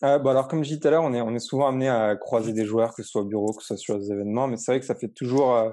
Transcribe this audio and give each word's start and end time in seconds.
bah 0.00 0.20
alors, 0.24 0.48
comme 0.48 0.62
je 0.62 0.68
disais 0.68 0.80
tout 0.80 0.88
à 0.88 0.90
l'heure, 0.92 1.04
on 1.04 1.34
est, 1.34 1.38
souvent 1.38 1.68
amené 1.68 1.88
à 1.88 2.16
croiser 2.16 2.52
des 2.52 2.64
joueurs, 2.64 2.94
que 2.94 3.02
ce 3.02 3.08
soit 3.08 3.22
au 3.22 3.26
bureau, 3.26 3.52
que 3.52 3.62
ce 3.62 3.68
soit 3.68 3.76
sur 3.76 3.98
des 3.98 4.12
événements, 4.12 4.46
mais 4.46 4.56
c'est 4.56 4.72
vrai 4.72 4.80
que 4.80 4.86
ça 4.86 4.94
fait 4.94 5.08
toujours, 5.08 5.72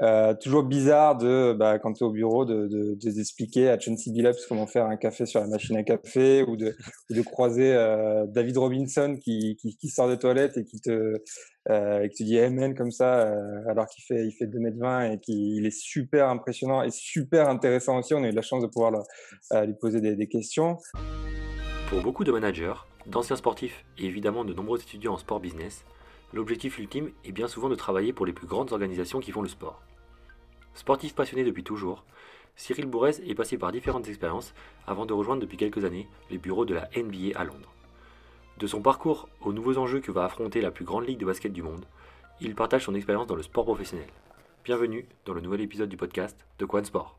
euh, 0.00 0.34
toujours 0.34 0.64
bizarre 0.64 1.16
de, 1.16 1.52
bah, 1.52 1.78
quand 1.78 1.92
tu 1.92 2.02
es 2.02 2.06
au 2.06 2.10
bureau, 2.10 2.44
de, 2.44 2.66
de, 2.66 3.10
d'expliquer 3.10 3.68
à 3.68 3.78
Chauncey 3.78 4.10
Billups 4.10 4.44
comment 4.48 4.66
faire 4.66 4.86
un 4.86 4.96
café 4.96 5.24
sur 5.24 5.40
la 5.40 5.46
machine 5.46 5.76
à 5.76 5.84
café 5.84 6.42
ou 6.42 6.56
de, 6.56 6.74
de 7.10 7.22
croiser 7.22 7.72
euh, 7.72 8.26
David 8.26 8.58
Robinson 8.58 9.16
qui, 9.22 9.56
qui, 9.56 9.88
sort 9.88 10.08
de 10.08 10.16
toilette 10.16 10.56
et 10.56 10.64
qui 10.64 10.80
te, 10.80 11.14
euh, 11.70 12.08
qui 12.08 12.24
te 12.24 12.28
dit 12.28 12.40
Amen 12.40 12.74
comme 12.74 12.90
ça 12.90 13.20
euh, 13.20 13.68
alors 13.68 13.86
qu'il 13.86 14.02
fait, 14.02 14.26
il 14.26 14.32
fait 14.32 14.46
2m20 14.46 15.12
et 15.12 15.20
qu'il 15.20 15.64
est 15.64 15.78
super 15.78 16.28
impressionnant 16.28 16.82
et 16.82 16.90
super 16.90 17.48
intéressant 17.48 17.98
aussi. 17.98 18.14
On 18.14 18.24
a 18.24 18.28
eu 18.28 18.32
la 18.32 18.42
chance 18.42 18.62
de 18.62 18.68
pouvoir 18.68 18.92
euh, 19.52 19.64
lui 19.64 19.74
poser 19.80 20.00
des, 20.00 20.16
des 20.16 20.26
questions. 20.26 20.76
Pour 21.88 22.00
beaucoup 22.02 22.24
de 22.24 22.32
managers, 22.32 22.74
d'anciens 23.06 23.36
sportifs 23.36 23.84
et 23.98 24.06
évidemment 24.06 24.44
de 24.44 24.54
nombreux 24.54 24.80
étudiants 24.80 25.12
en 25.14 25.18
sport 25.18 25.38
business, 25.38 25.84
l'objectif 26.32 26.78
ultime 26.78 27.10
est 27.24 27.32
bien 27.32 27.46
souvent 27.46 27.68
de 27.68 27.74
travailler 27.74 28.12
pour 28.12 28.24
les 28.24 28.32
plus 28.32 28.46
grandes 28.46 28.72
organisations 28.72 29.20
qui 29.20 29.32
font 29.32 29.42
le 29.42 29.48
sport. 29.48 29.82
Sportif 30.74 31.14
passionné 31.14 31.44
depuis 31.44 31.62
toujours, 31.62 32.04
Cyril 32.56 32.86
Bourrez 32.86 33.16
est 33.26 33.34
passé 33.34 33.58
par 33.58 33.70
différentes 33.70 34.08
expériences 34.08 34.54
avant 34.86 35.06
de 35.06 35.12
rejoindre 35.12 35.42
depuis 35.42 35.58
quelques 35.58 35.84
années 35.84 36.08
les 36.30 36.38
bureaux 36.38 36.64
de 36.64 36.74
la 36.74 36.88
NBA 36.96 37.38
à 37.38 37.44
Londres. 37.44 37.72
De 38.58 38.66
son 38.66 38.80
parcours 38.80 39.28
aux 39.42 39.52
nouveaux 39.52 39.78
enjeux 39.78 40.00
que 40.00 40.12
va 40.12 40.24
affronter 40.24 40.60
la 40.60 40.70
plus 40.70 40.84
grande 40.84 41.06
ligue 41.06 41.18
de 41.18 41.26
basket 41.26 41.52
du 41.52 41.62
monde, 41.62 41.84
il 42.40 42.54
partage 42.54 42.84
son 42.84 42.94
expérience 42.94 43.26
dans 43.26 43.36
le 43.36 43.42
sport 43.42 43.64
professionnel. 43.64 44.08
Bienvenue 44.64 45.06
dans 45.26 45.34
le 45.34 45.42
nouvel 45.42 45.60
épisode 45.60 45.90
du 45.90 45.96
podcast 45.96 46.46
de 46.58 46.64
Quan 46.64 46.84
Sport. 46.84 47.18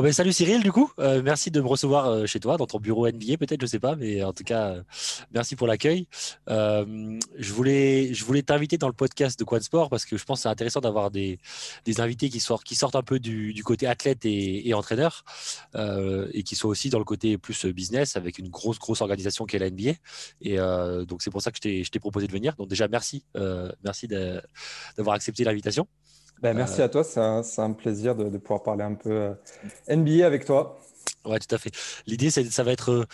Ben, 0.00 0.12
salut 0.12 0.32
Cyril, 0.32 0.62
du 0.62 0.70
coup, 0.70 0.92
euh, 1.00 1.22
merci 1.24 1.50
de 1.50 1.60
me 1.60 1.66
recevoir 1.66 2.06
euh, 2.06 2.24
chez 2.24 2.38
toi, 2.38 2.56
dans 2.56 2.68
ton 2.68 2.78
bureau 2.78 3.08
NBA 3.08 3.36
peut-être, 3.36 3.60
je 3.60 3.66
sais 3.66 3.80
pas, 3.80 3.96
mais 3.96 4.22
en 4.22 4.32
tout 4.32 4.44
cas, 4.44 4.68
euh, 4.68 4.82
merci 5.32 5.56
pour 5.56 5.66
l'accueil. 5.66 6.06
je 6.46 7.52
voulais, 7.52 8.14
je 8.14 8.24
voulais 8.24 8.42
t'inviter 8.42 8.78
dans 8.78 8.86
le 8.86 8.92
podcast 8.92 9.36
de 9.36 9.44
Quad 9.44 9.60
Sport 9.60 9.90
parce 9.90 10.04
que 10.04 10.16
je 10.16 10.24
pense 10.24 10.38
que 10.38 10.42
c'est 10.44 10.48
intéressant 10.48 10.80
d'avoir 10.80 11.10
des, 11.10 11.40
des, 11.84 12.00
invités 12.00 12.28
qui 12.28 12.38
sortent, 12.38 12.62
qui 12.62 12.76
sortent 12.76 12.94
un 12.94 13.02
peu 13.02 13.18
du, 13.18 13.52
du 13.52 13.64
côté 13.64 13.88
athlète 13.88 14.20
et, 14.24 14.72
entraîneur 14.72 15.24
et 15.74 16.44
qui 16.44 16.54
soient 16.54 16.70
aussi 16.70 16.90
dans 16.90 17.00
le 17.00 17.04
côté 17.04 17.36
plus 17.36 17.66
business 17.66 18.14
avec 18.16 18.38
une 18.38 18.50
grosse, 18.50 18.78
grosse 18.78 19.00
organisation 19.00 19.46
qui 19.46 19.56
est 19.56 19.58
la 19.58 19.68
NBA. 19.68 19.94
Et 20.42 20.58
donc 21.06 21.22
c'est 21.22 21.30
pour 21.30 21.42
ça 21.42 21.50
que 21.50 21.58
je 21.60 21.90
t'ai 21.90 21.98
proposé 21.98 22.28
de 22.28 22.32
venir. 22.32 22.54
Donc 22.54 22.68
déjà, 22.68 22.86
merci, 22.86 23.24
merci 23.82 24.06
d'avoir 24.06 25.16
accepté 25.16 25.42
l'invitation. 25.42 25.88
Ben, 26.42 26.56
merci 26.56 26.80
euh, 26.80 26.84
à 26.84 26.88
toi, 26.88 27.04
c'est 27.04 27.20
un, 27.20 27.42
un, 27.58 27.72
plaisir 27.72 28.14
de, 28.14 28.28
de, 28.28 28.38
pouvoir 28.38 28.62
parler 28.62 28.84
un 28.84 28.94
peu 28.94 29.10
euh, 29.10 29.34
NBA 29.88 30.24
avec 30.24 30.44
toi. 30.44 30.78
Ouais, 31.24 31.38
tout 31.38 31.52
à 31.54 31.58
fait. 31.58 31.70
L'idée, 32.06 32.30
ça 32.30 32.62
va 32.62 32.72
être 32.72 32.90
euh, 32.92 33.06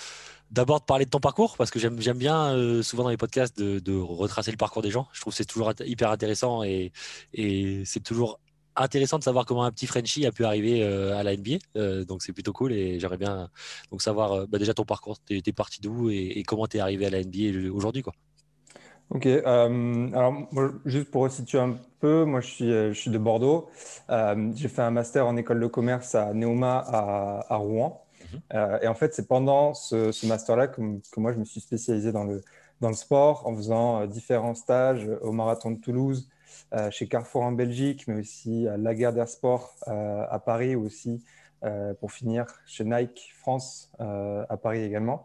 d'abord 0.51 0.81
de 0.81 0.85
parler 0.85 1.05
de 1.07 1.11
ton 1.11 1.21
parcours, 1.21 1.57
parce 1.57 1.71
que 1.71 1.79
j'aime 1.79 1.97
bien 1.97 2.83
souvent 2.83 3.05
dans 3.05 3.11
les 3.11 3.17
podcasts 3.17 3.59
de, 3.59 3.79
de, 3.79 3.97
retracer 3.97 4.51
le 4.51 4.57
parcours 4.57 4.83
des 4.83 4.91
gens. 4.91 5.09
Je 5.13 5.21
trouve 5.21 5.33
que 5.33 5.37
c'est 5.39 5.45
toujours 5.45 5.73
hyper 5.85 6.11
intéressant 6.11 6.63
et, 6.63 6.93
et 7.33 7.83
c'est 7.87 8.03
toujours 8.03 8.41
intéressant 8.77 9.19
de 9.19 9.25
savoir 9.25 9.47
comment 9.47 9.65
un 9.65 9.73
petit 9.73 9.87
Frenchie 9.87 10.27
a 10.27 10.33
pu 10.33 10.45
arriver 10.45 10.83
à 10.83 11.23
la 11.23 11.37
NBA. 11.37 12.05
donc 12.05 12.23
c'est 12.23 12.33
plutôt 12.33 12.53
cool 12.53 12.73
et 12.73 12.99
j'aimerais 13.01 13.17
bien 13.17 13.49
donc 13.91 14.03
savoir 14.03 14.47
bah, 14.47 14.59
déjà 14.59 14.75
ton 14.75 14.85
parcours. 14.85 15.19
Tu 15.25 15.41
es, 15.45 15.53
parti 15.53 15.81
d'où 15.81 16.11
et, 16.11 16.39
et, 16.39 16.43
comment 16.43 16.67
tu 16.67 16.77
es 16.77 16.81
arrivé 16.81 17.07
à 17.07 17.11
la 17.11 17.23
NBA 17.23 17.71
aujourd'hui 17.73 18.03
quoi. 18.03 18.13
Ok, 19.11 19.27
euh, 19.27 20.09
alors 20.13 20.35
juste 20.85 21.11
pour 21.11 21.23
resituer 21.23 21.59
un 21.59 21.77
peu, 22.01 22.25
moi 22.25 22.41
je 22.41 22.49
suis, 22.49 22.73
euh, 22.73 22.93
je 22.93 22.99
suis 22.99 23.11
de 23.11 23.19
Bordeaux. 23.19 23.69
Euh, 24.11 24.51
j'ai 24.55 24.69
fait 24.69 24.83
un 24.83 24.91
master 24.91 25.27
en 25.27 25.37
école 25.37 25.61
de 25.61 25.67
commerce 25.67 26.15
à 26.15 26.33
Neoma 26.33 26.79
à, 26.87 27.53
à 27.53 27.57
Rouen. 27.57 28.05
Mhm. 28.33 28.41
Euh, 28.55 28.79
et 28.83 28.89
en 28.89 28.95
fait, 28.95 29.15
c'est 29.15 29.29
pendant 29.29 29.75
ce, 29.75 30.11
ce 30.11 30.27
master-là 30.27 30.69
que, 30.69 30.81
que, 31.13 31.21
moi 31.21 31.33
je 31.33 31.39
me 31.39 31.45
suis 31.45 31.61
spécialisé 31.61 32.13
dans 32.13 32.25
le, 32.25 32.43
dans 32.81 32.89
le 32.89 32.95
sport 32.95 33.47
en 33.47 33.55
faisant 33.55 34.07
différents 34.07 34.55
stages 34.55 35.09
au 35.23 35.33
marathon 35.33 35.71
de 35.71 35.81
Toulouse, 35.81 36.29
chez 36.91 37.07
Carrefour 37.07 37.43
en 37.43 37.53
Belgique, 37.53 38.09
mais 38.09 38.17
aussi 38.21 38.67
à 38.67 38.77
Lagardère 38.77 39.29
Sport 39.29 39.77
à 39.87 40.39
Paris, 40.45 40.75
ou 40.75 40.85
aussi 40.87 41.23
pour 42.01 42.11
finir 42.11 42.47
chez 42.67 42.83
Nike 42.83 43.33
France 43.37 43.93
à 44.01 44.57
Paris 44.57 44.83
également. 44.83 45.25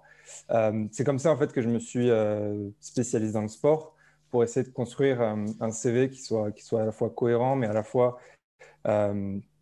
Euh, 0.52 0.86
c'est 0.92 1.04
comme 1.04 1.20
ça 1.20 1.32
en 1.32 1.38
fait 1.38 1.52
que 1.52 1.62
je 1.62 1.70
me 1.70 1.80
suis 1.80 2.10
euh, 2.10 2.70
spécialisé 2.80 3.34
dans 3.34 3.42
le 3.42 3.48
sport 3.48 3.96
pour 4.32 4.44
essayer 4.44 4.66
de 4.66 4.72
construire 4.72 5.22
euh, 5.22 5.36
un 5.60 5.72
CV 5.72 6.10
qui 6.10 6.22
soit, 6.22 6.52
qui 6.52 6.64
soit 6.64 6.82
à 6.82 6.86
la 6.86 6.92
fois 6.92 7.10
cohérent, 7.10 7.56
mais 7.56 7.68
à 7.68 7.74
la 7.74 7.84
fois 7.84 8.20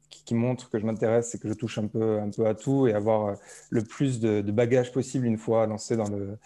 qui, 0.09 0.35
montre 0.35 0.69
que 0.69 0.78
je 0.78 0.85
m'intéresse 0.85 1.33
et 1.35 1.39
que 1.39 1.47
je 1.47 1.53
touche 1.53 1.78
un 1.78 1.88
peu, 1.88 2.19
un 2.19 2.29
peu 2.29 2.45
à 2.47 2.53
tout 2.53 2.88
et 2.88 2.94
avoir 2.94 3.35
le 3.69 3.83
plus 3.83 4.19
de, 4.19 4.41
bagages 4.51 4.91
possible 4.91 5.25
une 5.25 5.38
fois 5.38 5.66
lancé 5.67 5.95
dans, 5.97 6.09
le, 6.09 6.38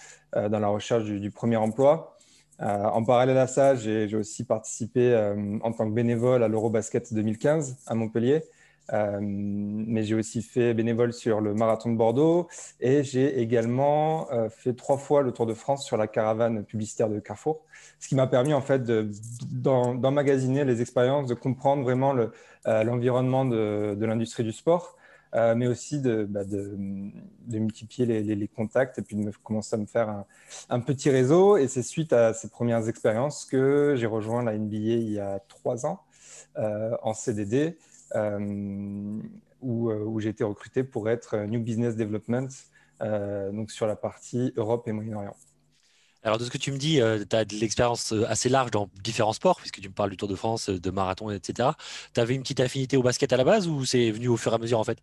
dans 0.49 0.59
la 0.59 0.67
recherche 0.67 1.03
du 1.03 1.31
premier 1.31 1.57
emploi. 1.57 2.17
en 2.59 3.03
parallèle 3.03 3.37
à 3.37 3.47
ça, 3.47 3.75
j'ai 3.75 4.15
aussi 4.15 4.45
participé 4.45 5.15
en 5.63 5.71
tant 5.73 5.89
que 5.89 5.93
bénévole 5.93 6.43
à 6.43 6.47
l'Eurobasket 6.47 7.13
2015 7.13 7.77
à 7.87 7.95
Montpellier. 7.95 8.43
Euh, 8.93 9.19
mais 9.21 10.03
j'ai 10.03 10.15
aussi 10.15 10.41
fait 10.41 10.73
bénévole 10.73 11.13
sur 11.13 11.39
le 11.39 11.53
marathon 11.53 11.91
de 11.91 11.97
Bordeaux 11.97 12.47
et 12.79 13.03
j'ai 13.03 13.39
également 13.39 14.29
euh, 14.31 14.49
fait 14.49 14.73
trois 14.73 14.97
fois 14.97 15.21
le 15.21 15.31
Tour 15.31 15.45
de 15.45 15.53
France 15.53 15.85
sur 15.85 15.97
la 15.97 16.07
caravane 16.07 16.65
publicitaire 16.65 17.09
de 17.09 17.19
Carrefour, 17.19 17.61
ce 17.99 18.07
qui 18.07 18.15
m'a 18.15 18.27
permis 18.27 18.53
en 18.53 18.61
fait 18.61 18.83
d'emmagasiner 18.83 20.65
les 20.65 20.81
expériences, 20.81 21.27
de 21.27 21.35
comprendre 21.35 21.83
vraiment 21.83 22.15
euh, 22.15 22.83
l'environnement 22.83 23.45
de, 23.45 23.95
de 23.97 24.05
l'industrie 24.05 24.43
du 24.43 24.51
sport. 24.51 24.97
Mais 25.33 25.65
aussi 25.65 26.01
de, 26.01 26.25
bah, 26.25 26.43
de, 26.43 26.77
de 27.47 27.57
multiplier 27.57 28.21
les, 28.21 28.47
contacts 28.49 28.99
et 28.99 29.01
puis 29.01 29.15
de 29.15 29.21
me, 29.21 29.31
commencer 29.31 29.77
à 29.77 29.79
me 29.79 29.85
faire 29.85 30.25
un, 30.67 30.79
petit 30.81 31.09
réseau. 31.09 31.55
Et 31.55 31.69
c'est 31.69 31.83
suite 31.83 32.11
à 32.11 32.33
ces 32.33 32.49
premières 32.49 32.89
expériences 32.89 33.45
que 33.45 33.95
j'ai 33.95 34.07
rejoint 34.07 34.43
la 34.43 34.57
NBA 34.57 34.75
il 34.75 35.09
y 35.09 35.19
a 35.19 35.39
trois 35.47 35.85
ans 35.85 36.01
en 36.57 37.13
CDD 37.13 37.77
où, 38.15 39.89
euh, 39.89 40.03
où 40.03 40.19
j'ai 40.19 40.29
été 40.29 40.43
recruté 40.43 40.83
pour 40.83 41.09
être 41.09 41.37
New 41.37 41.61
Business 41.61 41.95
Development, 41.95 42.47
euh, 43.01 43.51
donc 43.51 43.71
sur 43.71 43.87
la 43.87 43.95
partie 43.95 44.53
Europe 44.55 44.87
et 44.87 44.91
Moyen-Orient. 44.91 45.35
Alors, 46.23 46.37
de 46.37 46.45
ce 46.45 46.51
que 46.51 46.59
tu 46.59 46.71
me 46.71 46.77
dis, 46.77 46.99
tu 47.29 47.35
as 47.35 47.45
de 47.45 47.55
l'expérience 47.55 48.11
assez 48.27 48.47
large 48.47 48.69
dans 48.69 48.89
différents 49.03 49.33
sports, 49.33 49.57
puisque 49.59 49.81
tu 49.81 49.89
me 49.89 49.93
parles 49.93 50.11
du 50.11 50.17
Tour 50.17 50.27
de 50.27 50.35
France, 50.35 50.69
de 50.69 50.91
marathon, 50.91 51.31
etc. 51.31 51.75
Tu 52.13 52.19
avais 52.19 52.35
une 52.35 52.43
petite 52.43 52.59
affinité 52.59 52.95
au 52.95 53.01
basket 53.03 53.33
à 53.33 53.37
la 53.37 53.43
base 53.43 53.67
ou 53.67 53.85
c'est 53.85 54.11
venu 54.11 54.27
au 54.27 54.37
fur 54.37 54.51
et 54.51 54.55
à 54.55 54.57
mesure 54.59 54.79
en 54.79 54.83
fait? 54.83 54.99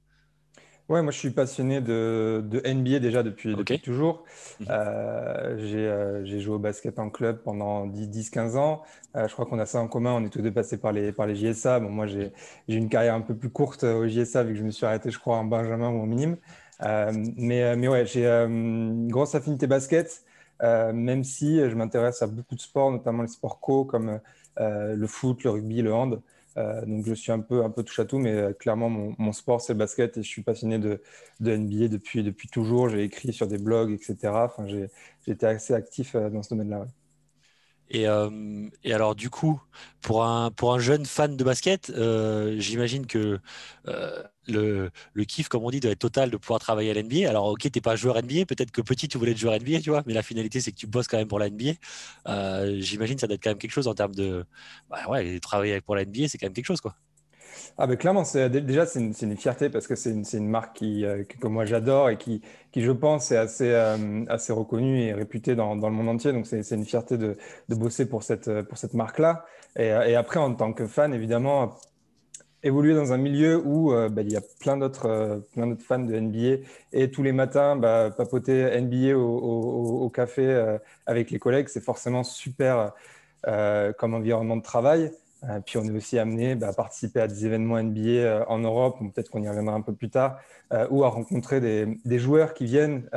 Ouais, 0.88 1.02
moi 1.02 1.12
je 1.12 1.18
suis 1.18 1.30
passionné 1.30 1.82
de, 1.82 2.42
de 2.46 2.62
NBA 2.64 2.98
déjà 2.98 3.22
depuis, 3.22 3.54
depuis 3.54 3.78
toujours. 3.78 4.24
Mhm. 4.60 4.66
Euh, 4.70 5.58
euh, 5.58 6.24
j'ai 6.24 6.40
joué 6.40 6.54
au 6.54 6.58
basket 6.58 6.98
en 6.98 7.10
club 7.10 7.42
pendant 7.42 7.86
10-15 7.86 8.56
ans. 8.56 8.82
Euh, 9.14 9.28
je 9.28 9.32
crois 9.34 9.44
qu'on 9.44 9.58
a 9.58 9.66
ça 9.66 9.80
en 9.80 9.88
commun, 9.88 10.12
on 10.12 10.24
est 10.24 10.30
tous 10.30 10.40
deux 10.40 10.50
passés 10.50 10.78
par 10.78 10.92
les, 10.92 11.12
par 11.12 11.26
les 11.26 11.34
JSA. 11.34 11.80
Bon, 11.80 11.90
moi 11.90 12.06
j'ai 12.06 12.32
une 12.68 12.88
carrière 12.88 13.14
un 13.14 13.20
peu 13.20 13.36
plus 13.36 13.50
courte 13.50 13.84
au 13.84 14.08
JSA 14.08 14.44
vu 14.44 14.54
que 14.54 14.58
je 14.60 14.64
me 14.64 14.70
suis 14.70 14.86
arrêté, 14.86 15.10
je 15.10 15.18
crois, 15.18 15.36
en 15.36 15.44
Benjamin 15.44 15.90
ou 15.90 16.00
en 16.00 16.06
minime. 16.06 16.38
Mais, 16.80 17.76
mais 17.76 17.88
ouais, 17.88 18.06
j'ai 18.06 18.26
une 18.26 19.10
grosse 19.10 19.34
affinité 19.34 19.66
basket, 19.66 20.24
même 20.62 21.22
si 21.22 21.58
je 21.58 21.74
m'intéresse 21.74 22.22
à 22.22 22.26
beaucoup 22.26 22.54
de 22.54 22.60
sports, 22.60 22.90
notamment 22.90 23.22
les 23.22 23.28
sports 23.28 23.60
co 23.60 23.84
comme 23.84 24.20
le 24.58 25.06
foot, 25.06 25.44
le 25.44 25.50
rugby, 25.50 25.82
le 25.82 25.92
hand. 25.92 26.22
Euh, 26.58 26.84
donc 26.86 27.06
je 27.06 27.14
suis 27.14 27.30
un 27.30 27.40
peu, 27.40 27.64
un 27.64 27.70
peu 27.70 27.82
touche 27.84 28.00
à 28.00 28.04
tout, 28.04 28.18
mais 28.18 28.32
euh, 28.32 28.52
clairement 28.52 28.88
mon, 28.90 29.32
sport 29.32 29.60
c'est 29.60 29.74
le 29.74 29.78
basket 29.78 30.16
et 30.16 30.22
je 30.22 30.28
suis 30.28 30.42
passionné 30.42 30.78
de, 30.78 31.00
de 31.40 31.52
NBA 31.52 31.88
depuis, 31.88 32.22
depuis 32.22 32.48
toujours. 32.48 32.88
J'ai 32.88 33.04
écrit 33.04 33.32
sur 33.32 33.46
des 33.46 33.58
blogs, 33.58 33.92
etc. 33.92 34.16
Enfin, 34.46 34.66
j'ai 34.66 34.90
été 35.26 35.46
assez 35.46 35.74
actif 35.74 36.14
euh, 36.14 36.30
dans 36.30 36.42
ce 36.42 36.50
domaine-là. 36.50 36.86
Et, 37.90 38.02
et, 38.02 38.92
alors, 38.92 39.14
du 39.14 39.30
coup, 39.30 39.62
pour 40.02 40.22
un, 40.22 40.50
pour 40.50 40.74
un 40.74 40.78
jeune 40.78 41.06
fan 41.06 41.38
de 41.38 41.42
basket, 41.42 41.90
j'imagine 42.58 43.06
que 43.06 43.40
le, 44.50 44.90
kiff, 45.24 45.48
comme 45.48 45.64
on 45.64 45.70
dit, 45.70 45.80
doit 45.80 45.92
être 45.92 45.98
total 45.98 46.30
de 46.30 46.36
pouvoir 46.36 46.60
travailler 46.60 46.90
à 46.90 46.94
l'NBA. 46.94 47.28
Alors, 47.28 47.46
ok, 47.46 47.70
t'es 47.70 47.80
pas 47.80 47.96
joueur 47.96 48.22
NBA, 48.22 48.46
peut-être 48.46 48.70
que 48.70 48.80
petit, 48.80 49.08
tu 49.08 49.18
voulais 49.18 49.32
être 49.32 49.38
joueur 49.38 49.58
NBA, 49.58 49.80
tu 49.80 49.90
vois, 49.90 50.02
mais 50.06 50.14
la 50.14 50.22
finalité, 50.22 50.60
c'est 50.60 50.72
que 50.72 50.76
tu 50.76 50.86
bosses 50.86 51.08
quand 51.08 51.18
même 51.18 51.28
pour 51.28 51.38
la 51.38 51.50
NBA. 51.50 51.72
Euh, 52.28 52.76
j'imagine 52.80 53.18
ça 53.18 53.26
doit 53.26 53.34
être 53.34 53.42
quand 53.42 53.50
même 53.50 53.58
quelque 53.58 53.72
chose 53.72 53.88
en 53.88 53.94
termes 53.94 54.14
de. 54.14 54.44
Bah 54.90 55.00
ouais, 55.08 55.40
travailler 55.40 55.80
pour 55.80 55.96
la 55.96 56.04
NBA, 56.04 56.28
c'est 56.28 56.38
quand 56.38 56.46
même 56.46 56.54
quelque 56.54 56.66
chose, 56.66 56.80
quoi. 56.80 56.94
Ah 57.76 57.86
ben 57.86 57.96
clairement, 57.96 58.22
déjà 58.22 58.86
c'est 58.86 59.00
une, 59.00 59.14
une, 59.20 59.36
fierté 59.36 59.68
parce 59.70 59.86
que 59.86 59.94
c'est 59.94 60.10
une, 60.10 60.24
une, 60.32 60.48
marque 60.48 60.76
qui, 60.76 61.04
euh, 61.04 61.24
que, 61.24 61.46
moi 61.46 61.64
j'adore 61.64 62.10
et 62.10 62.16
qui, 62.16 62.40
qui, 62.72 62.82
je 62.82 62.90
pense, 62.92 63.32
est 63.32 63.36
assez, 63.36 63.70
euh, 63.70 64.24
assez 64.28 64.52
reconnue 64.52 65.02
et 65.02 65.12
réputée 65.12 65.54
dans, 65.54 65.76
dans, 65.76 65.88
le 65.88 65.94
monde 65.94 66.08
entier. 66.08 66.32
Donc 66.32 66.46
c'est 66.46 66.70
une 66.70 66.84
fierté 66.84 67.16
de, 67.18 67.36
de, 67.68 67.74
bosser 67.74 68.08
pour 68.08 68.22
cette, 68.22 68.50
pour 68.62 68.78
cette 68.78 68.94
marque-là. 68.94 69.44
Et, 69.76 70.16
après, 70.16 70.40
en 70.40 70.54
tant 70.54 70.72
que 70.72 70.86
fan, 70.86 71.14
évidemment, 71.14 71.76
évoluer 72.62 72.94
dans 72.94 73.12
un 73.12 73.16
milieu 73.16 73.60
où 73.64 73.92
bah, 73.92 74.22
il 74.22 74.32
y 74.32 74.36
a 74.36 74.42
plein 74.60 74.76
d'autres 74.76 75.42
fans 75.78 75.98
de 75.98 76.18
NBA 76.18 76.64
et 76.92 77.10
tous 77.10 77.22
les 77.22 77.32
matins 77.32 77.76
bah, 77.76 78.10
papoter 78.16 78.80
NBA 78.80 79.16
au, 79.16 80.10
café 80.10 80.76
avec 81.06 81.30
les 81.30 81.38
collègues, 81.38 81.68
c'est 81.68 81.84
forcément 81.84 82.24
super 82.24 82.92
comme 83.44 84.14
environnement 84.14 84.56
de 84.56 84.62
travail. 84.62 85.12
puis 85.66 85.78
on 85.78 85.84
est 85.84 85.92
aussi 85.92 86.18
amené 86.18 86.54
bah, 86.54 86.68
à 86.68 86.72
participer 86.72 87.20
à 87.20 87.28
des 87.28 87.46
événements 87.46 87.82
NBA 87.82 88.46
en 88.48 88.58
Europe, 88.58 88.98
peut-être 89.14 89.30
qu'on 89.30 89.42
y 89.42 89.48
reviendra 89.48 89.74
un 89.74 89.82
peu 89.82 89.92
plus 89.92 90.10
tard, 90.10 90.38
ou 90.90 91.04
à 91.04 91.08
rencontrer 91.08 91.60
des, 91.60 92.18
joueurs 92.18 92.54
qui 92.54 92.64
viennent 92.64 93.08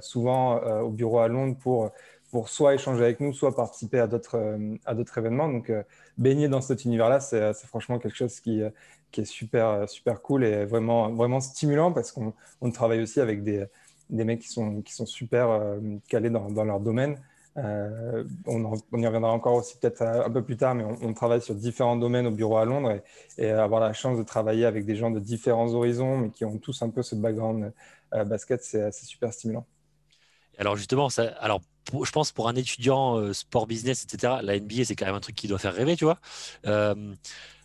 souvent 0.00 0.60
au 0.82 0.90
bureau 0.90 1.18
à 1.18 1.28
Londres 1.28 1.56
pour 1.60 1.90
pour 2.34 2.48
soit 2.48 2.74
échanger 2.74 3.04
avec 3.04 3.20
nous, 3.20 3.32
soit 3.32 3.54
participer 3.54 4.00
à 4.00 4.08
d'autres 4.08 4.38
euh, 4.38 5.16
événements. 5.16 5.48
Donc, 5.48 5.70
euh, 5.70 5.84
baigner 6.18 6.48
dans 6.48 6.60
cet 6.60 6.84
univers-là, 6.84 7.20
c'est 7.20 7.54
franchement 7.68 8.00
quelque 8.00 8.16
chose 8.16 8.40
qui, 8.40 8.60
euh, 8.60 8.70
est 9.16 9.24
super, 9.24 9.88
super 9.88 10.20
cool 10.20 10.42
et 10.42 10.64
vraiment, 10.64 11.12
vraiment 11.12 11.38
stimulant 11.38 11.92
parce 11.92 12.10
qu'on 12.10 12.34
on 12.60 12.72
travaille 12.72 13.00
aussi 13.02 13.20
avec 13.20 13.44
des, 13.44 13.68
mecs 14.10 14.40
qui 14.40 14.48
sont, 14.48 14.82
super 15.06 15.46
calés 16.08 16.30
dans, 16.30 16.64
leur 16.64 16.80
domaine. 16.80 17.20
on, 17.54 18.72
on, 18.92 18.98
y 18.98 19.06
reviendra 19.06 19.30
encore 19.30 19.54
aussi 19.54 19.78
peut-être 19.78 20.02
un 20.02 20.30
peu 20.32 20.42
plus 20.42 20.56
tard, 20.56 20.74
mais 20.74 20.84
on, 21.02 21.14
travaille 21.14 21.40
sur 21.40 21.54
différents 21.54 21.94
domaines 21.94 22.26
au 22.26 22.32
bureau 22.32 22.56
à 22.56 22.64
Londres 22.64 22.98
et, 23.38 23.50
avoir 23.50 23.80
la 23.80 23.92
chance 23.92 24.18
de 24.18 24.24
travailler 24.24 24.64
avec 24.64 24.84
des 24.84 24.96
gens 24.96 25.12
de 25.12 25.20
différents 25.20 25.72
horizons, 25.72 26.18
mais 26.18 26.30
qui 26.30 26.44
ont 26.44 26.58
tous 26.58 26.82
un 26.82 26.90
peu 26.90 27.02
ce 27.02 27.14
background 27.14 27.72
basket, 28.10 28.64
c'est 28.64 28.92
super 28.92 29.32
stimulant. 29.32 29.64
Alors 30.58 30.76
justement, 30.76 31.08
je 31.08 32.10
pense 32.10 32.32
pour 32.32 32.48
un 32.48 32.56
étudiant 32.56 33.18
euh, 33.18 33.32
sport 33.32 33.66
business, 33.66 34.04
etc., 34.04 34.34
la 34.42 34.58
NBA, 34.58 34.84
c'est 34.84 34.96
quand 34.96 35.06
même 35.06 35.14
un 35.14 35.20
truc 35.20 35.36
qui 35.36 35.48
doit 35.48 35.58
faire 35.58 35.74
rêver, 35.74 35.96
tu 35.96 36.04
vois. 36.04 36.18
Euh, 36.66 37.14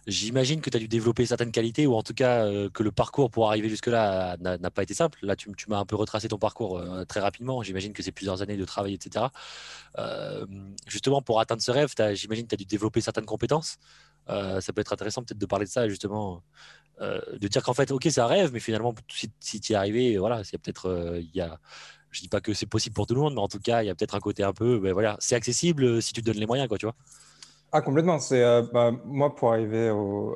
j'imagine 0.08 0.62
que 0.62 0.70
tu 0.70 0.78
as 0.78 0.80
dû 0.80 0.88
développer 0.88 1.26
certaines 1.26 1.52
qualités 1.52 1.86
ou 1.86 1.94
en 1.96 2.04
tout 2.04 2.14
cas 2.14 2.46
euh, 2.46 2.70
que 2.70 2.84
le 2.84 2.92
parcours 2.92 3.30
pour 3.30 3.50
arriver 3.50 3.70
jusque-là 3.70 4.38
n'a 4.40 4.72
pas 4.72 4.84
été 4.84 4.94
simple. 4.94 5.20
Là, 5.22 5.36
tu, 5.36 5.52
m'as 5.68 5.78
un 5.78 5.86
peu 5.86 5.96
retracé 5.96 6.28
ton 6.28 6.38
parcours 6.38 6.82
très 7.08 7.20
rapidement. 7.20 7.62
J'imagine 7.64 7.94
que 7.94 8.04
c'est 8.04 8.12
plusieurs 8.12 8.42
années 8.42 8.58
de 8.58 8.66
travail, 8.66 8.94
etc. 8.94 9.26
justement, 10.88 11.22
pour 11.22 11.40
atteindre 11.40 11.62
ce 11.62 11.72
rêve, 11.72 11.94
j'imagine 12.14 12.46
que 12.46 12.50
tu 12.50 12.56
as 12.56 12.58
dû 12.58 12.66
développer 12.66 13.02
certaines 13.02 13.26
compétences. 13.26 13.78
ça 14.28 14.74
peut 14.74 14.82
être 14.82 14.94
intéressant 14.94 15.24
peut-être 15.24 15.38
de 15.40 15.46
parler 15.46 15.66
de 15.66 15.72
ça, 15.72 15.88
justement, 15.88 16.44
de 17.00 17.48
dire 17.48 17.64
qu'en 17.64 17.74
fait, 17.74 17.92
ok, 17.92 18.08
c'est 18.10 18.22
un 18.22 18.28
rêve, 18.28 18.52
mais 18.54 18.60
finalement, 18.60 18.96
si, 19.10 19.60
tu 19.60 19.72
y 19.72 19.74
es 19.74 19.76
arrivé, 19.76 20.18
voilà, 20.18 20.38
a 20.38 20.58
peut-être 20.58 21.20
il 21.22 21.60
je 22.12 22.22
dis 22.22 22.28
pas 22.28 22.42
que 22.42 22.54
c'est 22.54 22.66
possible 22.66 22.94
pour 22.94 23.08
tout 23.08 23.16
le 23.16 23.22
monde, 23.22 23.34
mais 23.36 23.42
en 23.42 23.48
tout 23.48 23.60
cas, 23.60 23.84
il 23.84 23.88
y 23.88 23.90
a 23.90 23.96
peut-être 23.96 24.16
un 24.16 24.20
côté 24.20 24.44
un 24.44 24.54
peu, 24.54 24.80
ben 24.80 24.94
voilà, 24.94 25.18
c'est 25.20 25.36
accessible 25.36 25.84
euh, 25.84 26.02
si 26.02 26.14
tu 26.14 26.22
te 26.22 26.26
donnes 26.26 26.40
les 26.40 26.46
moyens, 26.46 26.68
quoi, 26.68 26.78
tu 26.78 26.86
vois. 26.86 26.96
Ah, 27.72 27.82
complètement. 27.82 28.18
C'est, 28.18 28.44
euh, 28.44 28.64
bah, 28.74 28.92
moi, 29.06 29.36
pour 29.36 29.52
arriver 29.52 29.90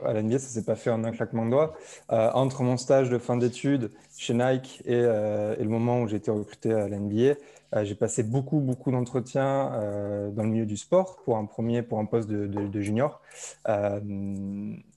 à 0.05 0.13
l'NBA, 0.13 0.37
ça 0.37 0.47
ne 0.47 0.51
s'est 0.51 0.63
pas 0.63 0.75
fait 0.75 0.91
en 0.91 1.03
un 1.03 1.11
claquement 1.11 1.45
de 1.45 1.51
doigts. 1.51 1.75
Euh, 2.11 2.29
entre 2.33 2.61
mon 2.61 2.77
stage 2.77 3.09
de 3.09 3.17
fin 3.17 3.37
d'études 3.37 3.89
chez 4.15 4.35
Nike 4.35 4.83
et, 4.85 4.93
et 4.93 5.63
le 5.63 5.67
moment 5.67 6.01
où 6.01 6.07
j'ai 6.07 6.17
été 6.17 6.29
recruté 6.29 6.71
à 6.73 6.87
l'NBA, 6.87 7.13
euh, 7.19 7.35
j'ai 7.81 7.95
passé 7.95 8.21
beaucoup, 8.21 8.59
beaucoup 8.59 8.91
d'entretiens 8.91 9.73
euh, 9.73 10.29
dans 10.29 10.43
le 10.43 10.49
milieu 10.49 10.65
du 10.65 10.77
sport 10.77 11.17
pour 11.23 11.37
un 11.37 11.45
premier, 11.45 11.81
pour 11.81 11.99
un 11.99 12.05
poste 12.05 12.29
de, 12.29 12.81
junior. 12.81 13.21
Euh, 13.67 13.99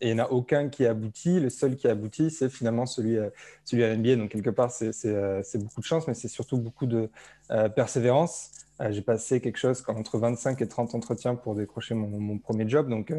et 0.00 0.10
il 0.10 0.14
n'y 0.14 0.20
en 0.20 0.24
a 0.24 0.28
aucun 0.28 0.68
qui 0.68 0.84
a 0.84 0.90
abouti. 0.90 1.40
Le 1.40 1.48
seul 1.48 1.76
qui 1.76 1.88
a 1.88 1.92
abouti, 1.92 2.30
c'est 2.30 2.50
finalement 2.50 2.84
celui, 2.84 3.18
à 3.18 3.30
l'NBA. 3.72 4.16
Donc, 4.16 4.30
quelque 4.30 4.50
part, 4.50 4.70
c'est 4.70 5.58
beaucoup 5.58 5.80
de 5.80 5.86
chance, 5.86 6.06
mais 6.06 6.14
c'est 6.14 6.28
surtout 6.28 6.58
beaucoup 6.58 6.86
de 6.86 7.08
persévérance. 7.74 8.50
j'ai 8.90 9.02
passé 9.02 9.40
quelque 9.40 9.58
chose 9.58 9.82
entre 9.88 10.18
25 10.18 10.60
et 10.60 10.68
30 10.68 10.94
entretiens 10.94 11.34
pour 11.34 11.54
décrocher 11.54 11.94
mon, 11.94 12.38
premier 12.38 12.68
job. 12.68 12.90
Donc, 12.90 13.12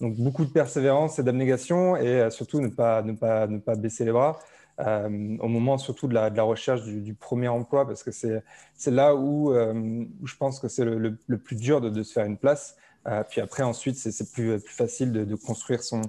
donc, 0.00 0.16
beaucoup 0.16 0.44
de 0.44 0.50
persévérance 0.50 1.20
et 1.20 1.22
d'abnégation 1.22 1.96
et 1.96 2.28
surtout 2.30 2.60
ne 2.60 2.68
pas, 2.68 3.02
ne, 3.02 3.12
pas, 3.12 3.46
ne 3.46 3.58
pas 3.58 3.76
baisser 3.76 4.04
les 4.04 4.12
bras. 4.12 4.40
Euh, 4.80 5.36
au 5.38 5.46
moment 5.46 5.78
surtout 5.78 6.08
de 6.08 6.14
la, 6.14 6.42
recherche 6.42 6.82
du, 6.84 7.14
premier 7.14 7.46
emploi, 7.46 7.86
parce 7.86 8.02
que 8.02 8.10
c'est 8.10 8.90
là 8.90 9.14
où, 9.14 9.52
euh, 9.52 9.72
où, 10.20 10.26
je 10.26 10.36
pense 10.36 10.58
que 10.58 10.66
c'est 10.66 10.84
le, 10.84 11.16
plus 11.38 11.56
dur 11.56 11.80
de, 11.80 12.02
se 12.02 12.12
faire 12.12 12.26
une 12.26 12.36
place. 12.36 12.76
Euh, 13.06 13.22
puis 13.28 13.40
après, 13.40 13.62
ensuite, 13.62 13.96
c'est 13.96 14.32
plus, 14.32 14.58
facile 14.60 15.12
de, 15.12 15.34
construire 15.36 15.82
son, 15.82 16.02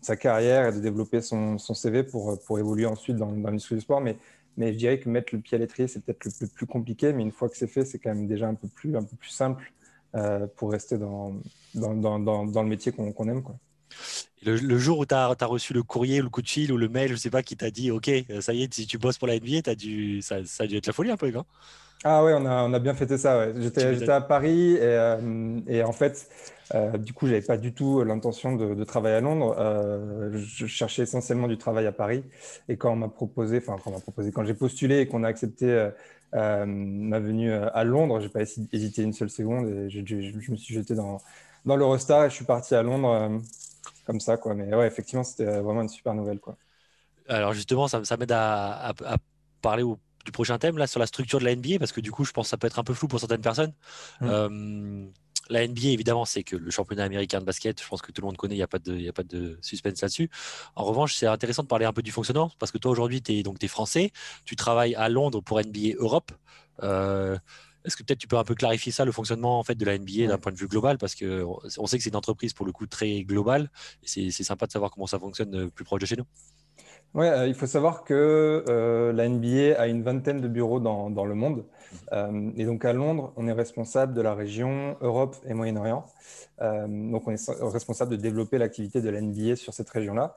sa 0.00 0.16
carrière 0.16 0.68
et 0.68 0.72
de 0.72 0.80
développer 0.80 1.20
son, 1.22 1.58
CV 1.58 2.04
pour, 2.04 2.40
pour, 2.44 2.58
évoluer 2.58 2.86
ensuite 2.86 3.16
dans, 3.16 3.32
dans 3.32 3.48
l'industrie 3.48 3.74
du 3.74 3.80
sport. 3.80 4.00
Mais, 4.00 4.16
mais 4.56 4.72
je 4.72 4.78
dirais 4.78 5.00
que 5.00 5.08
mettre 5.08 5.34
le 5.34 5.40
pied 5.40 5.56
à 5.56 5.58
l'étrier, 5.58 5.88
c'est 5.88 6.04
peut-être 6.04 6.24
le, 6.24 6.46
plus 6.46 6.66
compliqué, 6.66 7.12
mais 7.12 7.22
une 7.22 7.32
fois 7.32 7.48
que 7.48 7.56
c'est 7.56 7.66
fait, 7.66 7.84
c'est 7.84 7.98
quand 7.98 8.14
même 8.14 8.28
déjà 8.28 8.46
un 8.48 8.54
peu 8.54 8.68
plus, 8.68 8.96
un 8.96 9.02
peu 9.02 9.16
plus 9.16 9.30
simple 9.30 9.72
pour 10.56 10.72
rester 10.72 10.98
dans, 10.98 11.34
dans, 11.74 11.94
dans, 11.94 12.44
dans 12.44 12.62
le 12.62 12.68
métier 12.68 12.92
qu'on 12.92 13.28
aime. 13.28 13.42
Quoi. 13.42 13.56
Le, 14.42 14.78
jour 14.78 14.98
où 14.98 15.06
tu 15.06 15.14
as, 15.14 15.34
reçu 15.42 15.74
le 15.74 15.82
courrier 15.82 16.20
ou 16.20 16.24
le 16.24 16.30
coup 16.30 16.40
de 16.40 16.48
fil 16.48 16.72
ou 16.72 16.78
le 16.78 16.88
mail, 16.88 17.10
je 17.10 17.16
sais 17.16 17.28
pas, 17.28 17.42
qui 17.42 17.56
t'a 17.56 17.70
dit 17.70 17.90
Ok, 17.90 18.08
euh, 18.08 18.40
ça 18.40 18.54
y 18.54 18.62
est, 18.62 18.72
si 18.72 18.86
tu 18.86 18.96
bosses 18.96 19.18
pour 19.18 19.28
la 19.28 19.38
NBA, 19.38 19.70
as 19.70 19.74
dû, 19.74 20.22
ça, 20.22 20.36
ça, 20.46 20.64
a 20.64 20.66
dû 20.66 20.76
être 20.78 20.86
la 20.86 20.94
folie 20.94 21.10
un 21.10 21.18
peu, 21.18 21.30
non? 21.30 21.44
Ah 22.04 22.24
ouais, 22.24 22.32
on 22.34 22.46
a, 22.46 22.62
on 22.62 22.72
a 22.72 22.78
bien 22.78 22.94
fêté 22.94 23.18
ça. 23.18 23.38
Ouais. 23.38 23.52
J'étais 23.58 24.08
à 24.08 24.22
Paris 24.22 24.76
et, 24.76 24.78
euh, 24.80 25.60
et, 25.66 25.82
en 25.82 25.92
fait, 25.92 26.30
euh, 26.74 26.96
du 26.96 27.12
coup, 27.12 27.26
j'avais 27.26 27.42
pas 27.42 27.58
du 27.58 27.74
tout 27.74 28.02
l'intention 28.02 28.56
de, 28.56 28.84
travailler 28.84 29.16
à 29.16 29.20
Londres. 29.20 29.54
je 30.32 30.66
cherchais 30.66 31.02
essentiellement 31.02 31.46
du 31.46 31.58
travail 31.58 31.86
à 31.86 31.92
Paris. 31.92 32.24
Et 32.70 32.78
quand 32.78 32.90
on 32.92 32.96
m'a 32.96 33.08
proposé, 33.08 33.58
enfin, 33.58 33.76
quand 33.84 33.90
on 33.90 33.94
m'a 33.94 34.00
proposé, 34.00 34.32
quand 34.32 34.44
j'ai 34.44 34.54
postulé 34.54 35.00
et 35.00 35.06
qu'on 35.06 35.22
a 35.24 35.28
accepté 35.28 35.90
ma 36.32 37.18
venue 37.18 37.52
à 37.52 37.84
Londres, 37.84 38.20
j'ai 38.20 38.30
pas 38.30 38.40
hésité 38.40 39.02
une 39.02 39.12
seule 39.12 39.28
seconde 39.28 39.68
et 39.68 39.90
je, 39.90 40.00
je 40.02 40.50
me 40.50 40.56
suis 40.56 40.74
jeté 40.74 40.94
dans, 40.94 41.20
dans 41.66 41.76
l'Eurostar 41.76 42.24
et 42.24 42.30
je 42.30 42.34
suis 42.36 42.46
parti 42.46 42.74
à 42.74 42.82
Londres 42.82 43.42
comme 44.04 44.20
ça, 44.20 44.36
quoi. 44.36 44.54
Mais 44.54 44.74
ouais, 44.74 44.86
effectivement, 44.86 45.24
c'était 45.24 45.44
vraiment 45.44 45.82
une 45.82 45.88
super 45.88 46.14
nouvelle, 46.14 46.40
quoi. 46.40 46.56
Alors 47.28 47.52
justement, 47.52 47.86
ça, 47.86 48.04
ça 48.04 48.16
m'aide 48.16 48.32
à, 48.32 48.92
parler 49.62 49.84
du 50.24 50.32
prochain 50.32 50.58
thème 50.58 50.78
là 50.78 50.86
sur 50.86 50.98
la 50.98 51.06
structure 51.06 51.38
de 51.38 51.44
la 51.44 51.54
NBA 51.54 51.78
parce 51.78 51.92
que 51.92 52.00
du 52.00 52.10
coup, 52.10 52.24
je 52.24 52.32
pense 52.32 52.46
que 52.46 52.50
ça 52.50 52.56
peut 52.56 52.66
être 52.66 52.78
un 52.78 52.84
peu 52.84 52.94
flou 52.94 53.08
pour 53.08 53.20
certaines 53.20 53.40
personnes. 53.40 53.72
Mmh. 54.20 54.26
Euh, 54.28 55.06
la 55.50 55.66
NBA, 55.66 55.88
évidemment, 55.88 56.24
c'est 56.24 56.44
que 56.44 56.56
le 56.56 56.70
championnat 56.70 57.04
américain 57.04 57.40
de 57.40 57.44
basket, 57.44 57.82
je 57.82 57.88
pense 57.88 58.02
que 58.02 58.12
tout 58.12 58.22
le 58.22 58.26
monde 58.26 58.36
connaît, 58.36 58.54
il 58.54 58.58
n'y 58.58 58.62
a, 58.62 58.68
pas 58.68 58.78
de, 58.78 59.08
a 59.08 59.12
pas 59.12 59.24
de 59.24 59.58
suspense 59.60 60.00
là-dessus. 60.00 60.30
En 60.76 60.84
revanche, 60.84 61.14
c'est 61.14 61.26
intéressant 61.26 61.62
de 61.62 61.68
parler 61.68 61.84
un 61.84 61.92
peu 61.92 62.02
du 62.02 62.12
fonctionnement, 62.12 62.52
parce 62.58 62.70
que 62.70 62.78
toi, 62.78 62.90
aujourd'hui, 62.92 63.20
tu 63.20 63.32
es, 63.32 63.42
es 63.42 63.68
français, 63.68 64.12
tu 64.44 64.54
travailles 64.54 64.94
à 64.94 65.08
Londres 65.08 65.40
pour 65.40 65.60
NBA 65.60 65.96
Europe. 65.98 66.30
Euh, 66.82 67.36
est-ce 67.84 67.96
que 67.96 68.02
peut-être 68.02 68.18
tu 68.18 68.28
peux 68.28 68.36
un 68.36 68.44
peu 68.44 68.54
clarifier 68.54 68.92
ça, 68.92 69.04
le 69.04 69.12
fonctionnement 69.12 69.58
en 69.58 69.62
fait 69.62 69.74
de 69.74 69.84
la 69.84 69.98
NBA 69.98 70.26
d'un 70.26 70.38
point 70.38 70.52
de 70.52 70.56
vue 70.56 70.68
global, 70.68 70.98
parce 70.98 71.14
que 71.14 71.44
on 71.78 71.86
sait 71.86 71.96
que 71.96 72.04
c'est 72.04 72.10
une 72.10 72.16
entreprise 72.16 72.52
pour 72.52 72.66
le 72.66 72.72
coup 72.72 72.86
très 72.86 73.22
globale. 73.22 73.70
Et 74.02 74.30
c'est 74.30 74.44
sympa 74.44 74.66
de 74.66 74.72
savoir 74.72 74.90
comment 74.90 75.06
ça 75.06 75.18
fonctionne 75.18 75.54
euh, 75.54 75.68
plus 75.68 75.84
proche 75.84 76.00
de 76.00 76.06
chez 76.06 76.16
nous. 76.16 76.24
Oui, 77.14 77.26
euh, 77.26 77.48
il 77.48 77.54
faut 77.54 77.66
savoir 77.66 78.04
que 78.04 78.64
euh, 78.68 79.12
la 79.12 79.28
NBA 79.28 79.80
a 79.80 79.88
une 79.88 80.02
vingtaine 80.02 80.40
de 80.40 80.48
bureaux 80.48 80.78
dans, 80.78 81.10
dans 81.10 81.24
le 81.24 81.34
monde. 81.34 81.64
Mmh. 82.12 82.52
et 82.56 82.64
donc 82.66 82.84
à 82.84 82.92
Londres, 82.92 83.32
on 83.34 83.48
est 83.48 83.52
responsable 83.52 84.14
de 84.14 84.20
la 84.20 84.32
région 84.32 84.96
Europe 85.00 85.34
et 85.44 85.54
Moyen-Orient. 85.54 86.04
donc 86.60 87.26
on 87.26 87.32
est 87.32 87.50
responsable 87.62 88.12
de 88.12 88.16
développer 88.16 88.58
l'activité 88.58 89.02
de 89.02 89.10
la 89.10 89.20
NBA 89.20 89.56
sur 89.56 89.74
cette 89.74 89.90
région-là. 89.90 90.36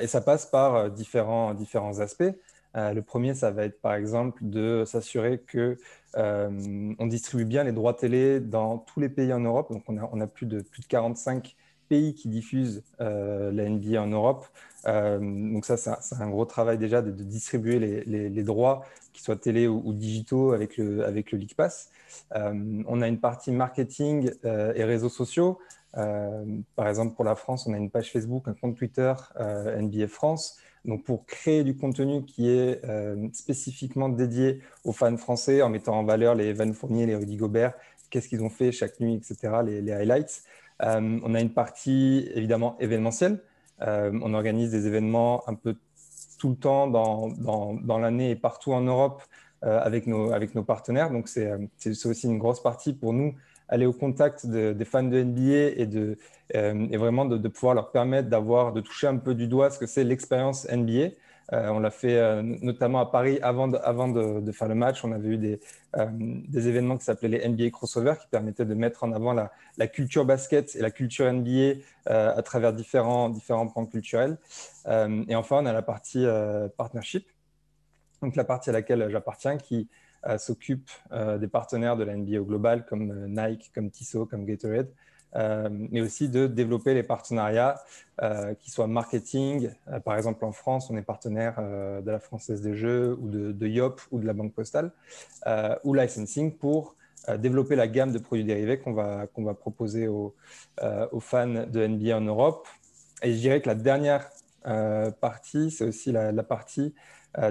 et 0.00 0.06
ça 0.06 0.22
passe 0.22 0.46
par 0.46 0.90
différents, 0.90 1.52
différents 1.52 2.00
aspects. 2.00 2.32
Le 2.76 3.00
premier, 3.00 3.34
ça 3.34 3.50
va 3.50 3.64
être 3.64 3.80
par 3.80 3.94
exemple 3.94 4.40
de 4.42 4.84
s'assurer 4.84 5.38
que 5.38 5.78
euh, 6.16 6.94
on 6.98 7.06
distribue 7.06 7.44
bien 7.44 7.64
les 7.64 7.72
droits 7.72 7.94
télé 7.94 8.40
dans 8.40 8.78
tous 8.78 9.00
les 9.00 9.08
pays 9.08 9.32
en 9.32 9.40
Europe. 9.40 9.70
Donc, 9.72 9.84
on 9.88 10.20
a, 10.20 10.26
plus, 10.26 10.46
de, 10.46 10.60
plus 10.60 10.82
de 10.82 10.86
45 10.86 11.56
pays 11.88 12.14
qui 12.14 12.28
diffusent 12.28 12.82
euh, 13.00 13.52
la 13.52 13.68
NBA 13.68 14.02
en 14.02 14.08
Europe. 14.08 14.46
Euh, 14.86 15.18
donc 15.18 15.64
ça, 15.64 15.76
c'est 15.76 16.20
un, 16.20 16.30
gros 16.30 16.44
travail 16.44 16.78
déjà 16.78 17.02
de, 17.02 17.10
distribuer 17.10 17.78
les, 17.78 18.42
droits, 18.42 18.84
qu'ils 19.12 19.24
soient 19.24 19.36
télé 19.36 19.68
ou, 19.68 19.92
digitaux, 19.92 20.52
avec 20.52 20.76
le, 20.76 21.04
avec 21.04 21.32
le 21.32 21.38
Pass. 21.56 21.90
on 22.34 23.02
a 23.02 23.08
une 23.08 23.20
partie 23.20 23.52
marketing 23.52 24.30
et 24.44 24.84
réseaux 24.84 25.08
sociaux. 25.08 25.58
par 25.92 26.88
exemple, 26.88 27.14
pour 27.14 27.24
la 27.24 27.34
France, 27.34 27.66
on 27.66 27.74
a 27.74 27.76
une 27.76 27.90
page 27.90 28.10
Facebook, 28.10 28.48
un 28.48 28.54
compte 28.54 28.76
Twitter, 28.76 29.12
NBA 29.38 30.08
France. 30.08 30.58
Donc, 30.86 31.04
pour 31.04 31.26
créer 31.26 31.64
du 31.64 31.76
contenu 31.76 32.24
qui 32.24 32.48
est 32.48 32.84
euh, 32.84 33.28
spécifiquement 33.32 34.08
dédié 34.08 34.60
aux 34.84 34.92
fans 34.92 35.16
français, 35.16 35.60
en 35.60 35.68
mettant 35.68 35.98
en 35.98 36.04
valeur 36.04 36.34
les 36.34 36.52
Van 36.52 36.72
Fournier, 36.72 37.06
les 37.06 37.16
Rudy 37.16 37.36
Gobert, 37.36 37.74
qu'est-ce 38.08 38.28
qu'ils 38.28 38.42
ont 38.42 38.50
fait 38.50 38.70
chaque 38.70 39.00
nuit, 39.00 39.14
etc., 39.14 39.58
les, 39.64 39.92
highlights. 39.92 40.44
Euh, 40.82 41.18
on 41.24 41.34
a 41.34 41.40
une 41.40 41.50
partie 41.50 42.30
évidemment 42.34 42.76
événementielle. 42.78 43.40
Euh, 43.82 44.16
on 44.22 44.32
organise 44.32 44.70
des 44.70 44.86
événements 44.86 45.42
un 45.48 45.54
peu 45.54 45.74
tout 46.38 46.50
le 46.50 46.56
temps 46.56 46.86
dans, 46.86 47.98
l'année 47.98 48.30
et 48.30 48.36
partout 48.36 48.72
en 48.72 48.82
Europe 48.82 49.22
avec 49.62 50.06
nos 50.06 50.62
partenaires. 50.62 51.10
Donc, 51.10 51.28
c'est 51.28 52.06
aussi 52.06 52.26
une 52.26 52.38
grosse 52.38 52.62
partie 52.62 52.92
pour 52.92 53.12
nous 53.12 53.34
aller 53.68 53.86
au 53.86 53.92
contact 53.92 54.46
des 54.46 54.84
fans 54.84 55.02
de 55.02 55.22
NBA 55.22 55.80
et, 55.80 55.86
de, 55.86 56.18
euh, 56.54 56.86
et 56.90 56.96
vraiment 56.96 57.24
de, 57.24 57.48
pouvoir 57.48 57.74
leur 57.74 57.90
permettre 57.90 58.28
d'avoir, 58.28 58.72
de 58.72 58.80
toucher 58.80 59.06
un 59.06 59.16
peu 59.16 59.34
du 59.34 59.48
doigt 59.48 59.70
ce 59.70 59.78
que 59.78 59.86
c'est 59.86 60.04
l'expérience 60.04 60.66
NBA. 60.70 61.10
on 61.52 61.78
l'a 61.78 61.90
fait 61.90 62.42
notamment 62.42 63.00
à 63.00 63.06
Paris 63.06 63.38
avant, 63.42 63.68
de, 63.68 63.78
avant 63.78 64.08
de, 64.08 64.52
faire 64.52 64.68
le 64.68 64.74
match. 64.74 65.04
On 65.04 65.12
avait 65.12 65.28
eu 65.28 65.38
des, 65.38 65.60
des 66.12 66.68
événements 66.68 66.96
qui 66.96 67.04
s'appelaient 67.04 67.38
les 67.38 67.48
NBA 67.48 67.70
Crossover 67.70 68.14
qui 68.20 68.28
permettaient 68.28 68.64
de 68.64 68.74
mettre 68.74 69.04
en 69.04 69.12
avant 69.12 69.32
la, 69.32 69.52
la 69.78 69.86
culture 69.86 70.24
basket 70.24 70.74
et 70.76 70.80
la 70.80 70.90
culture 70.90 71.32
NBA 71.32 71.80
à 72.06 72.42
travers 72.42 72.72
différents, 72.72 73.30
différents 73.30 73.68
points 73.68 73.86
culturels. 73.86 74.38
et 74.86 75.34
enfin, 75.34 75.58
on 75.62 75.66
a 75.66 75.72
la 75.72 75.82
partie 75.82 76.24
partnership, 76.76 77.26
donc 78.22 78.36
la 78.36 78.44
partie 78.44 78.70
à 78.70 78.72
laquelle 78.72 79.08
j'appartiens 79.10 79.56
qui 79.56 79.88
s'occupe 80.38 80.90
des 81.12 81.48
partenaires 81.48 81.96
de 81.96 82.04
la 82.04 82.16
NBA 82.16 82.40
au 82.40 82.44
global 82.44 82.84
comme 82.84 83.26
Nike, 83.26 83.70
comme 83.74 83.90
Tissot, 83.90 84.26
comme 84.26 84.44
Gatorade. 84.44 84.88
Euh, 85.34 85.68
mais 85.70 86.00
aussi 86.00 86.28
de 86.28 86.46
développer 86.46 86.94
les 86.94 87.02
partenariats 87.02 87.82
euh, 88.22 88.54
qui 88.54 88.70
soient 88.70 88.86
marketing. 88.86 89.70
Euh, 89.88 90.00
par 90.00 90.16
exemple, 90.16 90.44
en 90.44 90.52
France, 90.52 90.88
on 90.90 90.96
est 90.96 91.02
partenaire 91.02 91.60
de 91.60 92.10
la 92.10 92.18
Française 92.18 92.62
des 92.62 92.74
Jeux 92.74 93.16
ou 93.20 93.28
de, 93.28 93.66
YOP 93.66 94.00
ou 94.10 94.20
de 94.20 94.26
la 94.26 94.32
Banque 94.32 94.54
Postale, 94.54 94.92
ou 95.84 95.94
licensing 95.94 96.56
pour 96.56 96.94
développer 97.38 97.74
la 97.74 97.88
gamme 97.88 98.12
de 98.12 98.18
produits 98.18 98.44
dérivés 98.44 98.78
qu'on 98.78 98.92
va, 98.92 99.26
va 99.36 99.54
proposer 99.54 100.06
aux, 100.06 100.34
aux, 101.12 101.20
fans 101.20 101.66
de 101.66 101.86
NBA 101.86 102.16
en 102.16 102.20
Europe. 102.20 102.68
Et 103.22 103.32
je 103.32 103.38
dirais 103.38 103.60
que 103.60 103.68
la 103.68 103.74
dernière 103.74 104.30
partie, 105.20 105.70
c'est 105.70 105.84
aussi 105.84 106.12
la 106.12 106.42
partie 106.42 106.94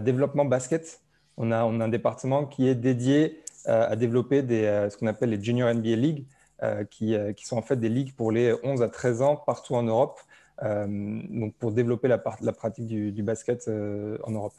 développement 0.01 0.45
basket. 0.45 1.01
On 1.37 1.51
a, 1.51 1.65
on 1.65 1.79
a, 1.79 1.85
un 1.85 1.89
département 1.89 2.45
qui 2.45 2.67
est 2.67 2.75
dédié 2.75 3.41
à 3.65 3.95
développer 3.95 4.43
des, 4.43 4.87
ce 4.91 4.95
qu'on 4.95 5.07
appelle 5.07 5.31
les 5.31 5.43
Junior 5.43 5.73
NBA 5.73 5.95
League, 5.95 6.25
euh, 6.63 6.85
euh, 7.01 7.33
qui, 7.33 7.45
sont 7.45 7.57
en 7.57 7.61
fait 7.61 7.75
des 7.75 7.89
ligues 7.89 8.13
pour 8.15 8.31
les 8.31 8.55
11 8.63 8.81
à 8.81 8.87
13 8.87 9.21
ans 9.21 9.35
partout 9.35 9.75
en 9.75 9.83
Europe, 9.83 10.19
euh, 10.63 10.87
donc 11.29 11.53
pour 11.55 11.73
développer 11.73 12.07
la, 12.07 12.21
la 12.41 12.53
pratique 12.53 12.87
du, 12.87 13.23
basket 13.23 13.67
en 13.67 14.31
Europe. 14.31 14.53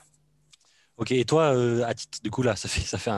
Ok, 0.98 1.12
et 1.12 1.24
toi, 1.24 1.54
à 1.86 1.94
titre, 1.94 2.18
du 2.22 2.30
coup, 2.30 2.42
là, 2.42 2.54
ça 2.54 2.68
fait, 2.68 2.82
ça 2.82 2.98
fait 2.98 3.12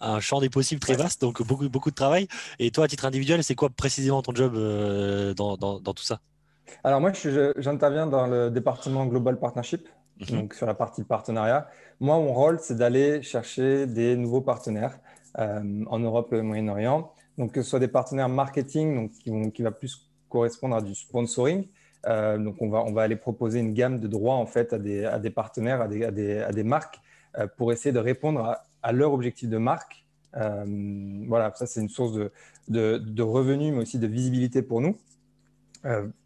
un, 0.00 0.20
champ 0.20 0.40
des 0.40 0.50
possibles 0.50 0.80
très 0.80 0.94
vaste, 0.94 1.22
donc 1.22 1.42
beaucoup, 1.42 1.68
beaucoup 1.70 1.90
de 1.90 1.94
travail. 1.94 2.28
Et 2.58 2.70
toi, 2.70 2.84
à 2.84 2.88
titre 2.88 3.06
individuel, 3.06 3.42
c'est 3.42 3.54
quoi 3.54 3.70
précisément 3.70 4.20
ton 4.20 4.34
job 4.34 4.54
dans, 5.34 5.56
dans, 5.56 5.94
tout 5.94 6.04
ça? 6.04 6.20
Alors, 6.84 7.00
moi, 7.00 7.12
j'interviens 7.56 8.06
dans 8.06 8.26
le 8.26 8.50
département 8.50 9.06
Global 9.06 9.38
Partnership, 9.38 9.88
mhm. 10.20 10.40
donc 10.40 10.54
sur 10.54 10.66
la 10.66 10.74
partie 10.74 11.04
partenariat. 11.04 11.68
Moi, 12.00 12.16
mon 12.16 12.32
rôle, 12.32 12.58
c'est 12.60 12.76
d'aller 12.76 13.22
chercher 13.22 13.86
des 13.86 14.16
nouveaux 14.16 14.42
partenaires 14.42 14.98
en 15.38 15.98
Europe 15.98 16.32
et 16.32 16.38
au 16.38 16.42
Moyen-Orient 16.42 17.12
donc 17.38 17.52
que 17.52 17.62
ce 17.62 17.70
soit 17.70 17.80
des 17.80 17.88
partenaires 17.88 18.28
marketing, 18.28 18.94
donc 18.94 19.12
qui, 19.12 19.30
vont, 19.30 19.52
va 19.58 19.70
plus 19.70 20.08
correspondre 20.28 20.76
à 20.76 20.82
du 20.82 20.94
sponsoring. 20.94 21.66
Euh, 22.06 22.38
donc 22.38 22.56
on 22.60 22.68
va, 22.68 22.82
on 22.82 22.92
va 22.92 23.02
aller 23.02 23.16
proposer 23.16 23.58
une 23.58 23.74
gamme 23.74 23.98
de 23.98 24.06
droits 24.06 24.36
en 24.36 24.46
fait 24.46 24.72
à 24.72 24.78
des, 24.78 25.04
à 25.04 25.18
des 25.18 25.30
partenaires, 25.30 25.80
à 25.80 25.88
des, 25.88 26.04
à 26.04 26.10
des, 26.10 26.38
à 26.38 26.52
des 26.52 26.62
marques 26.62 27.00
euh, 27.36 27.46
pour 27.56 27.72
essayer 27.72 27.92
de 27.92 27.98
répondre 27.98 28.56
à, 28.82 28.92
leur 28.92 29.12
objectif 29.12 29.48
de 29.48 29.58
marque. 29.58 30.06
Euh, 30.36 30.64
voilà, 31.26 31.52
ça 31.54 31.66
c'est 31.66 31.80
une 31.80 31.88
source 31.88 32.12
de, 32.12 32.98
de, 32.98 33.22
revenus, 33.22 33.72
mais 33.72 33.80
aussi 33.80 33.98
de 33.98 34.06
visibilité 34.06 34.62
pour 34.62 34.80
nous. 34.80 34.96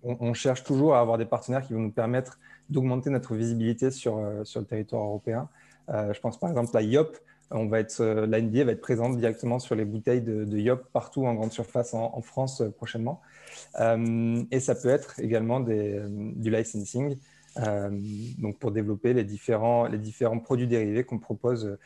On, 0.02 0.32
cherche 0.32 0.64
toujours 0.64 0.94
à 0.94 1.00
avoir 1.00 1.18
des 1.18 1.26
partenaires 1.26 1.60
qui 1.60 1.74
vont 1.74 1.80
nous 1.80 1.90
permettre 1.90 2.38
d'augmenter 2.70 3.10
notre 3.10 3.34
visibilité 3.34 3.90
sur, 3.90 4.20
sur 4.44 4.60
le 4.60 4.66
territoire 4.66 5.02
européen. 5.02 5.48
je 5.88 6.18
pense 6.20 6.38
par 6.38 6.50
exemple 6.50 6.76
à 6.76 6.82
IOP, 6.82 7.16
on 7.50 7.66
va 7.66 7.80
être, 7.80 8.00
euh, 8.00 8.26
la 8.26 8.40
NBA 8.40 8.64
va 8.64 8.72
être 8.72 8.80
présente 8.80 9.16
directement 9.16 9.58
sur 9.58 9.74
les 9.74 9.84
bouteilles 9.84 10.20
de, 10.20 10.58
Yop 10.58 10.86
partout 10.92 11.26
en 11.26 11.34
grande 11.34 11.52
surface 11.52 11.94
en, 11.94 12.20
France 12.22 12.60
euh, 12.60 12.70
prochainement. 12.70 13.20
Euh, 13.80 14.42
et 14.50 14.60
ça 14.60 14.74
peut 14.74 14.88
être 14.88 15.18
également 15.18 15.60
du 15.60 16.50
licensing, 16.50 17.16
donc 18.38 18.58
pour 18.58 18.70
développer 18.70 19.12
les 19.12 19.24
différents, 19.24 19.86
les 19.86 19.98
différents 19.98 20.38
produits 20.38 20.68
dérivés 20.68 21.02
qu'on 21.04 21.18
propose 21.18 21.76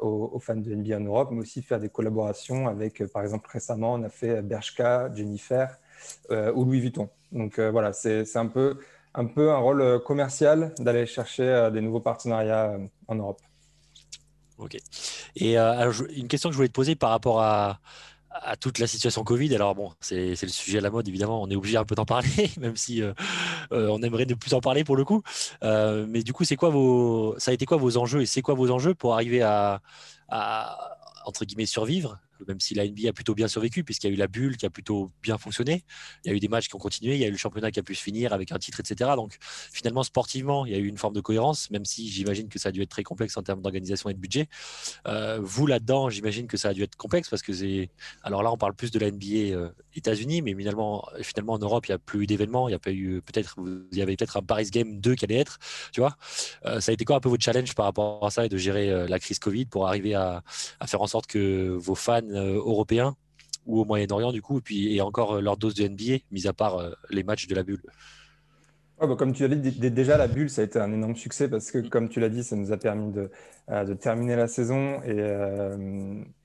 aux, 0.00 0.38
fans 0.40 0.56
de 0.56 0.74
NBA 0.74 0.96
en 0.96 1.00
Europe, 1.00 1.28
mais 1.30 1.40
aussi 1.40 1.62
faire 1.62 1.78
des 1.78 1.88
collaborations 1.88 2.66
avec, 2.66 3.04
par 3.12 3.22
exemple, 3.22 3.48
récemment, 3.52 3.94
on 3.94 4.02
a 4.02 4.08
fait 4.08 4.42
Bershka, 4.42 5.14
Jennifer 5.14 5.78
ou 6.30 6.64
Louis 6.64 6.80
Vuitton. 6.80 7.08
Donc 7.30 7.60
voilà, 7.60 7.92
c'est 7.92 8.36
un 8.36 8.46
peu, 8.46 8.78
un 9.14 9.26
peu 9.26 9.50
un 9.52 9.58
rôle 9.58 10.02
commercial 10.02 10.74
d'aller 10.78 11.06
chercher 11.06 11.70
des 11.72 11.80
nouveaux 11.80 12.00
partenariats 12.00 12.76
en 13.08 13.14
Europe. 13.14 13.40
Ok. 14.58 14.76
Et 15.36 15.58
euh, 15.58 15.92
une 16.14 16.28
question 16.28 16.48
que 16.48 16.52
je 16.52 16.56
voulais 16.56 16.68
te 16.68 16.72
poser 16.72 16.94
par 16.94 17.10
rapport 17.10 17.40
à, 17.42 17.80
toute 18.60 18.80
la 18.80 18.88
situation 18.88 19.22
Covid. 19.22 19.54
Alors 19.54 19.76
bon, 19.76 19.92
c'est 20.00 20.30
le 20.30 20.48
sujet 20.48 20.78
à 20.78 20.80
la 20.80 20.90
mode, 20.90 21.06
évidemment, 21.06 21.40
on 21.40 21.48
est 21.50 21.54
obligé 21.54 21.76
un 21.76 21.84
peu 21.84 21.94
d'en 21.94 22.04
parler, 22.04 22.50
même 22.58 22.76
si 22.76 23.00
euh, 23.00 23.12
euh, 23.72 23.88
on 23.88 24.02
aimerait 24.02 24.26
ne 24.26 24.34
plus 24.34 24.54
en 24.54 24.60
parler 24.60 24.82
pour 24.82 24.96
le 24.96 25.04
coup. 25.04 25.22
mais 25.62 26.22
du 26.24 26.32
coup, 26.32 26.44
c'est 26.44 26.56
quoi 26.56 26.70
vos, 26.70 27.36
ça 27.38 27.52
a 27.52 27.54
été 27.54 27.64
quoi 27.64 27.76
vos 27.76 27.96
enjeux 27.96 28.22
et 28.22 28.26
c'est 28.26 28.42
quoi 28.42 28.54
vos 28.54 28.70
enjeux 28.70 28.94
pour 28.94 29.14
arriver 29.14 29.42
à 29.42 29.80
entre 31.26 31.44
guillemets 31.44 31.66
survivre? 31.66 32.18
Même 32.48 32.60
si 32.60 32.74
la 32.74 32.86
NBA 32.86 33.08
a 33.08 33.12
plutôt 33.12 33.34
bien 33.34 33.48
survécu, 33.48 33.84
puisqu'il 33.84 34.08
y 34.08 34.10
a 34.10 34.14
eu 34.14 34.18
la 34.18 34.26
bulle 34.26 34.56
qui 34.56 34.66
a 34.66 34.70
plutôt 34.70 35.10
bien 35.22 35.38
fonctionné. 35.38 35.84
Il 36.24 36.30
y 36.30 36.34
a 36.34 36.36
eu 36.36 36.40
des 36.40 36.48
matchs 36.48 36.68
qui 36.68 36.74
ont 36.74 36.78
continué, 36.78 37.14
il 37.14 37.20
y 37.20 37.24
a 37.24 37.28
eu 37.28 37.32
le 37.32 37.36
championnat 37.36 37.70
qui 37.70 37.80
a 37.80 37.82
pu 37.82 37.94
se 37.94 38.02
finir 38.02 38.32
avec 38.32 38.52
un 38.52 38.58
titre, 38.58 38.80
etc. 38.80 39.12
Donc 39.16 39.36
finalement, 39.40 40.02
sportivement, 40.02 40.66
il 40.66 40.72
y 40.72 40.74
a 40.74 40.78
eu 40.78 40.86
une 40.86 40.98
forme 40.98 41.14
de 41.14 41.20
cohérence, 41.20 41.70
même 41.70 41.84
si 41.84 42.08
j'imagine 42.08 42.48
que 42.48 42.58
ça 42.58 42.70
a 42.70 42.72
dû 42.72 42.82
être 42.82 42.90
très 42.90 43.02
complexe 43.02 43.36
en 43.36 43.42
termes 43.42 43.62
d'organisation 43.62 44.10
et 44.10 44.14
de 44.14 44.18
budget. 44.18 44.48
Euh, 45.06 45.38
vous, 45.42 45.66
là-dedans, 45.66 46.10
j'imagine 46.10 46.46
que 46.46 46.56
ça 46.56 46.70
a 46.70 46.74
dû 46.74 46.82
être 46.82 46.96
complexe 46.96 47.28
parce 47.28 47.42
que 47.42 47.52
c'est. 47.52 47.90
Alors 48.22 48.42
là, 48.42 48.52
on 48.52 48.56
parle 48.56 48.74
plus 48.74 48.90
de 48.90 48.98
la 48.98 49.10
NBA 49.10 49.54
euh, 49.54 49.70
États-Unis, 49.94 50.42
mais 50.42 50.54
finalement, 50.54 51.06
finalement, 51.22 51.54
en 51.54 51.58
Europe, 51.58 51.86
il 51.86 51.92
n'y 51.92 51.96
a 51.96 51.98
plus 51.98 52.22
eu 52.22 52.26
d'événements. 52.26 52.68
Il 52.68 52.72
y 52.72 52.76
a 52.76 52.78
pas 52.78 52.92
eu 52.92 53.22
peut-être, 53.22 53.56
il 53.92 53.98
y 53.98 54.02
avait 54.02 54.16
peut-être 54.16 54.36
un 54.36 54.42
Paris 54.42 54.70
Game 54.70 55.00
2 55.00 55.14
qui 55.14 55.24
allait 55.24 55.36
être, 55.36 55.58
tu 55.92 56.00
vois. 56.00 56.16
Euh, 56.66 56.80
ça 56.80 56.90
a 56.90 56.92
été 56.92 57.04
quoi 57.04 57.16
un 57.16 57.20
peu 57.20 57.28
votre 57.28 57.44
challenge 57.44 57.74
par 57.74 57.86
rapport 57.86 58.24
à 58.24 58.30
ça 58.30 58.44
et 58.44 58.48
de 58.48 58.56
gérer 58.56 59.08
la 59.08 59.18
crise 59.18 59.38
Covid 59.38 59.66
pour 59.66 59.86
arriver 59.86 60.14
à, 60.14 60.42
faire 60.86 61.02
en 61.02 61.06
sorte 61.06 61.26
que 61.26 61.76
vos 61.76 61.94
fans 61.94 62.20
euh, 62.30 62.33
européens 62.34 63.16
ou 63.66 63.80
au 63.80 63.84
Moyen-Orient 63.84 64.32
du 64.32 64.42
coup, 64.42 64.60
et 64.70 65.00
encore 65.00 65.34
euh, 65.34 65.40
leur 65.40 65.56
dose 65.56 65.74
de 65.74 65.86
NBA, 65.88 66.24
mis 66.30 66.46
à 66.46 66.52
part 66.52 66.78
euh, 66.78 66.90
les 67.10 67.22
matchs 67.22 67.46
de 67.46 67.54
la 67.54 67.62
bulle. 67.62 67.82
Bah, 69.00 69.08
comme 69.18 69.32
tu 69.32 69.46
l'as 69.46 69.54
dit, 69.54 69.90
déjà 69.90 70.16
la 70.16 70.28
bulle, 70.28 70.48
ça 70.48 70.62
a 70.62 70.64
été 70.64 70.78
un 70.78 70.92
énorme 70.92 71.16
succès 71.16 71.48
parce 71.48 71.70
que, 71.70 71.78
comme 71.78 72.08
tu 72.08 72.20
l'as 72.20 72.28
dit, 72.28 72.44
ça 72.44 72.56
nous 72.56 72.72
a 72.72 72.76
permis 72.76 73.12
de, 73.12 73.94
terminer 73.94 74.36
la 74.36 74.46
saison. 74.46 75.02
Et, 75.04 75.18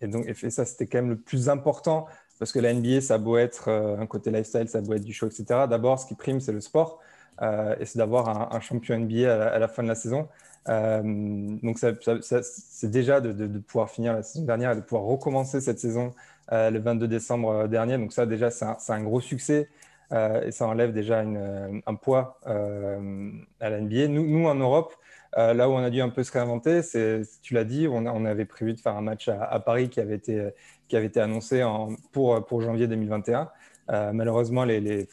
et 0.02 0.08
donc, 0.08 0.26
et 0.26 0.50
ça, 0.50 0.66
c'était 0.66 0.88
quand 0.88 0.98
même 0.98 1.10
le 1.10 1.18
plus 1.18 1.48
important 1.48 2.08
parce 2.40 2.52
que 2.52 2.60
la 2.60 2.74
NBA, 2.74 3.02
ça 3.02 3.16
a 3.16 3.18
beau 3.18 3.38
être 3.38 3.70
un 3.70 4.06
côté 4.08 4.32
lifestyle, 4.32 4.68
ça 4.68 4.80
a 4.80 4.82
beau 4.82 4.94
être 4.94 5.04
du 5.04 5.14
show, 5.14 5.28
etc. 5.28 5.68
D'abord, 5.70 6.00
ce 6.00 6.08
qui 6.08 6.16
prime, 6.16 6.42
c'est 6.42 6.52
le 6.52 6.60
sport. 6.60 7.00
Et 7.42 7.86
c'est 7.86 7.98
d'avoir 7.98 8.54
un, 8.54 8.60
champion 8.60 9.00
NBA 9.00 9.52
à 9.52 9.60
la, 9.60 9.68
fin 9.68 9.84
de 9.84 9.88
la 9.88 9.96
saison. 9.96 10.28
Euh, 10.68 11.02
donc, 11.04 11.80
c'est 11.80 12.92
déjà 12.92 13.22
de, 13.22 13.60
pouvoir 13.60 13.90
finir 13.90 14.14
la 14.14 14.24
saison 14.24 14.46
dernière 14.46 14.72
et 14.72 14.76
de 14.76 14.82
pouvoir 14.82 15.04
recommencer 15.04 15.62
cette 15.62 15.80
saison 15.80 16.14
euh, 16.52 16.70
le 16.70 16.80
22 16.80 17.08
décembre 17.08 17.50
euh, 17.52 17.68
dernier. 17.68 17.98
Donc, 17.98 18.14
ça, 18.14 18.26
déjà, 18.26 18.50
c'est 18.52 18.66
un, 18.66 19.04
gros 19.04 19.22
succès 19.22 19.70
et 20.12 20.52
ça 20.52 20.66
enlève 20.66 20.92
déjà 20.92 21.20
un 21.20 21.96
poids 21.96 22.40
à 22.44 23.70
la 23.70 23.80
NBA. 23.80 24.08
Nous, 24.08 24.26
nous 24.26 24.48
en 24.48 24.56
Europe, 24.56 24.96
là 25.36 25.70
où 25.70 25.74
on 25.74 25.84
a 25.84 25.92
dû 25.92 26.02
un 26.02 26.10
peu 26.10 26.24
se 26.24 26.32
réinventer, 26.32 26.82
c'est, 26.82 27.22
tu 27.44 27.54
l'as 27.54 27.64
dit, 27.64 27.88
on, 27.88 28.26
avait 28.26 28.46
prévu 28.46 28.74
de 28.74 28.80
faire 28.80 28.96
un 28.98 29.02
match 29.02 29.28
à, 29.30 29.60
Paris 29.60 29.90
qui 29.90 30.00
avait 30.00 30.16
été, 30.16 30.50
qui 30.88 30.98
avait 30.98 31.06
été 31.06 31.22
annoncé 31.22 31.64
pour, 32.12 32.44
pour 32.44 32.62
janvier 32.62 32.88
2021. 32.88 33.52
Euh, 33.90 34.12
malheureusement, 34.14 34.66
les, 34.66 35.08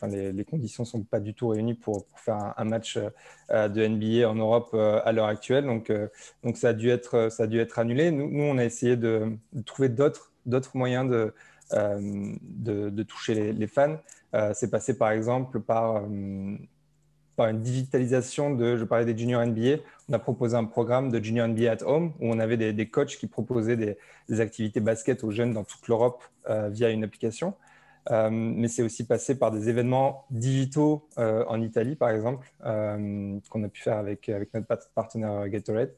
conditions 0.49 0.83
ne 0.83 0.89
sont 0.89 1.03
pas 1.03 1.21
du 1.21 1.35
tout 1.35 1.49
réunies 1.49 1.75
pour, 1.75 2.07
faire 2.15 2.55
un, 2.57 2.65
match 2.65 2.99
euh, 3.51 3.69
de 3.69 3.87
NBA 3.87 4.29
en 4.29 4.35
Europe 4.35 4.71
euh, 4.75 5.01
à 5.05 5.13
l'heure 5.13 5.27
actuelle. 5.27 5.65
Donc, 5.65 5.91
ça, 6.57 6.69
a 6.69 6.73
dû 6.73 6.91
être, 6.91 7.79
annulé. 7.79 8.11
Nous, 8.11 8.43
on 8.43 8.59
a 8.59 8.65
essayé 8.65 8.97
de, 8.97 9.33
trouver 9.65 9.89
d'autres 9.89 10.31
moyens 10.75 11.09
de, 11.73 13.03
toucher 13.03 13.53
les, 13.53 13.67
fans. 13.67 13.97
C'est 14.53 14.71
passé 14.71 14.99
par 14.99 15.11
exemple 15.11 15.61
par, 15.61 16.05
une 16.05 17.61
digitalisation 17.61 18.55
de, 18.55 18.77
je 18.77 18.85
parlais 18.85 19.07
des 19.07 19.17
juniors 19.17 19.45
NBA, 19.45 19.83
on 20.09 20.13
a 20.13 20.19
proposé 20.19 20.57
un 20.57 20.65
programme 20.65 21.11
de 21.11 21.23
junior 21.23 21.49
NBA 21.49 21.71
at 21.71 21.83
home 21.83 22.13
où 22.21 22.31
on 22.31 22.39
avait 22.39 22.57
des, 22.57 22.89
coachs 22.91 23.17
qui 23.17 23.27
proposaient 23.27 23.77
des, 24.29 24.41
activités 24.41 24.81
basket 24.81 25.25
aux 25.25 25.31
jeunes 25.31 25.55
dans 25.55 25.65
toute 25.65 25.89
l'Europe 25.89 26.23
via 26.47 26.91
une 26.91 27.05
application. 27.05 27.55
Euh, 28.11 28.31
mais 28.31 28.69
c'est 28.69 28.83
aussi 28.83 29.05
passé 29.05 29.39
par 29.39 29.51
des 29.51 29.69
événements 29.69 30.27
digitaux 30.31 31.09
euh, 31.19 31.45
en 31.49 31.61
Italie, 31.61 31.97
par 31.97 32.11
exemple, 32.11 32.47
euh, 32.65 33.39
qu'on 33.51 33.65
a 33.65 33.69
pu 33.69 33.83
faire 33.83 33.99
avec, 33.99 34.31
notre 34.55 34.91
partenaire 34.95 35.49
Gatorade. 35.49 35.93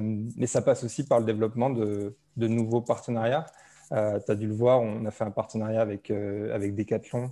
mais 0.00 0.46
ça 0.46 0.62
passe 0.62 0.84
aussi 0.84 1.04
par 1.06 1.20
le 1.20 1.26
développement 1.26 1.70
de, 1.70 2.14
nouveaux 2.36 2.80
partenariats. 2.80 3.46
tu 3.90 3.96
as 3.96 4.34
dû 4.34 4.46
le 4.46 4.54
voir, 4.54 4.80
on 4.80 5.04
a 5.04 5.10
fait 5.10 5.24
un 5.24 5.30
partenariat 5.30 5.82
avec, 5.82 6.10
Decathlon 6.10 7.30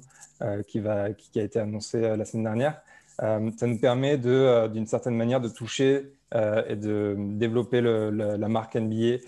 qui, 0.67 0.81
a 0.81 1.09
été 1.35 1.59
annoncé 1.59 2.01
la 2.01 2.25
semaine 2.25 2.45
dernière. 2.45 2.83
ça 3.19 3.67
nous 3.67 3.79
permet 3.79 4.19
d'une 4.19 4.87
certaine 4.87 5.17
manière 5.17 5.41
de 5.41 5.49
toucher 5.49 6.13
et 6.35 6.77
de 6.77 7.17
développer 7.19 7.81
la 7.81 8.49
marque 8.49 8.77
NBA 8.77 9.19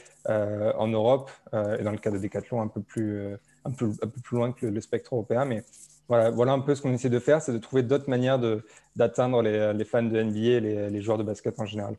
en 0.79 0.89
Europe 0.89 1.31
et 1.53 1.83
dans 1.83 1.93
le 1.93 1.99
cas 1.99 2.11
de 2.11 2.19
Decathlon 2.19 2.61
un 2.61 2.69
peu 2.69 2.83
plus 2.83 3.37
un 3.67 3.71
peu, 3.71 3.91
plus 4.23 4.37
loin 4.37 4.53
que 4.53 4.67
le, 4.67 4.81
spectre 4.81 5.15
européen. 5.15 5.45
Mais 5.45 5.65
voilà, 6.09 6.31
voilà 6.31 6.53
un 6.53 6.61
peu 6.61 6.75
ce 6.75 6.83
qu'on 6.83 6.93
essaie 6.93 7.11
de 7.11 7.19
faire, 7.19 7.43
c'est 7.43 7.53
de 7.53 7.59
trouver 7.59 7.83
d'autres 7.83 8.09
manières 8.09 8.39
d'atteindre 8.97 9.43
les, 9.43 9.73
les, 9.73 9.85
fans 9.85 10.03
de 10.03 10.23
NBA 10.23 10.39
et 10.39 10.61
les, 10.61 10.91
les 10.91 11.01
joueurs 11.03 11.19
de 11.19 11.25
basket 11.25 11.59
en 11.59 11.67
général. 11.67 11.97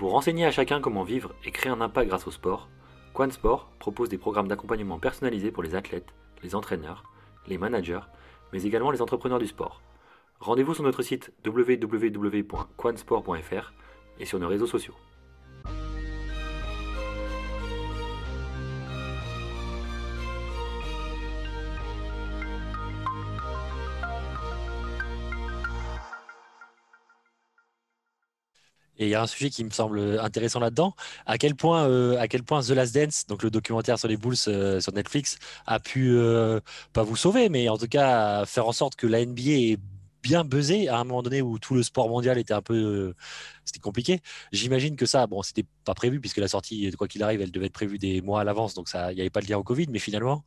Pour 0.00 0.14
enseigner 0.14 0.46
à 0.46 0.50
chacun 0.50 0.80
comment 0.80 1.04
vivre 1.04 1.34
et 1.44 1.50
créer 1.50 1.70
un 1.70 1.82
impact 1.82 2.08
grâce 2.08 2.26
au 2.26 2.30
sport, 2.30 2.70
Quan 3.12 3.30
Sport 3.30 3.68
propose 3.78 4.08
des 4.08 4.16
programmes 4.16 4.48
d'accompagnement 4.48 4.98
personnalisés 4.98 5.50
pour 5.50 5.62
les 5.62 5.74
athlètes, 5.74 6.14
les 6.42 6.54
entraîneurs, 6.54 7.04
les 7.50 7.58
managers, 7.58 8.00
mais 8.52 8.62
également 8.62 8.90
les 8.90 9.02
entrepreneurs 9.02 9.38
du 9.38 9.46
sport. 9.46 9.82
Rendez-vous 10.40 10.72
sur 10.72 10.84
notre 10.84 11.02
site 11.02 11.34
www.quansport.fr 11.44 13.72
et 14.18 14.24
sur 14.24 14.38
nos 14.38 14.48
réseaux 14.48 14.66
sociaux. 14.66 14.94
Et 29.00 29.06
il 29.06 29.10
y 29.10 29.14
a 29.14 29.22
un 29.22 29.26
sujet 29.26 29.48
qui 29.48 29.64
me 29.64 29.70
semble 29.70 30.20
intéressant 30.20 30.60
là-dedans. 30.60 30.94
À 31.24 31.38
quel 31.38 31.54
point, 31.54 31.88
euh, 31.88 32.20
à 32.20 32.28
quel 32.28 32.42
point 32.42 32.60
The 32.60 32.70
Last 32.70 32.94
Dance, 32.94 33.26
donc 33.26 33.42
le 33.42 33.50
documentaire 33.50 33.98
sur 33.98 34.08
les 34.08 34.18
Bulls 34.18 34.36
euh, 34.46 34.78
sur 34.80 34.92
Netflix, 34.92 35.38
a 35.66 35.80
pu 35.80 36.10
euh, 36.10 36.60
pas 36.92 37.02
vous 37.02 37.16
sauver, 37.16 37.48
mais 37.48 37.70
en 37.70 37.78
tout 37.78 37.88
cas 37.88 38.44
faire 38.44 38.68
en 38.68 38.72
sorte 38.72 38.96
que 38.96 39.06
la 39.06 39.24
NBA 39.24 39.80
bien 40.22 40.44
buzzé 40.44 40.88
à 40.88 40.98
un 40.98 41.04
moment 41.04 41.22
donné 41.22 41.42
où 41.42 41.58
tout 41.58 41.74
le 41.74 41.82
sport 41.82 42.08
mondial 42.08 42.38
était 42.38 42.54
un 42.54 42.62
peu 42.62 42.74
euh, 42.74 43.14
c'était 43.70 43.80
compliqué. 43.80 44.20
J'imagine 44.52 44.96
que 44.96 45.06
ça, 45.06 45.26
bon, 45.26 45.42
c'était 45.42 45.64
pas 45.84 45.94
prévu 45.94 46.20
puisque 46.20 46.38
la 46.38 46.48
sortie, 46.48 46.90
quoi 46.98 47.08
qu'il 47.08 47.22
arrive, 47.22 47.40
elle 47.40 47.50
devait 47.50 47.66
être 47.66 47.72
prévue 47.72 47.98
des 47.98 48.20
mois 48.20 48.40
à 48.40 48.44
l'avance, 48.44 48.74
donc 48.74 48.88
ça, 48.88 49.12
il 49.12 49.14
n'y 49.14 49.20
avait 49.20 49.30
pas 49.30 49.40
de 49.40 49.48
lien 49.48 49.58
au 49.58 49.62
Covid. 49.62 49.86
Mais 49.90 49.98
finalement, 49.98 50.44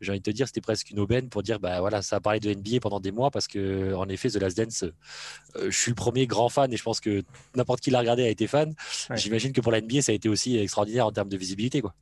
j'ai 0.00 0.12
envie 0.12 0.20
de 0.20 0.24
te 0.24 0.30
dire, 0.30 0.46
c'était 0.46 0.60
presque 0.60 0.90
une 0.90 1.00
aubaine 1.00 1.28
pour 1.28 1.42
dire, 1.42 1.58
bah 1.58 1.80
voilà, 1.80 2.02
ça 2.02 2.16
a 2.16 2.20
parlé 2.20 2.40
de 2.40 2.52
NBA 2.52 2.80
pendant 2.80 3.00
des 3.00 3.12
mois 3.12 3.30
parce 3.30 3.48
que 3.48 3.94
en 3.94 4.08
effet, 4.08 4.28
The 4.28 4.36
Last 4.36 4.56
Dance, 4.56 4.84
euh, 4.84 5.70
je 5.70 5.76
suis 5.76 5.90
le 5.90 5.96
premier 5.96 6.26
grand 6.26 6.48
fan 6.48 6.72
et 6.72 6.76
je 6.76 6.82
pense 6.82 7.00
que 7.00 7.24
n'importe 7.54 7.80
qui 7.80 7.90
l'a 7.90 8.00
regardé 8.00 8.24
a 8.24 8.28
été 8.28 8.46
fan. 8.46 8.74
J'imagine 9.14 9.52
que 9.52 9.60
pour 9.60 9.72
la 9.72 9.80
NBA, 9.80 10.02
ça 10.02 10.12
a 10.12 10.14
été 10.14 10.28
aussi 10.28 10.58
extraordinaire 10.58 11.06
en 11.06 11.12
termes 11.12 11.28
de 11.28 11.36
visibilité, 11.36 11.80
quoi. 11.80 11.94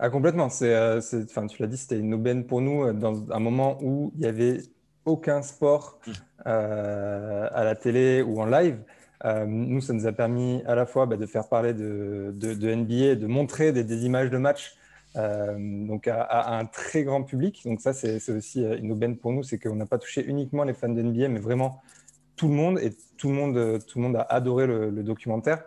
Ah, 0.00 0.10
complètement. 0.10 0.48
C'est, 0.48 0.72
euh, 0.72 1.00
tu 1.00 1.60
l'as 1.60 1.66
dit, 1.66 1.76
c'était 1.76 1.98
une 1.98 2.14
aubaine 2.14 2.46
pour 2.46 2.60
nous 2.60 2.92
dans 2.92 3.32
un 3.32 3.40
moment 3.40 3.78
où 3.82 4.12
il 4.14 4.22
y 4.22 4.26
avait 4.26 4.60
aucun 5.08 5.42
sport 5.42 5.98
mmh. 6.06 6.12
euh, 6.46 7.48
à 7.52 7.64
la 7.64 7.74
télé 7.74 8.22
ou 8.22 8.40
en 8.40 8.46
live. 8.46 8.78
Euh, 9.24 9.46
nous, 9.46 9.80
ça 9.80 9.92
nous 9.92 10.06
a 10.06 10.12
permis 10.12 10.62
à 10.66 10.74
la 10.74 10.86
fois 10.86 11.06
bah, 11.06 11.16
de 11.16 11.26
faire 11.26 11.48
parler 11.48 11.72
de, 11.74 12.32
de, 12.36 12.74
NBA, 12.74 13.16
de 13.16 13.26
montrer 13.26 13.72
des, 13.72 14.04
images 14.04 14.30
de 14.30 14.38
matchs 14.38 14.76
euh, 15.16 15.56
donc 15.58 16.06
à, 16.06 16.56
un 16.56 16.64
très 16.66 17.02
grand 17.02 17.24
public. 17.24 17.62
Donc 17.64 17.80
ça, 17.80 17.92
c'est 17.92 18.30
aussi 18.30 18.62
une 18.62 18.92
aubaine 18.92 19.16
pour 19.16 19.32
nous, 19.32 19.42
c'est 19.42 19.58
qu'on 19.58 19.74
n'a 19.74 19.86
pas 19.86 19.98
touché 19.98 20.24
uniquement 20.24 20.62
les 20.62 20.74
fans 20.74 20.88
de 20.88 21.02
NBA, 21.02 21.28
mais 21.28 21.40
vraiment 21.40 21.82
tout 22.36 22.46
le 22.48 22.54
monde 22.54 22.78
et 22.78 22.92
tout 23.16 23.30
le 23.30 23.34
monde, 23.34 23.84
tout 23.86 23.98
le 23.98 24.04
monde 24.04 24.16
a 24.16 24.22
adoré 24.22 24.68
le 24.68 25.02
documentaire. 25.02 25.64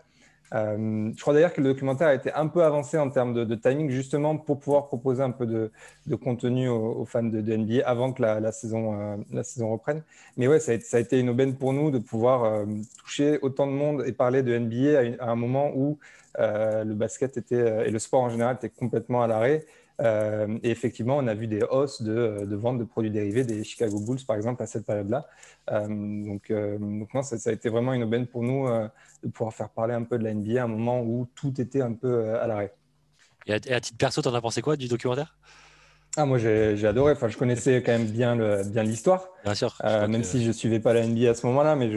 Euh, 0.53 1.11
je 1.15 1.21
crois 1.21 1.33
d'ailleurs 1.33 1.53
que 1.53 1.61
le 1.61 1.69
documentaire 1.69 2.07
a 2.07 2.13
été 2.13 2.31
un 2.33 2.47
peu 2.47 2.63
avancé 2.63 2.97
en 2.97 3.09
termes 3.09 3.33
de, 3.33 3.55
timing, 3.55 3.89
justement 3.89 4.37
pour 4.37 4.59
pouvoir 4.59 4.87
proposer 4.87 5.23
un 5.23 5.31
peu 5.31 5.45
de, 5.45 5.71
contenu 6.15 6.67
aux, 6.67 7.05
fans 7.05 7.23
de, 7.23 7.41
NBA 7.41 7.85
avant 7.85 8.11
que 8.11 8.21
la, 8.21 8.51
saison, 8.51 8.99
euh, 8.99 9.17
la 9.31 9.43
saison 9.43 9.71
reprenne. 9.71 10.03
Mais 10.37 10.47
ouais, 10.47 10.59
ça 10.59 10.73
a, 10.73 10.99
été 10.99 11.19
une 11.19 11.29
aubaine 11.29 11.55
pour 11.55 11.73
nous 11.73 11.91
de 11.91 11.99
pouvoir 11.99 12.43
euh, 12.43 12.65
toucher 12.99 13.39
autant 13.41 13.67
de 13.67 13.71
monde 13.71 14.03
et 14.05 14.11
parler 14.11 14.43
de 14.43 14.57
NBA 14.57 15.23
à, 15.23 15.29
un 15.29 15.35
moment 15.35 15.71
où 15.75 15.97
le 16.37 16.93
basket 16.93 17.37
était, 17.37 17.87
et 17.87 17.91
le 17.91 17.99
sport 17.99 18.21
en 18.21 18.29
général 18.29 18.55
était 18.55 18.69
complètement 18.69 19.21
à 19.21 19.27
l'arrêt. 19.27 19.65
Euh, 20.01 20.57
et 20.63 20.71
effectivement, 20.71 21.17
on 21.17 21.27
a 21.27 21.33
vu 21.33 21.47
des 21.47 21.61
hausses 21.63 22.01
de, 22.01 22.45
de, 22.45 22.55
vente 22.55 22.79
de 22.79 22.83
produits 22.83 23.11
dérivés 23.11 23.43
des 23.43 23.63
Chicago 23.63 23.99
Bulls, 23.99 24.25
par 24.25 24.35
exemple, 24.35 24.63
à 24.63 24.65
cette 24.65 24.85
période-là. 24.85 25.27
Euh, 25.71 25.87
donc, 25.87 26.49
euh, 26.49 26.77
donc 26.79 27.13
non, 27.13 27.21
ça, 27.21 27.37
a 27.49 27.53
été 27.53 27.69
vraiment 27.69 27.93
une 27.93 28.03
aubaine 28.03 28.25
pour 28.25 28.41
nous 28.41 28.67
de 29.23 29.29
pouvoir 29.29 29.53
faire 29.53 29.69
parler 29.69 29.93
un 29.93 30.03
peu 30.03 30.17
de 30.17 30.23
la 30.23 30.33
NBA 30.33 30.61
à 30.61 30.65
un 30.65 30.67
moment 30.67 31.01
où 31.01 31.27
tout 31.35 31.59
était 31.61 31.81
un 31.81 31.93
peu 31.93 32.35
à 32.35 32.47
l'arrêt. 32.47 32.73
Et, 33.45 33.53
à, 33.53 33.59
titre 33.59 33.97
perso, 33.97 34.21
t'en 34.21 34.33
as 34.33 34.41
pensé 34.41 34.61
quoi 34.61 34.75
du 34.75 34.87
documentaire? 34.87 35.37
Ah, 36.17 36.25
moi, 36.25 36.37
j'ai 36.39 36.85
adoré. 36.85 37.13
Enfin, 37.13 37.29
je 37.29 37.37
connaissais 37.37 37.81
quand 37.83 37.93
même 37.93 38.07
bien 38.07 38.35
l'histoire. 38.83 39.29
Bien, 39.43 39.51
bien 39.51 39.55
sûr. 39.55 39.77
même 39.83 40.23
si 40.23 40.41
je 40.41 40.47
ne 40.47 40.53
suivais 40.53 40.79
pas 40.79 40.93
la 40.93 41.05
NBA 41.05 41.29
à 41.29 41.35
ce 41.35 41.45
moment-là, 41.45 41.75
mais 41.75 41.89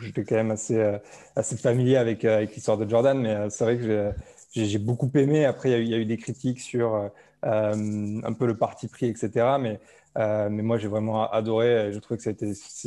j'étais 0.00 0.24
quand 0.24 0.34
même 0.34 0.50
assez, 0.50 0.98
assez 1.36 1.56
familier 1.56 1.96
avec, 1.96 2.24
avec 2.24 2.54
l'histoire 2.54 2.76
de 2.76 2.88
Jordan. 2.88 3.18
Mais 3.18 3.48
c'est 3.50 3.64
vrai 3.64 3.78
que 3.78 4.12
j'ai 4.52 4.78
beaucoup 4.78 5.10
aimé. 5.14 5.44
Après, 5.44 5.70
il 5.70 5.88
y, 5.88 5.94
a 5.94 5.98
eu 5.98 6.04
des 6.04 6.18
critiques 6.18 6.60
sur 6.60 7.10
un 7.46 8.32
peu 8.32 8.46
le 8.46 8.56
parti 8.56 8.88
pris, 8.88 9.06
etc. 9.06 9.56
Mais, 9.60 9.80
euh, 10.16 10.48
mais 10.50 10.62
moi, 10.62 10.78
j'ai 10.78 10.88
vraiment 10.88 11.30
adoré. 11.30 11.92
Je 11.92 11.98
trouve 11.98 12.16
que 12.16 12.22
ça 12.22 12.32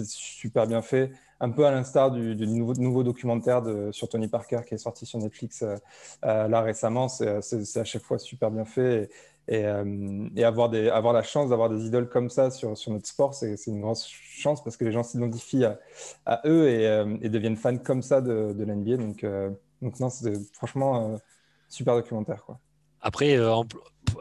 super 0.05 0.67
bien 0.67 0.81
fait 0.81 1.11
un 1.41 1.51
peu 1.51 1.65
à 1.65 1.71
l'instar 1.71 2.11
du, 2.11 2.35
nouveau, 2.35 3.03
documentaire 3.03 3.63
sur 3.91 4.09
Tony 4.09 4.27
Parker 4.27 4.59
qui 4.67 4.73
est 4.73 4.77
sorti 4.77 5.05
sur 5.05 5.19
Netflix 5.19 5.63
euh, 5.63 5.77
là 6.21 6.61
récemment. 6.61 7.07
C'est 7.07 7.77
à 7.77 7.83
chaque 7.83 8.03
fois 8.03 8.19
super 8.19 8.51
bien 8.51 8.65
fait. 8.65 9.09
Et, 9.47 9.65
avoir, 10.43 10.71
avoir 10.73 11.13
la 11.13 11.23
chance 11.23 11.49
d'avoir 11.49 11.69
des 11.69 11.85
idoles 11.85 12.09
comme 12.09 12.29
ça 12.29 12.51
sur, 12.51 12.77
sur 12.77 12.91
notre 12.91 13.07
sport, 13.07 13.33
c'est 13.33 13.55
une 13.67 13.81
grande 13.81 13.97
chance 13.97 14.63
parce 14.63 14.77
que 14.77 14.85
les 14.85 14.91
gens 14.91 15.01
s'identifient 15.01 15.65
à, 16.25 16.41
eux 16.45 16.69
et, 16.69 16.83
et, 17.25 17.29
deviennent 17.29 17.55
fans 17.55 17.77
comme 17.77 18.01
ça 18.01 18.21
de, 18.21 18.53
de 18.53 18.63
l'NBA. 18.63 18.97
Donc, 18.97 19.25
donc 19.81 19.99
non, 19.99 20.09
c'est 20.09 20.33
franchement 20.53 21.17
super 21.69 21.95
documentaire. 21.95 22.43
Quoi. 22.45 22.59
Après, 23.01 23.37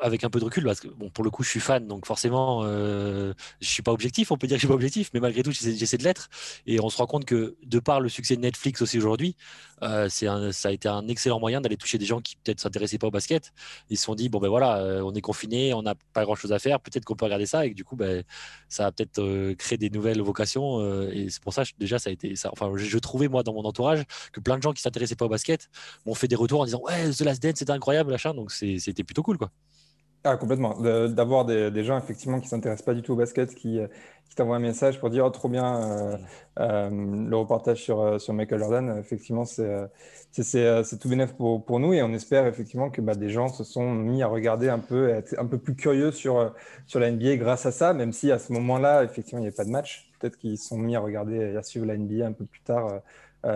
avec 0.02 0.24
un 0.24 0.30
peu 0.30 0.38
de 0.40 0.44
recul, 0.44 0.64
parce 0.64 0.80
que 0.80 0.88
bon, 0.88 1.10
pour 1.10 1.24
le 1.24 1.30
coup, 1.30 1.42
je 1.42 1.50
suis 1.50 1.60
fan, 1.60 1.86
donc 1.86 2.06
forcément, 2.06 2.62
euh, 2.64 3.32
je 3.60 3.68
suis 3.68 3.82
pas 3.82 3.92
objectif. 3.92 4.30
On 4.30 4.36
peut 4.36 4.46
dire 4.46 4.56
que 4.56 4.60
je 4.60 4.66
suis 4.66 4.68
pas 4.68 4.74
objectif, 4.74 5.10
mais 5.14 5.20
malgré 5.20 5.42
tout, 5.42 5.52
j'essaie 5.52 5.98
de 5.98 6.04
l'être. 6.04 6.28
Et 6.66 6.80
on 6.80 6.90
se 6.90 6.96
rend 6.96 7.06
compte 7.06 7.24
que 7.24 7.56
de 7.64 7.78
par 7.78 8.00
le 8.00 8.08
succès 8.08 8.36
de 8.36 8.40
Netflix 8.40 8.82
aussi 8.82 8.98
aujourd'hui, 8.98 9.36
euh, 9.82 10.08
ça 10.08 10.68
a 10.68 10.72
été 10.72 10.88
un 10.88 11.06
excellent 11.08 11.40
moyen 11.40 11.60
d'aller 11.60 11.76
toucher 11.76 11.98
des 11.98 12.04
gens 12.04 12.20
qui 12.20 12.36
peut-être 12.36 12.60
s'intéressaient 12.60 12.98
pas 12.98 13.06
au 13.08 13.10
basket. 13.10 13.52
Ils 13.90 13.96
se 13.96 14.04
sont 14.04 14.14
dit 14.14 14.28
bon 14.28 14.38
ben 14.40 14.48
voilà, 14.48 14.78
euh, 14.78 15.02
on 15.02 15.14
est 15.14 15.20
confiné, 15.20 15.74
on 15.74 15.82
n'a 15.82 15.94
pas 16.12 16.24
grand-chose 16.24 16.52
à 16.52 16.58
faire, 16.58 16.80
peut-être 16.80 17.04
qu'on 17.04 17.14
peut 17.16 17.24
regarder 17.24 17.46
ça, 17.46 17.66
et 17.66 17.70
du 17.70 17.84
coup, 17.84 17.96
ben, 17.96 18.24
ça 18.68 18.86
a 18.86 18.92
peut-être 18.92 19.20
euh, 19.20 19.54
créé 19.54 19.78
des 19.78 19.90
nouvelles 19.90 20.20
vocations. 20.20 20.80
et 21.10 21.28
c'est 21.30 21.42
pour 21.42 21.52
ça, 21.52 21.62
déjà, 21.78 21.98
ça 21.98 22.10
a 22.10 22.12
été. 22.12 22.34
Enfin, 22.50 22.72
je, 22.76 22.98
trouvais 22.98 23.28
moi 23.28 23.42
dans 23.42 23.54
mon 23.54 23.64
entourage 23.64 24.04
que 24.32 24.40
plein 24.40 24.56
de 24.58 24.62
gens 24.62 24.72
qui 24.72 24.82
s'intéressaient 24.82 25.16
pas 25.16 25.26
au 25.26 25.28
basket 25.28 25.68
m'ont 26.06 26.14
fait 26.14 26.28
des 26.28 26.36
retours 26.36 26.60
en 26.60 26.64
disant 26.64 26.80
ouais, 26.82 27.10
The 27.10 27.20
Last 27.22 27.42
Dance, 27.42 27.56
c'était 27.58 27.72
incroyable, 27.72 28.10
machin. 28.10 28.34
Donc 28.34 28.52
c'était 28.52 29.04
plutôt 29.04 29.22
cool 29.22 29.38
quoi. 29.38 29.50
Ah, 30.30 30.36
complètement. 30.36 30.78
D'avoir 31.08 31.46
des, 31.46 31.84
gens 31.84 31.96
effectivement 31.96 32.38
qui 32.38 32.48
s'intéressent 32.48 32.84
pas 32.84 32.92
du 32.92 33.00
tout 33.00 33.14
au 33.14 33.16
basket, 33.16 33.54
qui, 33.54 33.80
qui 34.28 34.36
t'envoient 34.36 34.56
un 34.56 34.58
message 34.58 35.00
pour 35.00 35.08
dire 35.08 35.24
oh, 35.24 35.30
trop 35.30 35.48
bien 35.48 35.80
euh, 35.80 36.16
euh, 36.60 36.90
le 36.90 37.34
reportage 37.34 37.82
sur, 37.82 38.00
euh, 38.00 38.18
sur 38.18 38.34
Michael 38.34 38.58
Jordan. 38.58 38.98
Effectivement, 38.98 39.46
c'est 39.46 39.88
tout 41.00 41.08
bénéf 41.08 41.32
pour, 41.32 41.64
pour, 41.64 41.80
nous 41.80 41.94
et 41.94 42.02
on 42.02 42.12
espère 42.12 42.46
effectivement 42.46 42.90
que 42.90 43.00
bah, 43.00 43.14
des 43.14 43.30
gens 43.30 43.48
se 43.48 43.64
sont 43.64 43.90
mis 43.90 44.22
à 44.22 44.26
regarder 44.26 44.68
un 44.68 44.80
peu, 44.80 45.08
être 45.08 45.34
un 45.38 45.46
peu 45.46 45.56
plus 45.56 45.76
curieux 45.76 46.10
sur, 46.12 46.54
sur 46.86 47.00
la 47.00 47.10
NBA 47.10 47.36
grâce 47.36 47.64
à 47.64 47.72
ça, 47.72 47.94
même 47.94 48.12
si 48.12 48.30
à 48.30 48.38
ce 48.38 48.52
moment-là, 48.52 49.04
effectivement, 49.04 49.38
il 49.38 49.44
n'y 49.44 49.48
avait 49.48 49.56
pas 49.56 49.64
de 49.64 49.70
match. 49.70 50.10
Peut-être 50.20 50.36
qu'ils 50.36 50.58
se 50.58 50.68
sont 50.68 50.76
mis 50.76 50.94
à 50.94 51.00
regarder 51.00 51.36
et 51.36 51.56
à 51.56 51.62
suivre 51.62 51.86
la 51.86 51.96
NBA 51.96 52.26
un 52.26 52.32
peu 52.32 52.44
plus 52.44 52.60
tard. 52.60 53.00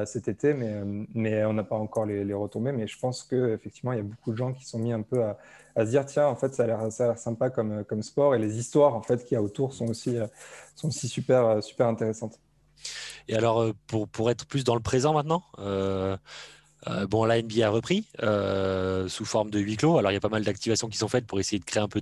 Cet 0.05 0.29
été, 0.29 0.55
mais, 0.55 0.83
mais 1.15 1.45
on 1.45 1.53
n'a 1.53 1.65
pas 1.65 1.77
encore 1.77 2.07
les, 2.07 2.35
retombées. 2.35 2.73
Mais 2.73 2.87
je 2.87 2.99
pense 2.99 3.25
qu'effectivement, 3.25 3.93
il 3.93 3.97
y 3.97 4.01
a 4.01 4.05
beaucoup 4.05 4.33
de 4.33 4.37
gens 4.37 4.53
qui 4.53 4.65
sont 4.65 4.79
mis 4.79 4.93
un 4.93 5.03
peu 5.03 5.23
à, 5.23 5.37
se 5.77 5.91
dire 5.91 6.05
tiens 6.07 6.27
en 6.27 6.37
fait 6.37 6.55
ça 6.55 6.65
a 6.65 6.67
l'air 6.67 7.19
sympa 7.19 7.51
comme, 7.51 7.85
comme 7.85 8.03
sport 8.03 8.35
et 8.35 8.39
les 8.39 8.59
histoires 8.59 8.95
en 8.95 9.03
fait 9.03 9.25
qu'il 9.25 9.35
y 9.35 9.39
a 9.39 9.43
autour 9.43 9.73
sont 9.73 9.87
aussi, 9.89 10.19
euh, 10.19 10.27
sont 10.77 10.89
aussi 10.89 11.09
super, 11.09 11.47
euh, 11.47 11.61
super 11.61 11.87
intéressantes. 11.87 12.39
Et 13.29 13.35
alors 13.35 13.63
euh, 13.63 13.73
pour, 13.87 14.09
pour 14.09 14.31
être 14.31 14.47
plus 14.47 14.65
dans 14.65 14.75
le 14.75 14.83
présent 14.83 15.15
maintenant 15.15 15.43
bon, 17.09 17.25
la 17.25 17.41
NBA 17.41 17.67
a 17.67 17.71
repris 17.71 18.07
sous 19.09 19.25
forme 19.25 19.51
de 19.51 19.59
huis 19.59 19.77
clos. 19.77 19.99
Alors, 19.99 20.11
il 20.11 20.15
y 20.15 20.17
a 20.17 20.21
pas 20.21 20.29
mal 20.29 20.45
d'activations 20.45 20.89
qui 20.89 20.99
sont 20.99 21.09
faites 21.09 21.27
pour 21.27 21.41
essayer 21.41 21.59
de 21.59 21.65
créer 21.65 21.83
un 21.83 21.89
peu 21.89 22.01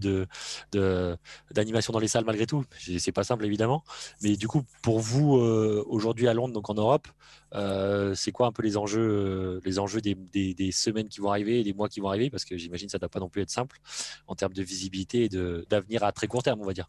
d'animation 1.50 1.92
dans 1.92 1.98
les 1.98 2.08
salles 2.08 2.24
malgré 2.24 2.46
tout. 2.46 2.64
C'est 2.98 3.12
pas 3.12 3.24
simple, 3.24 3.44
évidemment. 3.44 3.84
Mais 4.22 4.36
du 4.36 4.48
coup, 4.48 4.64
pour 4.82 5.00
vous, 5.00 5.32
aujourd'hui 5.34 6.28
à 6.28 6.34
Londres, 6.34 6.54
donc 6.54 6.70
en 6.70 6.74
Europe, 6.74 7.08
euh, 7.54 8.14
c'est 8.14 8.32
quoi 8.32 8.46
un 8.46 8.52
peu 8.52 8.62
les 8.62 8.76
enjeux, 8.76 9.00
euh, 9.00 9.60
les 9.64 9.78
enjeux 9.78 10.00
des, 10.00 10.14
des, 10.14 10.72
semaines 10.72 11.08
qui 11.08 11.20
vont 11.20 11.30
arriver, 11.30 11.64
des 11.64 11.72
mois 11.72 11.88
qui 11.88 12.00
vont 12.00 12.08
arriver? 12.08 12.30
Parce 12.30 12.44
que 12.44 12.56
j'imagine 12.56 12.86
que 12.86 12.92
ça 12.92 12.98
ne 12.98 13.00
doit 13.00 13.08
pas 13.08 13.20
non 13.20 13.28
plus 13.28 13.42
être 13.42 13.50
simple 13.50 13.78
en 14.26 14.34
termes 14.34 14.52
de 14.52 14.62
visibilité 14.62 15.24
et 15.24 15.28
d'avenir 15.28 16.04
à 16.04 16.12
très 16.12 16.26
court 16.26 16.42
terme, 16.42 16.60
on 16.60 16.66
va 16.66 16.72
dire. 16.72 16.88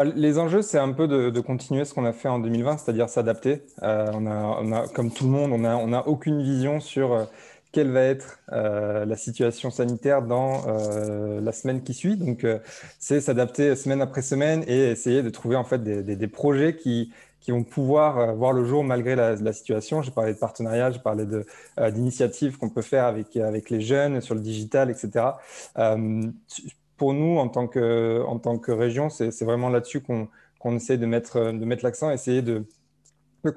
Bah, 0.00 0.06
les 0.16 0.38
enjeux, 0.38 0.62
c'est 0.62 0.78
un 0.78 0.92
peu 0.92 1.06
de, 1.06 1.40
continuer 1.40 1.84
ce 1.84 1.92
qu'on 1.92 2.06
a 2.06 2.14
fait 2.14 2.28
en 2.28 2.38
2020, 2.38 2.78
c'est-à-dire 2.78 3.10
s'adapter. 3.10 3.60
Euh, 3.82 4.06
on, 4.14 4.72
a, 4.72 4.88
comme 4.88 5.10
tout 5.10 5.24
le 5.24 5.30
monde, 5.30 5.52
on 5.52 5.58
n'a 5.58 5.98
a 5.98 6.06
aucune 6.06 6.42
vision 6.42 6.80
sur 6.80 7.28
quelle 7.70 7.90
va 7.90 8.04
être 8.04 8.40
la 8.50 9.16
situation 9.16 9.70
sanitaire 9.70 10.22
dans 10.22 10.62
la 10.66 11.52
semaine 11.52 11.82
qui 11.82 11.92
suit. 11.92 12.16
Donc, 12.16 12.46
c'est 12.98 13.20
s'adapter 13.20 13.76
semaine 13.76 14.00
après 14.00 14.22
semaine 14.22 14.64
et 14.66 14.90
essayer 14.90 15.22
de 15.22 15.28
trouver 15.28 15.56
en 15.56 15.64
fait 15.64 15.82
des 15.82 16.28
projets 16.28 16.76
qui, 16.76 17.12
vont 17.50 17.64
pouvoir 17.64 18.18
euh, 18.18 18.32
voir 18.32 18.52
le 18.52 18.64
jour 18.64 18.84
malgré 18.84 19.14
la, 19.14 19.52
situation. 19.52 20.02
J'ai 20.02 20.10
parlé 20.10 20.34
de 20.34 20.38
partenariats, 20.38 20.90
j'ai 20.90 20.98
parlé 20.98 21.24
euh, 21.78 21.90
d'initiatives 21.90 22.58
qu'on 22.58 22.68
peut 22.68 22.82
faire 22.82 23.04
avec, 23.04 23.36
avec 23.36 23.70
les 23.70 23.80
jeunes 23.80 24.20
sur 24.20 24.34
le 24.34 24.40
digital, 24.40 24.90
etc. 24.90 25.26
Euh, 25.78 26.22
pour 27.00 27.14
nous, 27.14 27.38
en 27.38 27.48
tant 27.48 27.66
que, 27.66 28.70
région, 28.72 29.08
c'est 29.08 29.42
vraiment 29.42 29.70
là-dessus 29.70 30.02
qu'on 30.02 30.28
qu'on 30.58 30.76
essaie 30.76 30.98
de 30.98 31.06
mettre, 31.06 31.40
l'accent, 31.82 32.10
essayer 32.10 32.42
de, 32.42 32.66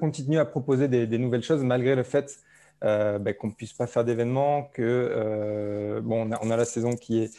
continuer 0.00 0.38
à 0.38 0.46
proposer 0.46 0.88
des, 0.88 1.18
nouvelles 1.18 1.42
choses 1.42 1.62
malgré 1.62 1.94
le 1.94 2.04
fait 2.04 2.40
ben, 2.80 3.34
qu'on 3.38 3.48
ne 3.48 3.52
puisse 3.52 3.74
pas 3.74 3.86
faire 3.86 4.02
d'événements, 4.06 4.70
que 4.72 6.00
bon, 6.02 6.26
on 6.26 6.32
a, 6.32 6.38
on 6.42 6.50
a, 6.50 6.56
la 6.56 6.64
saison 6.64 6.96
qui 6.96 7.24
est, 7.24 7.36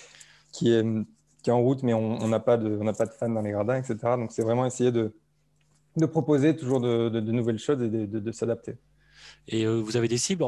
qui 0.52 0.72
est, 0.72 0.86
qui 1.42 1.50
est 1.50 1.54
en 1.54 1.62
route, 1.64 1.82
mais 1.82 1.96
on 1.96 2.28
n'a 2.28 2.40
pas, 2.40 2.58
de, 2.58 2.78
on 2.80 2.94
pas 2.94 3.08
de 3.08 3.14
fans 3.20 3.30
dans 3.30 3.42
les 3.42 3.50
gradins, 3.50 3.78
etc. 3.78 3.98
Donc 4.18 4.32
c'est 4.32 4.44
vraiment 4.44 4.68
essayer 4.68 4.92
de, 4.92 5.12
de 5.98 6.06
proposer 6.06 6.56
toujours 6.56 6.82
de, 6.82 7.20
nouvelles 7.20 7.58
choses 7.58 7.82
et 7.82 7.90
de, 7.90 8.32
s'adapter. 8.32 8.78
Et 9.48 9.66
euh, 9.66 9.80
vous 9.80 9.98
avez 9.98 10.08
des 10.08 10.18
cibles, 10.18 10.44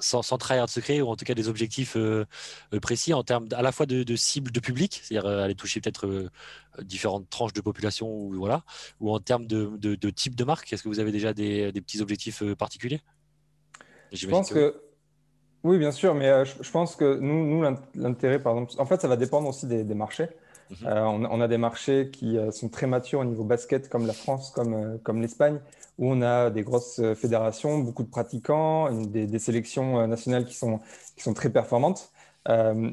sans, 0.00 0.22
sans, 0.22 0.38
trahir 0.38 0.66
de 0.66 0.70
secret, 0.70 1.00
ou 1.00 1.08
en 1.08 1.16
tout 1.16 1.24
cas 1.24 1.34
des 1.34 1.48
objectifs 1.48 1.96
euh, 1.96 2.24
euh, 2.72 2.80
précis 2.80 3.12
en 3.14 3.22
termes 3.22 3.48
à 3.52 3.62
la 3.62 3.72
fois 3.72 3.86
de, 3.86 4.16
cibles 4.16 4.50
de 4.50 4.60
public, 4.60 5.00
c'est-à-dire 5.02 5.28
aller 5.28 5.54
toucher 5.54 5.80
peut-être 5.80 6.30
différentes 6.82 7.28
tranches 7.30 7.52
de 7.52 7.60
population, 7.60 8.08
ou, 8.10 8.34
voilà, 8.34 8.62
ou 9.00 9.12
en 9.12 9.20
termes 9.20 9.46
de, 9.46 10.10
type 10.10 10.34
de 10.34 10.44
marque 10.44 10.72
Est-ce 10.72 10.82
que 10.82 10.88
vous 10.88 11.00
avez 11.00 11.12
déjà 11.12 11.32
des, 11.32 11.72
petits 11.72 12.00
objectifs 12.00 12.42
particuliers? 12.54 13.00
Je 14.12 14.26
pense 14.26 14.50
que, 14.50 14.80
oui, 15.64 15.78
bien 15.78 15.92
sûr, 15.92 16.14
mais 16.14 16.44
je, 16.44 16.70
pense 16.70 16.96
que 16.96 17.18
nous, 17.18 17.46
nous 17.46 17.76
l'intérêt, 17.94 18.40
par 18.40 18.54
exemple, 18.54 18.72
en 18.80 18.86
fait, 18.86 19.00
ça 19.00 19.08
va 19.08 19.16
dépendre 19.16 19.48
aussi 19.48 19.66
des 19.66 19.94
marchés. 19.94 20.28
Mhm. 20.70 20.86
Euh, 20.86 21.04
on, 21.04 21.40
a 21.40 21.48
des 21.48 21.58
marchés 21.58 22.10
qui 22.10 22.36
euh, 22.36 22.50
sont 22.50 22.68
très 22.68 22.86
matures 22.86 23.20
au 23.20 23.24
niveau 23.24 23.44
basket, 23.44 23.88
comme 23.88 24.06
la 24.06 24.12
France, 24.12 24.50
comme, 24.50 24.74
euh, 24.74 25.20
l'Espagne, 25.20 25.58
où 25.98 26.10
on 26.12 26.22
a 26.22 26.50
des 26.50 26.62
grosses 26.62 27.00
fédérations, 27.14 27.78
beaucoup 27.78 28.02
de 28.04 28.10
pratiquants, 28.10 28.92
des, 28.92 29.38
sélections 29.38 30.06
nationales 30.06 30.44
qui 30.44 30.54
sont, 30.54 30.80
très 31.34 31.50
performantes. 31.50 32.12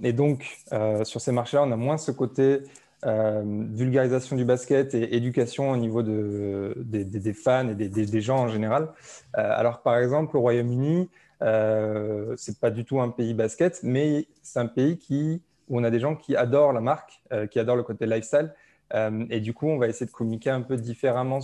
et 0.03 0.11
donc, 0.11 0.57
sur 1.03 1.21
ces 1.21 1.31
marchés-là, 1.31 1.63
on 1.63 1.71
a 1.71 1.75
moins 1.75 1.99
ce 1.99 2.09
côté 2.09 2.61
vulgarisation 3.03 4.35
du 4.35 4.43
basket 4.43 4.95
et 4.95 5.15
éducation 5.15 5.69
au 5.69 5.77
niveau 5.77 6.01
de, 6.01 6.73
des, 6.77 7.33
fans 7.33 7.69
et 7.69 7.75
des, 7.75 8.21
gens 8.21 8.39
en 8.39 8.47
général. 8.47 8.89
alors, 9.33 9.83
par 9.83 9.99
exemple, 9.99 10.35
au 10.35 10.41
Royaume-Uni, 10.41 11.07
euh, 11.41 12.33
c'est 12.37 12.59
pas 12.59 12.71
du 12.71 12.85
tout 12.85 13.01
un 13.01 13.09
pays 13.09 13.33
basket, 13.33 13.81
mais 13.83 14.27
c'est 14.41 14.59
un 14.59 14.67
pays 14.67 14.97
qui 14.97 15.41
où 15.67 15.79
on 15.79 15.83
a 15.83 15.89
des 15.89 15.99
gens 15.99 16.15
qui 16.15 16.35
adorent 16.35 16.73
la 16.73 16.81
marque, 16.81 17.21
euh, 17.31 17.47
qui 17.47 17.59
adorent 17.59 17.75
le 17.75 17.83
côté 17.83 18.05
lifestyle. 18.05 18.53
Euh, 18.93 19.25
et 19.29 19.39
du 19.39 19.53
coup, 19.53 19.67
on 19.67 19.77
va 19.77 19.87
essayer 19.87 20.05
de 20.05 20.11
communiquer 20.11 20.51
un 20.51 20.61
peu 20.61 20.77
différemment 20.77 21.39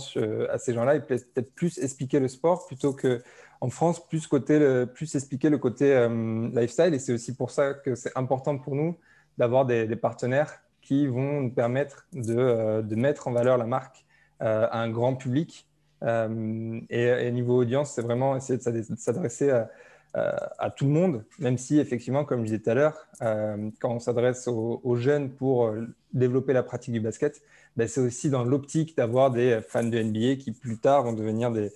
à 0.48 0.58
ces 0.58 0.74
gens-là 0.74 0.94
et 0.94 1.00
peut-être 1.00 1.52
plus 1.54 1.78
expliquer 1.78 2.20
le 2.20 2.28
sport 2.28 2.66
plutôt 2.66 2.92
que 2.92 3.22
en 3.60 3.70
France, 3.70 4.04
plus, 4.08 4.26
côté, 4.26 4.84
plus 4.92 5.14
expliquer 5.14 5.48
le 5.48 5.58
côté 5.58 5.92
euh, 5.92 6.48
lifestyle. 6.52 6.94
Et 6.94 6.98
c'est 6.98 7.12
aussi 7.12 7.34
pour 7.34 7.50
ça 7.50 7.74
que 7.74 7.94
c'est 7.94 8.16
important 8.16 8.58
pour 8.58 8.74
nous 8.74 8.96
d'avoir 9.38 9.66
des, 9.66 9.96
partenaires 9.96 10.62
qui 10.80 11.06
vont 11.06 11.42
nous 11.42 11.50
permettre 11.50 12.06
de, 12.12 12.82
de, 12.82 12.94
mettre 12.96 13.28
en 13.28 13.32
valeur 13.32 13.56
la 13.56 13.66
marque 13.66 14.04
à 14.40 14.80
un 14.80 14.90
grand 14.90 15.14
public. 15.14 15.66
et, 16.02 16.86
et, 16.90 17.30
niveau 17.30 17.56
audience, 17.56 17.92
c'est 17.92 18.02
vraiment 18.02 18.36
essayer 18.36 18.58
de 18.58 18.96
s'adresser 18.96 19.50
à 19.50 19.70
à 20.14 20.70
tout 20.70 20.84
le 20.84 20.90
monde, 20.90 21.24
même 21.38 21.56
si 21.56 21.78
effectivement, 21.78 22.24
comme 22.24 22.40
je 22.40 22.44
disais 22.44 22.58
tout 22.58 22.70
à 22.70 22.74
l'heure, 22.74 23.06
euh, 23.22 23.70
quand 23.80 23.94
on 23.94 23.98
s'adresse 23.98 24.46
aux, 24.46 24.96
jeunes 24.96 25.30
pour 25.30 25.66
euh, 25.66 25.86
développer 26.12 26.52
la 26.52 26.62
pratique 26.62 26.92
du 26.92 27.00
basket, 27.00 27.42
ben, 27.76 27.88
c'est 27.88 28.00
aussi 28.00 28.28
dans 28.28 28.44
l'optique 28.44 28.94
d'avoir 28.96 29.30
des 29.30 29.60
fans 29.66 29.84
de 29.84 30.02
NBA 30.02 30.36
qui 30.36 30.52
plus 30.52 30.78
tard 30.78 31.04
vont 31.04 31.14
devenir 31.14 31.50
des, 31.50 31.72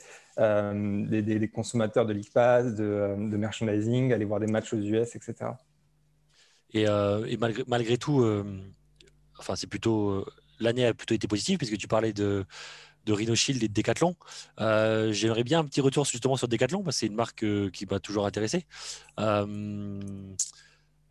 consommateurs 1.48 2.04
de 2.04 2.12
League 2.12 2.30
Pass, 2.32 2.74
de, 2.74 3.14
merchandising, 3.16 4.12
aller 4.12 4.26
voir 4.26 4.40
des 4.40 4.48
matchs 4.48 4.74
aux 4.74 4.80
US, 4.80 5.16
etc. 5.16 5.52
Et, 6.74 6.86
malgré, 7.66 7.96
tout, 7.96 8.22
enfin 9.38 9.56
c'est 9.56 9.66
plutôt 9.66 10.26
l'année 10.60 10.86
a 10.86 10.94
plutôt 10.94 11.14
été 11.14 11.28
positive 11.28 11.58
puisque 11.58 11.76
tu 11.76 11.88
parlais 11.88 12.12
de 12.12 12.44
de 13.06 13.12
Rhino 13.12 13.34
Shield 13.34 13.62
et 13.62 13.68
de 13.68 13.72
Decathlon. 13.72 14.16
Euh, 14.60 15.12
j'aimerais 15.12 15.44
bien 15.44 15.60
un 15.60 15.64
petit 15.64 15.80
retour 15.80 16.04
justement 16.04 16.36
sur 16.36 16.48
Decathlon, 16.48 16.82
parce 16.82 16.96
que 16.96 17.00
c'est 17.00 17.06
une 17.06 17.14
marque 17.14 17.44
euh, 17.44 17.70
qui 17.70 17.86
m'a 17.86 18.00
toujours 18.00 18.26
intéressé. 18.26 18.66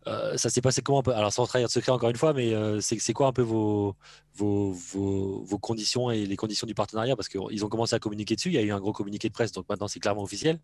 Euh, 0.07 0.37
ça 0.37 0.49
s'est 0.49 0.61
passé 0.61 0.81
comment 0.81 1.01
Alors, 1.01 1.33
sans 1.33 1.45
trahir 1.47 1.67
de 1.67 1.71
secret 1.71 1.91
encore 1.91 2.09
une 2.09 2.15
fois, 2.15 2.33
mais 2.33 2.53
euh, 2.53 2.79
c'est 2.79 3.13
quoi 3.13 3.27
un 3.27 3.33
peu 3.33 3.41
vos, 3.41 3.95
vos, 4.35 4.71
vos, 4.71 5.57
conditions 5.57 6.11
et 6.11 6.25
les 6.25 6.35
conditions 6.35 6.67
du 6.67 6.75
partenariat? 6.75 7.15
Parce 7.15 7.27
qu'ils 7.27 7.65
ont 7.65 7.69
commencé 7.69 7.95
à 7.95 7.99
communiquer 7.99 8.35
dessus. 8.35 8.49
Il 8.49 8.55
y 8.55 8.57
a 8.57 8.61
eu 8.61 8.71
un 8.71 8.79
gros 8.79 8.93
communiqué 8.93 9.29
de 9.29 9.33
presse, 9.33 9.51
donc 9.51 9.67
maintenant 9.67 9.87
c'est 9.87 9.99
clairement 9.99 10.21
officiel. 10.21 10.59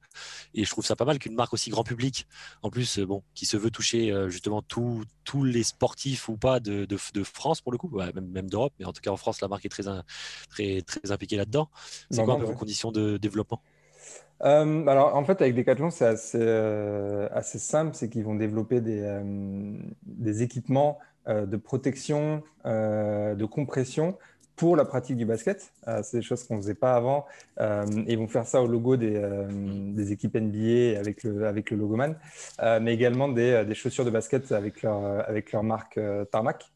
Et 0.54 0.64
je 0.64 0.70
trouve 0.70 0.86
ça 0.86 0.96
pas 0.96 1.06
mal 1.06 1.18
qu'une 1.18 1.34
marque 1.34 1.54
aussi 1.54 1.72
grand 1.72 1.84
public, 1.84 2.28
en 2.62 2.70
plus, 2.70 3.00
euh, 3.00 3.06
bon, 3.06 3.24
qui 3.34 3.46
se 3.46 3.58
veut 3.58 3.72
toucher 3.72 4.14
justement 4.30 4.62
tous 4.62 5.44
les 5.44 5.64
sportifs 5.64 6.30
ou 6.30 6.38
pas 6.38 6.60
de, 6.60 6.86
de, 6.86 7.24
France 7.24 7.62
pour 7.62 7.72
le 7.72 7.78
coup, 7.78 7.90
même, 7.90 8.28
même 8.28 8.50
d'Europe, 8.50 8.74
mais 8.80 8.86
en 8.86 8.94
tout 8.94 9.02
cas 9.02 9.12
en 9.12 9.18
France, 9.18 9.42
la 9.42 9.48
marque 9.48 9.66
est 9.66 9.70
très, 9.70 9.84
très, 10.50 10.82
très 10.82 11.12
impliquée 11.12 11.38
là-dedans. 11.38 11.70
C'est 12.10 12.24
quoi 12.24 12.36
un 12.36 12.40
peu 12.40 12.46
vos 12.46 12.54
conditions 12.54 12.92
de 12.92 13.18
développement? 13.18 13.62
Euh, 14.44 14.88
alors, 14.88 15.16
en 15.16 15.24
fait, 15.24 15.42
avec 15.42 15.56
Decathlon, 15.56 15.90
c'est 15.90 16.06
assez, 16.06 16.40
euh, 16.42 17.28
simple. 17.44 17.96
C'est 17.96 18.10
qu'ils 18.10 18.24
vont 18.24 18.36
développer 18.36 18.82
des, 18.82 19.02
euh, 19.02 20.34
équipements 20.40 21.00
de 21.28 21.56
protection, 21.56 22.42
de 22.66 23.46
compression 23.46 24.18
pour 24.56 24.76
la 24.76 24.86
pratique 24.86 25.18
du 25.18 25.26
basket. 25.26 25.72
c'est 26.02 26.18
des 26.18 26.24
choses 26.24 26.44
qu'on 26.44 26.56
ne 26.56 26.62
faisait 26.62 26.74
pas 26.74 26.96
avant. 26.96 27.28
ils 27.60 28.18
vont 28.18 28.28
faire 28.28 28.48
ça 28.48 28.64
au 28.64 28.66
logo 28.66 28.98
des, 28.98 30.12
équipes 30.12 30.36
NBA 30.36 31.00
avec 31.00 31.24
le, 31.24 31.46
avec 31.46 31.70
le 31.70 31.78
logoman, 31.78 32.16
mais 32.82 32.92
également 32.96 33.30
des, 33.30 33.72
chaussures 33.76 34.04
de 34.04 34.10
basket 34.10 34.52
avec 34.52 34.82
leur, 34.82 35.64
marque 35.64 36.00
Tarmac. 36.32 36.72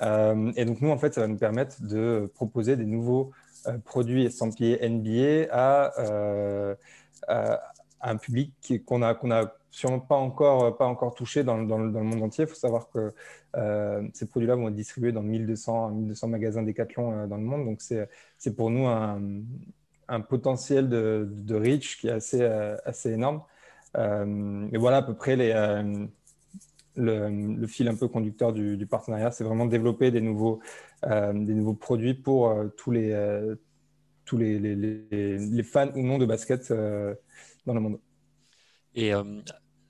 et 0.00 0.64
donc, 0.64 0.80
nous, 0.80 0.90
en 0.90 0.96
fait, 0.96 1.12
ça 1.12 1.20
va 1.20 1.28
nous 1.28 1.36
permettre 1.36 1.82
de 1.82 2.30
proposer 2.34 2.76
des 2.76 2.86
nouveaux 2.86 3.32
produits 3.84 4.24
estampillés 4.24 4.78
NBA 4.88 5.92
euh, 5.98 6.74
à, 7.28 7.60
un 8.00 8.16
public 8.16 8.52
qu'on 8.84 9.02
a, 9.02 9.14
qu'on 9.14 9.30
a 9.30 9.52
sûrement 9.70 10.00
pas 10.00 10.16
encore, 10.16 10.76
pas 10.76 10.86
encore 10.86 11.14
touché 11.14 11.42
dans, 11.42 11.62
dans, 11.62 11.78
le 11.78 11.90
monde 11.90 12.22
entier. 12.22 12.44
Il 12.44 12.48
faut 12.48 12.54
savoir 12.54 12.90
que 12.90 13.12
euh, 13.56 14.06
ces 14.12 14.26
produits-là 14.26 14.56
vont 14.56 14.68
être 14.68 14.74
distribués 14.74 15.12
dans 15.12 15.22
1200, 15.22 15.90
1200 15.90 16.28
magasins 16.28 16.62
Decathlon 16.62 17.26
dans 17.26 17.36
le 17.36 17.42
monde. 17.42 17.64
Donc, 17.64 17.80
c'est 17.80 18.56
pour 18.56 18.70
nous 18.70 18.86
un, 18.86 19.20
un 20.08 20.20
potentiel 20.20 20.88
de, 20.88 21.28
de, 21.30 21.54
reach 21.54 21.98
qui 21.98 22.08
est 22.08 22.12
assez, 22.12 22.42
assez 22.84 23.12
énorme. 23.12 23.42
mais 23.96 24.78
voilà 24.78 24.98
à 24.98 25.02
peu 25.02 25.14
près 25.14 25.36
les, 25.36 25.52
le, 26.96 27.66
fil 27.66 27.88
un 27.88 27.94
peu 27.94 28.08
conducteur 28.08 28.52
du, 28.52 28.86
partenariat, 28.86 29.30
c'est 29.30 29.44
vraiment 29.44 29.66
développer 29.66 30.10
des 30.10 30.20
nouveaux, 30.20 30.60
euh, 31.04 31.32
des 31.32 31.54
nouveaux 31.54 31.74
produits 31.74 32.14
pour 32.14 32.48
euh, 32.48 32.68
tous, 32.76 32.90
les, 32.90 33.12
euh, 33.12 33.56
tous 34.24 34.36
les, 34.36 34.58
les, 34.58 35.62
fans 35.62 35.90
ou 35.94 36.02
non 36.02 36.18
de 36.18 36.26
basket 36.26 36.70
dans 36.70 37.74
le 37.74 37.80
monde. 37.80 38.00
Et 38.94 39.12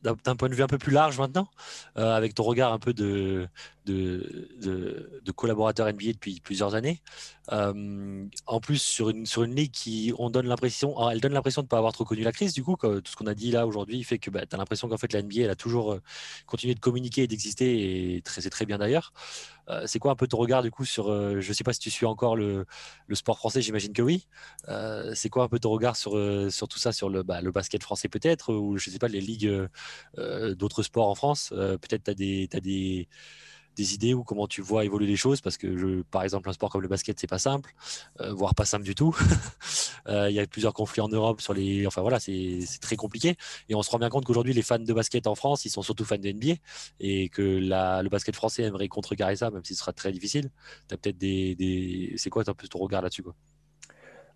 d'un 0.05 0.37
point 0.37 0.49
de 0.49 0.55
vue 0.55 0.63
un 0.63 0.69
peu 0.69 0.79
plus 0.79 0.93
large 0.93 1.19
maintenant, 1.19 1.49
avec 1.97 2.35
ton 2.35 2.45
regard 2.45 2.73
un 2.73 2.79
peu 2.79 2.93
de, 2.93 3.49
de, 3.87 5.21
de, 5.23 5.33
collaborateur 5.33 5.87
NBA 5.87 6.13
depuis 6.13 6.41
plusieurs 6.41 6.75
années. 6.75 7.03
Euh, 7.53 8.27
en 8.47 8.61
plus, 8.61 8.79
sur 8.79 9.11
une, 9.11 9.27
sur 9.27 9.43
une 9.43 9.55
ligue 9.55 9.73
qui, 9.73 10.13
on 10.19 10.31
donne 10.31 10.47
l'impression, 10.47 11.11
elle 11.11 11.21
donne 11.21 11.33
l'impression 11.33 11.63
de 11.63 11.67
ne 11.67 11.69
pas 11.69 11.79
avoir 11.79 11.93
trop 11.93 12.05
connu 12.05 12.23
la 12.23 12.33
crise. 12.33 12.55
Du 12.55 12.63
coup, 12.63 12.77
tout 12.77 13.03
ce 13.05 13.17
qu'on 13.17 13.27
a 13.27 13.35
dit 13.35 13.51
là 13.51 13.67
aujourd'hui 13.67 14.03
fait 14.05 14.19
que 14.19 14.31
bah, 14.31 14.47
tu 14.47 14.55
as 14.55 14.59
l'impression 14.59 14.89
qu'en 14.89 14.97
fait 14.97 15.13
la 15.13 15.23
NBA, 15.23 15.43
elle 15.43 15.51
a 15.51 15.57
toujours 15.57 15.93
euh, 15.93 16.03
continué 16.47 16.75
de 16.75 16.81
communiquer 16.81 17.25
et 17.25 17.27
d'exister, 17.27 18.15
et 18.17 18.23
c'est 18.27 18.51
très 18.51 18.65
bien 18.65 18.79
d'ailleurs. 18.79 19.13
Euh, 19.71 19.85
c'est 19.87 19.99
quoi 19.99 20.13
un 20.13 20.17
peu 20.17 20.27
ton 20.27 20.37
regard 20.37 20.63
du 20.63 20.71
coup 20.71 20.85
sur, 20.85 21.07
je 21.41 21.53
sais 21.53 21.65
pas 21.65 21.73
si 21.73 21.81
tu 21.81 21.91
suis 21.91 22.07
encore 22.07 22.37
le, 22.37 22.67
le 23.07 23.15
sport 23.15 23.39
français, 23.39 23.63
j'imagine 23.63 23.93
que 23.93 24.03
oui. 24.03 24.27
c'est 25.15 25.29
quoi 25.29 25.45
un 25.45 25.49
peu 25.49 25.59
ton 25.59 25.71
regard 25.71 25.97
sur, 25.97 26.13
sur 26.51 26.69
tout 26.69 26.79
ça, 26.79 26.93
sur 26.93 27.09
le, 27.11 27.23
bah, 27.23 27.41
le 27.41 27.51
basket 27.51 27.83
français 27.83 28.09
peut-être, 28.09 28.53
ou 28.55 28.79
je 28.79 28.91
sais 28.91 28.99
pas, 28.99 29.09
les 29.09 29.21
ligues 29.21 29.51
d'autres 30.17 30.83
sports 30.83 31.09
en 31.09 31.15
France 31.15 31.51
Peut-être 31.51 32.05
tu 32.05 32.11
as 32.11 32.15
des, 32.15 32.49
des 32.49 33.09
des 33.75 33.95
idées 33.95 34.15
ou 34.15 34.25
comment 34.25 34.47
tu 34.47 34.61
vois 34.61 34.85
évoluer 34.85 35.07
les 35.07 35.17
choses 35.17 35.41
Parce 35.41 35.57
que, 35.57 36.03
par 36.11 36.23
exemple, 36.23 36.49
un 36.49 36.53
sport 36.53 36.71
comme 36.71 36.83
le 36.83 36.89
basket, 36.89 37.19
c'est 37.19 37.27
pas 37.27 37.39
simple, 37.39 37.75
euh, 38.21 38.33
voire 38.33 38.55
pas 38.55 38.65
simple 38.65 38.85
du 38.85 38.95
tout. 38.95 39.17
Euh, 40.07 40.29
il 40.29 40.37
y 40.37 40.39
a 40.39 40.47
plusieurs 40.47 40.75
conflits 40.75 41.01
en 41.01 41.09
Europe 41.09 41.41
sur 41.41 41.55
les. 41.55 41.87
Enfin 41.87 42.03
voilà, 42.03 42.21
c'est 42.21 42.61
très 42.83 42.95
compliqué. 42.95 43.37
Et 43.71 43.75
on 43.75 43.83
se 43.83 43.91
rend 43.91 43.99
bien 43.99 44.11
compte 44.11 44.27
qu'aujourd'hui, 44.27 44.53
les 44.53 44.61
fans 44.61 44.79
de 44.79 44.93
basket 44.93 45.27
en 45.27 45.35
France, 45.35 45.65
ils 45.65 45.71
sont 45.71 45.81
surtout 45.81 46.05
fans 46.05 46.19
de 46.19 46.31
NBA 46.31 46.57
et 47.01 47.31
que 47.31 47.41
le 47.41 48.09
basket 48.11 48.37
français 48.37 48.65
aimerait 48.65 48.89
contrecarrer 48.89 49.37
ça, 49.37 49.51
même 49.51 49.65
si 49.65 49.75
ce 49.75 49.81
sera 49.81 49.95
très 49.95 50.13
difficile. 50.13 50.51
Tu 50.89 50.95
as 50.95 50.99
peut-être 50.99 51.17
des, 51.17 51.55
des... 51.55 52.13
C'est 52.19 52.29
quoi 52.29 52.45
un 52.47 52.53
peu 52.53 52.69
ton 52.69 52.81
regard 52.81 53.01
là-dessus 53.01 53.23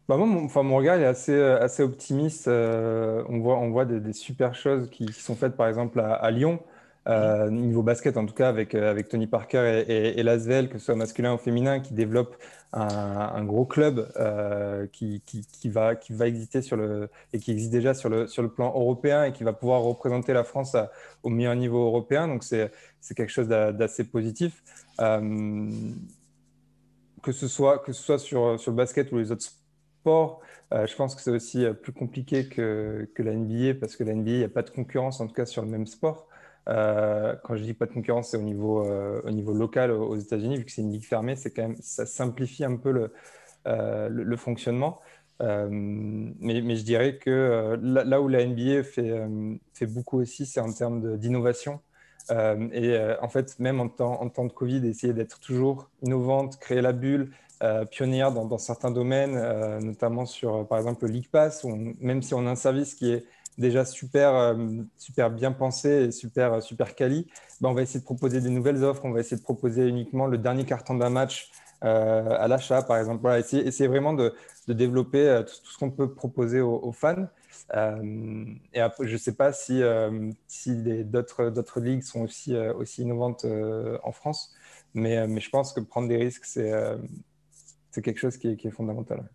bah 0.08 0.16
moi, 0.16 0.26
mon, 0.26 0.44
enfin, 0.44 0.62
mon 0.62 0.76
regard 0.76 0.98
est 0.98 1.04
assez, 1.04 1.40
assez 1.40 1.82
optimiste. 1.82 2.48
on 2.48 3.38
voit, 3.40 3.58
on 3.58 3.70
voit 3.70 3.84
des, 3.84 4.12
super 4.12 4.54
choses 4.54 4.88
qui, 4.90 5.12
sont 5.12 5.36
faites, 5.36 5.56
par 5.56 5.68
exemple, 5.68 6.00
à 6.00 6.30
Lyon. 6.30 6.60
Euh, 7.08 7.50
niveau 7.50 7.82
basket, 7.82 8.16
en 8.18 8.26
tout 8.26 8.34
cas, 8.34 8.50
avec, 8.50 8.74
euh, 8.74 8.90
avec 8.90 9.08
Tony 9.08 9.26
Parker 9.26 9.84
et, 9.88 10.20
et, 10.20 10.22
Lasvel, 10.22 10.68
que 10.68 10.78
ce 10.78 10.84
soit 10.86 10.94
masculin 10.94 11.34
ou 11.34 11.38
féminin, 11.38 11.80
qui 11.80 11.94
développe 11.94 12.36
un, 12.74 13.42
gros 13.44 13.64
club 13.64 14.12
euh, 14.16 14.86
qui, 14.92 15.22
qui, 15.24 15.70
va, 15.70 15.96
qui 15.96 16.12
va 16.12 16.26
exister 16.26 16.60
sur 16.60 16.76
le, 16.76 17.08
et 17.32 17.38
qui 17.38 17.50
existe 17.50 17.70
déjà 17.70 17.94
sur 17.94 18.10
le, 18.10 18.26
sur 18.26 18.42
le 18.42 18.50
plan 18.50 18.66
européen 18.66 19.24
et 19.24 19.32
qui 19.32 19.42
va 19.42 19.54
pouvoir 19.54 19.80
représenter 19.80 20.34
la 20.34 20.44
France 20.44 20.76
au 21.22 21.30
meilleur 21.30 21.54
niveau 21.54 21.86
européen. 21.86 22.28
Donc, 22.28 22.44
c'est 22.44 22.70
quelque 23.16 23.32
chose 23.32 23.48
d'assez 23.48 24.04
positif. 24.04 24.62
que, 24.98 25.72
ce 27.32 27.48
soit, 27.48 27.78
que 27.78 27.94
ce 27.94 28.02
soit 28.02 28.18
sur, 28.18 28.60
sur 28.60 28.70
le 28.70 28.76
basket 28.76 29.10
ou 29.12 29.16
les 29.16 29.32
autres 29.32 29.44
sports, 29.44 29.62
je 30.06 30.96
pense 30.96 31.14
que 31.14 31.20
c'est 31.20 31.30
aussi 31.30 31.64
plus 31.82 31.92
compliqué 31.92 32.48
que, 32.48 33.08
la 33.18 33.32
NBA 33.32 33.74
parce 33.80 33.96
que 33.96 34.04
la 34.04 34.14
NBA, 34.14 34.30
il 34.30 34.38
n'y 34.38 34.44
a 34.44 34.48
pas 34.48 34.62
de 34.62 34.70
concurrence, 34.70 35.20
en 35.20 35.26
tout 35.26 35.34
cas 35.34 35.46
sur 35.46 35.62
le 35.62 35.68
même 35.68 35.86
sport. 35.86 36.28
Euh, 36.68 37.34
quand 37.44 37.56
je 37.56 37.62
dis 37.62 37.74
pas 37.74 37.86
de 37.86 37.92
concurrence, 37.92 38.30
c'est 38.30 38.36
au 38.36 38.42
niveau, 38.42 38.84
euh, 38.84 39.22
au 39.24 39.30
niveau 39.30 39.54
local 39.54 39.90
aux 39.90 40.16
États-Unis, 40.16 40.58
vu 40.58 40.64
que 40.64 40.70
c'est 40.70 40.82
une 40.82 40.92
ligue 40.92 41.04
fermée, 41.04 41.34
c'est 41.34 41.50
quand 41.50 41.62
même, 41.62 41.76
ça 41.80 42.04
simplifie 42.04 42.64
un 42.64 42.76
peu 42.76 42.90
le, 42.92 43.12
euh, 43.66 44.36
fonctionnement. 44.36 45.00
Mais, 45.40 46.76
je 46.76 46.82
dirais 46.82 47.16
que 47.18 47.78
là, 47.80 48.20
où 48.20 48.28
la 48.28 48.44
NBA 48.44 48.82
fait, 48.82 49.86
beaucoup 49.86 50.20
aussi, 50.20 50.46
c'est 50.46 50.60
en 50.60 50.72
termes 50.72 51.16
d'innovation. 51.16 51.80
et 52.30 52.98
en 53.22 53.28
fait, 53.28 53.58
même 53.58 53.80
en 53.80 53.88
temps 53.88 54.44
de 54.44 54.52
Covid, 54.52 54.86
essayer 54.86 55.12
d'être 55.12 55.40
toujours 55.40 55.90
innovante, 56.02 56.58
créer 56.58 56.82
la 56.82 56.92
bulle, 56.92 57.30
pionnière 57.90 58.32
dans, 58.32 58.58
certains 58.58 58.90
domaines, 58.90 59.34
notamment 59.80 60.26
sur, 60.26 60.66
par 60.68 60.78
exemple, 60.78 61.06
le 61.06 61.12
League 61.12 61.28
Pass, 61.30 61.64
même 62.00 62.22
si 62.22 62.34
on 62.34 62.46
a 62.46 62.50
un 62.50 62.56
service 62.56 62.94
qui 62.94 63.10
est 63.12 63.24
déjà 63.58 63.84
super, 63.84 64.34
euh, 64.34 64.54
super 64.96 65.30
bien 65.30 65.52
pensé 65.52 65.88
et 65.90 66.12
super, 66.12 66.54
euh, 66.54 66.60
super 66.60 66.94
quali, 66.94 67.26
ben, 67.60 67.68
on 67.68 67.74
va 67.74 67.82
essayer 67.82 68.00
de 68.00 68.04
proposer 68.04 68.40
des 68.40 68.50
nouvelles 68.50 68.84
offres, 68.84 69.04
on 69.04 69.10
va 69.10 69.20
essayer 69.20 69.36
de 69.36 69.42
proposer 69.42 69.86
uniquement 69.86 70.26
le 70.26 70.38
dernier 70.38 70.64
carton 70.64 70.94
d'un 70.94 71.10
match 71.10 71.50
euh, 71.84 72.30
à 72.38 72.48
l'achat, 72.48 72.82
par 72.82 72.98
exemple. 72.98 73.20
Voilà, 73.20 73.40
essayer, 73.40 73.88
vraiment 73.88 74.12
de, 74.14 74.32
développer 74.68 75.42
tout, 75.46 75.70
ce 75.72 75.78
qu'on 75.78 75.90
peut 75.90 76.12
proposer 76.14 76.60
aux, 76.60 76.92
fans. 76.92 77.26
et 77.74 78.80
je 79.00 79.12
ne 79.12 79.16
sais 79.16 79.34
pas 79.34 79.52
si, 79.52 79.80
d'autres 81.04 81.80
ligues 81.80 82.02
sont 82.02 82.22
aussi, 82.22 82.54
innovantes 82.98 83.46
en 84.02 84.12
France, 84.12 84.54
mais 84.94 85.40
je 85.40 85.50
pense 85.50 85.72
que 85.72 85.80
prendre 85.80 86.08
des 86.08 86.16
risques, 86.16 86.44
c'est 86.44 86.72
quelque 88.00 88.18
chose 88.18 88.36
qui 88.36 88.48
est, 88.48 88.70
fondamental. 88.70 89.28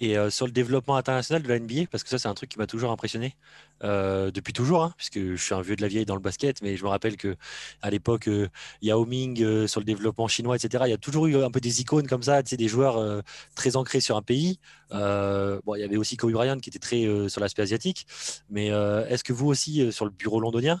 Et 0.00 0.16
euh, 0.16 0.30
sur 0.30 0.46
le 0.46 0.52
développement 0.52 0.96
international 0.96 1.42
de 1.42 1.48
la 1.48 1.58
NBA, 1.58 1.86
parce 1.90 2.04
que 2.04 2.08
ça, 2.08 2.18
c'est 2.18 2.28
un 2.28 2.34
truc 2.34 2.50
qui 2.50 2.58
m'a 2.58 2.68
toujours 2.68 2.92
impressionné 2.92 3.34
euh, 3.82 4.30
depuis 4.30 4.52
toujours, 4.52 4.84
hein, 4.84 4.94
puisque 4.96 5.18
je 5.18 5.36
suis 5.36 5.54
un 5.54 5.60
vieux 5.60 5.74
de 5.74 5.82
la 5.82 5.88
vieille 5.88 6.04
dans 6.04 6.14
le 6.14 6.20
basket, 6.20 6.62
mais 6.62 6.76
je 6.76 6.84
me 6.84 6.88
rappelle 6.88 7.16
que 7.16 7.36
à 7.82 7.90
l'époque, 7.90 8.28
euh, 8.28 8.48
Yao 8.80 9.04
Ming 9.04 9.66
sur 9.66 9.80
le 9.80 9.84
développement 9.84 10.28
chinois, 10.28 10.54
etc. 10.54 10.84
Il 10.86 10.90
y 10.90 10.94
a 10.94 10.98
toujours 10.98 11.26
eu 11.26 11.42
un 11.42 11.50
peu 11.50 11.60
des 11.60 11.80
icônes 11.80 12.06
comme 12.06 12.22
ça, 12.22 12.42
des 12.42 12.68
joueurs 12.68 13.22
très 13.56 13.76
ancrés 13.76 14.00
sur 14.00 14.16
un 14.16 14.22
pays. 14.22 14.60
bon, 14.90 15.74
il 15.74 15.80
y 15.80 15.84
avait 15.84 15.96
aussi 15.96 16.16
Kobe 16.16 16.32
Bryant 16.32 16.58
qui 16.58 16.70
était 16.70 16.78
très 16.78 17.28
sur 17.28 17.40
l'aspect 17.40 17.62
asiatique, 17.62 18.06
mais 18.50 18.68
est-ce 18.68 19.24
que 19.24 19.32
vous 19.32 19.48
aussi 19.48 19.92
sur 19.92 20.04
le 20.04 20.10
bureau 20.12 20.40
londonien 20.40 20.80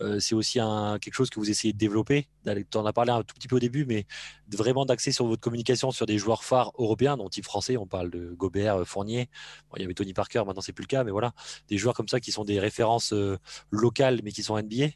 euh, 0.00 0.20
c'est 0.20 0.34
aussi 0.34 0.60
un, 0.60 0.98
quelque 1.00 1.14
chose 1.14 1.30
que 1.30 1.40
vous 1.40 1.50
essayez 1.50 1.72
de 1.72 1.78
développer. 1.78 2.28
Tu 2.44 2.78
en 2.78 2.86
as 2.86 2.92
parlé 2.92 3.12
un 3.12 3.22
tout 3.22 3.34
petit 3.34 3.48
peu 3.48 3.56
au 3.56 3.60
début, 3.60 3.84
mais 3.86 4.06
vraiment 4.52 4.84
d'axer 4.84 5.10
sur 5.10 5.26
votre 5.26 5.40
communication 5.40 5.90
sur 5.90 6.06
des 6.06 6.18
joueurs 6.18 6.44
phares 6.44 6.72
européens, 6.78 7.16
dont 7.16 7.28
type 7.28 7.44
français, 7.44 7.76
on 7.76 7.86
parle 7.86 8.10
de 8.10 8.34
Gobert, 8.34 8.76
euh, 8.76 8.84
Fournier. 8.84 9.28
il 9.76 9.82
y 9.82 9.84
avait 9.84 9.94
Tony 9.94 10.12
Parker, 10.12 10.42
maintenant 10.46 10.60
c'est 10.60 10.72
plus 10.72 10.82
le 10.82 10.88
cas, 10.88 11.04
mais 11.04 11.10
voilà, 11.10 11.32
des 11.68 11.78
joueurs 11.78 11.94
comme 11.94 12.08
ça 12.08 12.20
qui 12.20 12.30
sont 12.30 12.44
des 12.44 12.60
références 12.60 13.12
euh, 13.12 13.38
locales, 13.70 14.20
mais 14.22 14.32
qui 14.32 14.42
sont 14.42 14.60
NBA. 14.60 14.88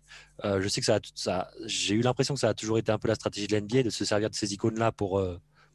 je 0.61 0.69
sais 0.69 0.81
que 0.81 0.87
ça, 0.87 1.01
ça 1.15 1.51
j'ai 1.65 1.95
eu 1.95 2.03
l'impression 2.03 2.35
que 2.35 2.41
ça 2.41 2.49
a 2.49 2.55
toujours 2.55 2.79
été 2.79 2.93
un 2.93 2.99
peu 2.99 3.09
la 3.09 3.15
stratégie 3.15 3.47
de 3.47 3.57
l'NBA 3.57 3.83
de 3.83 3.91
se 3.91 4.05
servir 4.05 4.31
de 4.31 4.35
ces 4.35 4.53
icônes-là 4.53 4.93
pour, 4.93 5.23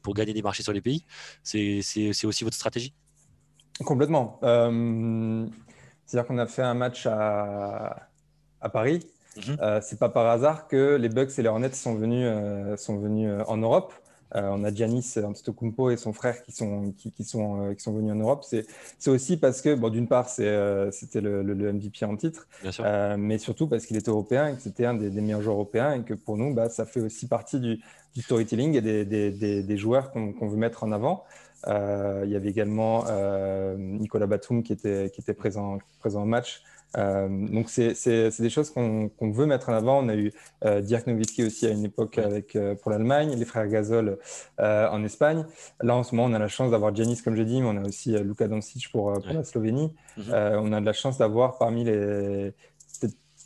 pour 0.02 0.14
gagner 0.14 0.32
des 0.32 0.42
marchés 0.42 0.62
sur 0.62 0.72
les 0.72 0.80
pays. 0.80 1.04
C'est 1.42 1.80
aussi 2.24 2.44
votre 2.44 2.56
stratégie? 2.56 2.94
Complètement. 3.84 4.38
C'est-à-dire 4.40 6.26
qu'on 6.26 6.38
a 6.38 6.46
fait 6.46 6.62
un 6.62 6.74
match 6.74 7.06
à, 7.06 8.08
à 8.60 8.68
Paris 8.68 9.00
Mhm. 9.36 9.56
Euh, 9.60 9.80
c'est 9.82 9.98
pas 9.98 10.08
par 10.08 10.26
hasard 10.26 10.68
que 10.68 10.96
les 10.96 11.08
Bucks 11.08 11.38
et 11.38 11.42
les 11.42 11.48
Hornets 11.48 11.72
sont 11.72 11.94
venus, 11.94 12.26
euh, 12.26 12.76
sont 12.76 12.98
venus 12.98 13.28
euh, 13.28 13.42
en 13.46 13.56
Europe. 13.56 13.92
on 14.34 14.64
a 14.64 14.74
Giannis 14.74 15.14
Antetokounmpo 15.16 15.90
et 15.90 15.96
son 15.96 16.12
frère 16.12 16.42
qui 16.42 16.52
sont, 16.52 16.92
qui, 16.98 17.24
sont, 17.24 17.74
qui 17.74 17.82
sont 17.82 17.94
venus 17.94 18.12
en 18.12 18.16
Europe. 18.16 18.44
C'est 18.44 18.66
aussi 19.10 19.36
parce 19.36 19.62
que, 19.62 19.74
bon, 19.74 19.88
d'une 19.88 20.08
part, 20.08 20.28
c'était 20.28 21.20
le, 21.20 21.42
le, 21.42 21.72
MVP 21.72 22.04
en 22.04 22.16
titre, 22.16 22.46
mais 23.16 23.38
surtout 23.38 23.68
parce 23.68 23.86
qu'il 23.86 23.96
était 23.96 24.10
européen 24.10 24.48
et 24.48 24.54
que 24.56 24.62
c'était 24.62 24.84
un 24.84 24.94
des, 24.94 25.10
meilleurs 25.10 25.42
joueurs 25.42 25.56
européens 25.56 25.92
et 25.94 26.02
que 26.02 26.12
pour 26.12 26.36
nous, 26.36 26.52
bah, 26.52 26.68
ça 26.68 26.84
fait 26.84 27.00
aussi 27.00 27.28
partie 27.28 27.60
du, 27.60 27.80
storytelling 28.20 28.74
et 28.74 28.80
des, 28.80 29.04
des, 29.04 29.62
des 29.62 29.76
joueurs 29.76 30.10
qu'on 30.10 30.48
veut 30.48 30.56
mettre 30.56 30.82
en 30.82 30.90
avant. 30.92 31.24
il 31.66 32.28
y 32.28 32.36
avait 32.36 32.50
également 32.50 33.04
Nicolas 33.78 34.26
Batum 34.26 34.64
qui 34.64 34.72
était, 34.72 35.10
qui 35.14 35.20
était 35.20 35.34
présent, 35.34 35.78
présent 36.00 36.22
au 36.22 36.26
match. 36.26 36.62
Euh, 36.96 37.28
donc, 37.28 37.68
c'est 37.68 37.94
des 38.38 38.50
choses 38.50 38.70
qu'on 38.70 39.10
veut 39.20 39.46
mettre 39.46 39.68
en 39.68 39.74
avant. 39.74 40.02
On 40.02 40.08
a 40.08 40.14
eu 40.14 40.32
euh, 40.64 40.80
Dirk 40.80 41.06
Nowitzki 41.06 41.44
aussi 41.44 41.66
à 41.66 41.70
une 41.70 41.84
époque 41.84 42.18
avec, 42.18 42.56
euh, 42.56 42.74
pour 42.74 42.90
l'Allemagne, 42.90 43.34
les 43.36 43.44
frères 43.44 43.68
Gasol 43.68 44.18
en 44.58 45.04
Espagne. 45.04 45.44
Là, 45.82 45.96
en 45.96 46.02
ce 46.02 46.14
moment, 46.14 46.30
on 46.30 46.34
a 46.34 46.38
la 46.38 46.48
chance 46.48 46.70
d'avoir 46.70 46.94
Giannis, 46.94 47.20
comme 47.22 47.36
j'ai 47.36 47.44
dit, 47.44 47.60
mais 47.60 47.68
on 47.68 47.76
a 47.76 47.86
aussi 47.86 48.16
Luka 48.18 48.48
Doncic 48.48 48.90
pour, 48.90 49.12
pour 49.12 49.32
la 49.32 49.44
Slovénie. 49.44 49.92
Mhm. 50.16 50.24
on 50.28 50.72
a 50.72 50.80
de 50.80 50.86
la 50.86 50.92
chance 50.92 51.18
d'avoir 51.18 51.58
parmi 51.58 51.84
les 51.84 52.52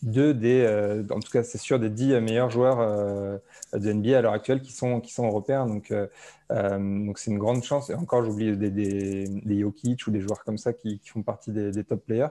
deux 0.02 0.32
des, 0.32 0.66
en 1.10 1.20
tout 1.20 1.30
cas, 1.30 1.42
c'est 1.42 1.58
sûr, 1.58 1.78
des 1.78 1.90
dix 1.90 2.18
meilleurs 2.20 2.50
joueurs 2.50 2.78
de 3.72 3.92
NBA 3.92 4.18
à 4.18 4.22
l'heure 4.22 4.32
actuelle 4.32 4.62
qui 4.62 4.72
sont, 4.72 5.00
qui 5.00 5.12
sont 5.12 5.26
européens. 5.26 5.66
Donc, 5.66 5.92
donc 6.50 7.18
c'est 7.18 7.30
une 7.30 7.38
grande 7.38 7.62
chance. 7.64 7.90
Et 7.90 7.94
encore, 7.94 8.24
j'oublie 8.24 8.56
des, 8.56 8.70
des, 8.70 9.24
des, 9.28 9.60
Jokic 9.60 10.06
ou 10.06 10.10
des 10.10 10.20
joueurs 10.20 10.44
comme 10.44 10.58
ça 10.58 10.72
qui, 10.72 10.98
qui 10.98 11.08
font 11.08 11.22
partie 11.22 11.50
des, 11.50 11.70
des 11.70 11.84
top 11.84 12.04
players. 12.04 12.28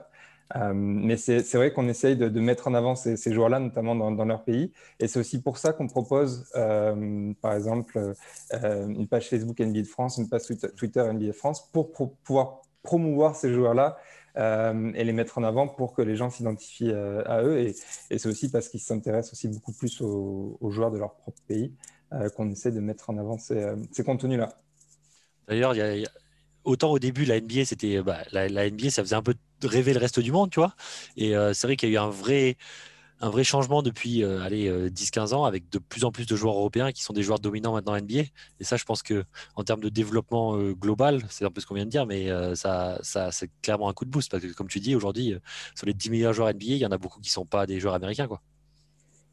Euh, 0.56 0.72
mais 0.74 1.16
c'est 1.16 1.54
vrai 1.54 1.72
qu'on 1.72 1.88
essaye 1.88 2.16
de, 2.16 2.40
mettre 2.40 2.68
en 2.68 2.74
avant 2.74 2.96
ces, 2.96 3.16
joueurs-là, 3.32 3.60
notamment 3.60 3.94
dans, 3.94 4.24
leur 4.24 4.44
pays. 4.44 4.72
Et 4.98 5.06
c'est 5.06 5.18
aussi 5.18 5.40
pour 5.40 5.58
ça 5.58 5.72
qu'on 5.72 5.86
propose, 5.86 6.46
euh, 6.56 7.32
par 7.40 7.54
exemple, 7.54 8.14
euh, 8.52 8.88
une 8.88 9.06
page 9.06 9.28
Facebook 9.28 9.60
NBA 9.60 9.82
de 9.82 9.86
France, 9.86 10.18
une 10.18 10.28
page 10.28 10.42
Twitter 10.76 11.04
NBA 11.12 11.26
de 11.26 11.32
France, 11.32 11.70
pour 11.72 11.92
pouvoir 11.92 12.62
promouvoir 12.82 13.36
ces 13.36 13.52
joueurs-là 13.52 13.98
et 14.36 15.04
les 15.04 15.12
mettre 15.12 15.38
en 15.38 15.42
avant 15.42 15.68
pour 15.68 15.92
que 15.92 16.02
les 16.02 16.16
gens 16.16 16.30
s'identifient 16.30 16.92
à 16.92 17.42
eux. 17.42 17.58
Et, 17.58 17.74
c'est 18.10 18.26
aussi 18.26 18.50
parce 18.50 18.68
qu'ils 18.68 18.80
s'intéressent 18.80 19.32
aussi 19.32 19.48
beaucoup 19.48 19.72
plus 19.72 20.00
aux, 20.00 20.70
joueurs 20.70 20.90
de 20.90 20.98
leur 20.98 21.14
propre 21.14 21.42
pays 21.46 21.74
qu'on 22.36 22.50
essaie 22.50 22.72
de 22.72 22.80
mettre 22.80 23.10
en 23.10 23.18
avant 23.18 23.38
ces, 23.38 23.76
contenus-là. 24.04 24.48
D'ailleurs, 25.46 25.74
autant 26.64 26.90
au 26.92 26.98
début, 26.98 27.24
la 27.24 27.40
NBA, 27.40 27.64
la, 28.32 28.70
NBA, 28.70 28.90
ça 28.90 29.02
faisait 29.02 29.16
un 29.16 29.22
peu 29.22 29.34
rêver 29.68 29.92
le 29.92 29.98
reste 30.00 30.20
du 30.20 30.32
monde, 30.32 30.50
tu 30.50 30.60
vois. 30.60 30.74
Et 31.16 31.36
euh, 31.36 31.52
c'est 31.52 31.66
vrai 31.66 31.76
qu'il 31.76 31.88
y 31.88 31.92
a 31.92 31.94
eu 31.94 31.98
un 31.98 32.10
vrai, 32.10 32.56
un 33.20 33.30
vrai 33.30 33.44
changement 33.44 33.82
depuis 33.82 34.22
euh, 34.22 34.42
allez, 34.42 34.70
10-15 34.90 35.32
euh, 35.32 35.36
ans 35.36 35.44
avec 35.44 35.70
de 35.70 35.78
plus 35.78 36.04
en 36.04 36.12
plus 36.12 36.26
de 36.26 36.36
joueurs 36.36 36.56
européens 36.56 36.92
qui 36.92 37.02
sont 37.02 37.12
des 37.12 37.22
joueurs 37.22 37.38
dominants 37.38 37.72
maintenant 37.72 37.92
en 37.92 38.00
NBA. 38.00 38.22
Et 38.60 38.64
ça, 38.64 38.76
je 38.76 38.84
pense 38.84 39.02
que 39.02 39.24
en 39.56 39.64
termes 39.64 39.80
de 39.80 39.88
développement 39.88 40.56
global, 40.72 41.22
c'est 41.30 41.44
un 41.44 41.50
peu 41.50 41.60
ce 41.60 41.66
qu'on 41.66 41.74
vient 41.74 41.86
de 41.86 41.90
dire, 41.90 42.06
mais 42.06 42.28
ça, 42.54 42.98
ça 43.02 43.30
c'est 43.32 43.50
clairement 43.62 43.88
un 43.88 43.92
coup 43.92 44.04
de 44.04 44.10
boost 44.10 44.30
parce 44.30 44.42
que, 44.42 44.52
comme 44.52 44.68
tu 44.68 44.80
dis, 44.80 44.94
aujourd'hui, 44.94 45.34
sur 45.74 45.86
les 45.86 45.94
10 45.94 46.10
meilleurs 46.10 46.32
joueurs 46.32 46.52
NBA, 46.52 46.64
il 46.64 46.78
y 46.78 46.86
en 46.86 46.92
a 46.92 46.98
beaucoup 46.98 47.20
qui 47.20 47.28
ne 47.28 47.32
sont 47.32 47.46
pas 47.46 47.66
des 47.66 47.80
joueurs 47.80 47.94
américains. 47.94 48.26
Quoi. 48.26 48.40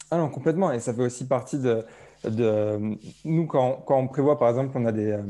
Ah 0.10 0.18
non, 0.18 0.30
complètement. 0.30 0.72
Et 0.72 0.80
ça 0.80 0.94
fait 0.94 1.04
aussi 1.04 1.26
partie 1.26 1.60
de, 1.60 1.86
nous, 2.30 3.46
quand, 3.48 3.84
on 3.90 4.08
prévoit, 4.08 4.38
par 4.38 4.50
exemple, 4.50 4.72
on 4.76 4.86
a 4.86 4.92
des, 4.92 5.12
euh, 5.12 5.22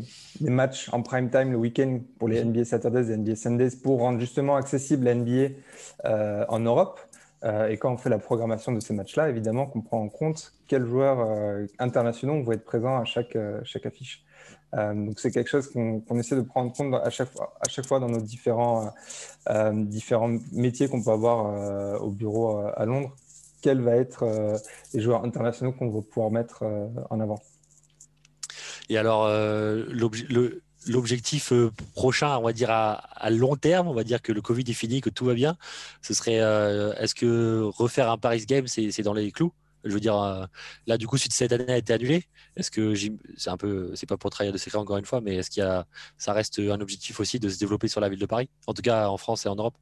des 0.42 0.50
matchs 0.50 0.90
en 0.92 1.02
prime 1.02 1.30
time 1.30 1.52
le 1.52 1.58
week-end 1.58 2.00
pour 2.20 2.28
les 2.28 2.44
NBA 2.44 2.66
Saturdays 2.66 3.12
et 3.12 3.18
NBA 3.18 3.36
Sundays 3.36 3.76
pour 3.82 4.00
rendre 4.00 4.20
justement 4.20 4.56
accessible 4.56 5.06
la 5.06 5.16
NBA 5.16 5.56
euh, 6.06 6.46
en 6.50 6.60
Europe. 6.60 7.00
Euh, 7.44 7.70
et 7.70 7.78
quand 7.78 7.94
on 7.94 7.98
fait 7.98 8.10
la 8.10 8.20
programmation 8.20 8.72
de 8.72 8.80
ces 8.80 8.94
matchs-là, 8.94 9.30
évidemment 9.30 9.68
qu'on 9.68 9.82
prend 9.82 10.02
en 10.02 10.10
compte 10.10 10.54
quels 10.68 10.86
joueurs 10.86 11.20
internationaux 11.80 12.44
vont 12.44 12.52
être 12.52 12.66
présents 12.66 12.98
à 12.98 13.06
chaque, 13.06 13.38
affiche. 13.86 14.26
donc 14.74 15.20
c'est 15.20 15.32
quelque 15.32 15.50
chose 15.50 15.72
qu'on 15.72 16.20
essaie 16.20 16.36
de 16.36 16.42
prendre 16.42 16.72
en 16.72 16.74
compte 16.74 16.94
à 17.02 17.10
chaque 17.10 17.86
fois, 17.86 18.00
dans 18.00 18.10
nos 18.10 18.20
différents 18.20 18.92
métiers 20.52 20.90
qu'on 20.90 21.02
peut 21.02 21.12
avoir 21.12 22.02
au 22.02 22.10
bureau 22.10 22.58
à 22.76 22.86
Londres 22.86 23.16
quels 23.62 23.82
vont 23.82 23.94
être 23.94 24.24
euh, 24.24 24.58
les 24.94 25.02
joueurs 25.02 25.24
internationaux 25.24 25.72
qu'on 25.72 25.90
va 25.90 26.02
pouvoir 26.02 26.32
mettre 26.32 26.64
euh, 26.64 26.88
en 27.10 27.20
avant. 27.20 27.40
Et 28.90 28.98
alors, 28.98 29.26
euh, 29.26 29.86
l'objectif 30.88 31.52
prochain, 31.94 32.38
on 32.38 32.44
va 32.44 32.54
dire 32.54 32.70
à, 32.72 33.30
long 33.30 33.56
terme, 33.56 33.88
on 33.88 33.94
va 33.94 34.04
dire 34.04 34.22
que 34.22 34.32
le 34.32 34.42
Covid 34.42 34.64
est 34.68 34.74
fini, 34.74 35.02
que 35.02 35.10
tout 35.10 35.26
va 35.26 35.34
bien, 35.34 35.58
ce 36.02 36.14
serait 36.14 36.36
est-ce 36.36 37.14
que 37.14 37.64
refaire 37.64 38.10
un 38.10 38.18
Paris 38.18 38.46
Games, 38.48 38.68
c'est 38.68 39.02
dans 39.02 39.14
les 39.14 39.34
clous? 39.34 39.52
Je 39.84 39.92
veux 39.92 40.00
dire, 40.00 40.48
là, 40.86 40.98
du 40.98 41.06
coup, 41.06 41.18
suite 41.18 41.34
cette 41.34 41.52
année 41.52 41.74
a 41.74 41.78
été 41.78 41.92
annulée. 41.92 42.24
Est-ce 42.56 42.72
que 42.72 42.94
c'est 43.36 43.50
un 43.50 43.58
peu, 43.58 43.92
c'est 43.96 44.06
pas 44.06 44.16
pour 44.16 44.30
trahir 44.30 44.54
de 44.54 44.58
secret 44.58 44.78
encore 44.78 44.96
une 44.96 45.06
fois, 45.06 45.20
mais 45.20 45.36
est-ce 45.36 45.50
qu'il 45.50 45.64
y 45.64 45.66
a, 45.66 45.86
ça 46.18 46.32
reste 46.32 46.60
un 46.60 46.80
objectif 46.80 47.20
aussi 47.20 47.40
de 47.40 47.50
se 47.50 47.60
développer 47.60 47.90
sur 47.90 48.00
la 48.00 48.08
ville 48.08 48.20
de 48.20 48.26
Paris, 48.26 48.50
en 48.68 48.74
tout 48.74 48.82
cas 48.82 49.10
en 49.10 49.18
France 49.18 49.46
et 49.46 49.50
en 49.50 49.56
Europe 49.56 49.76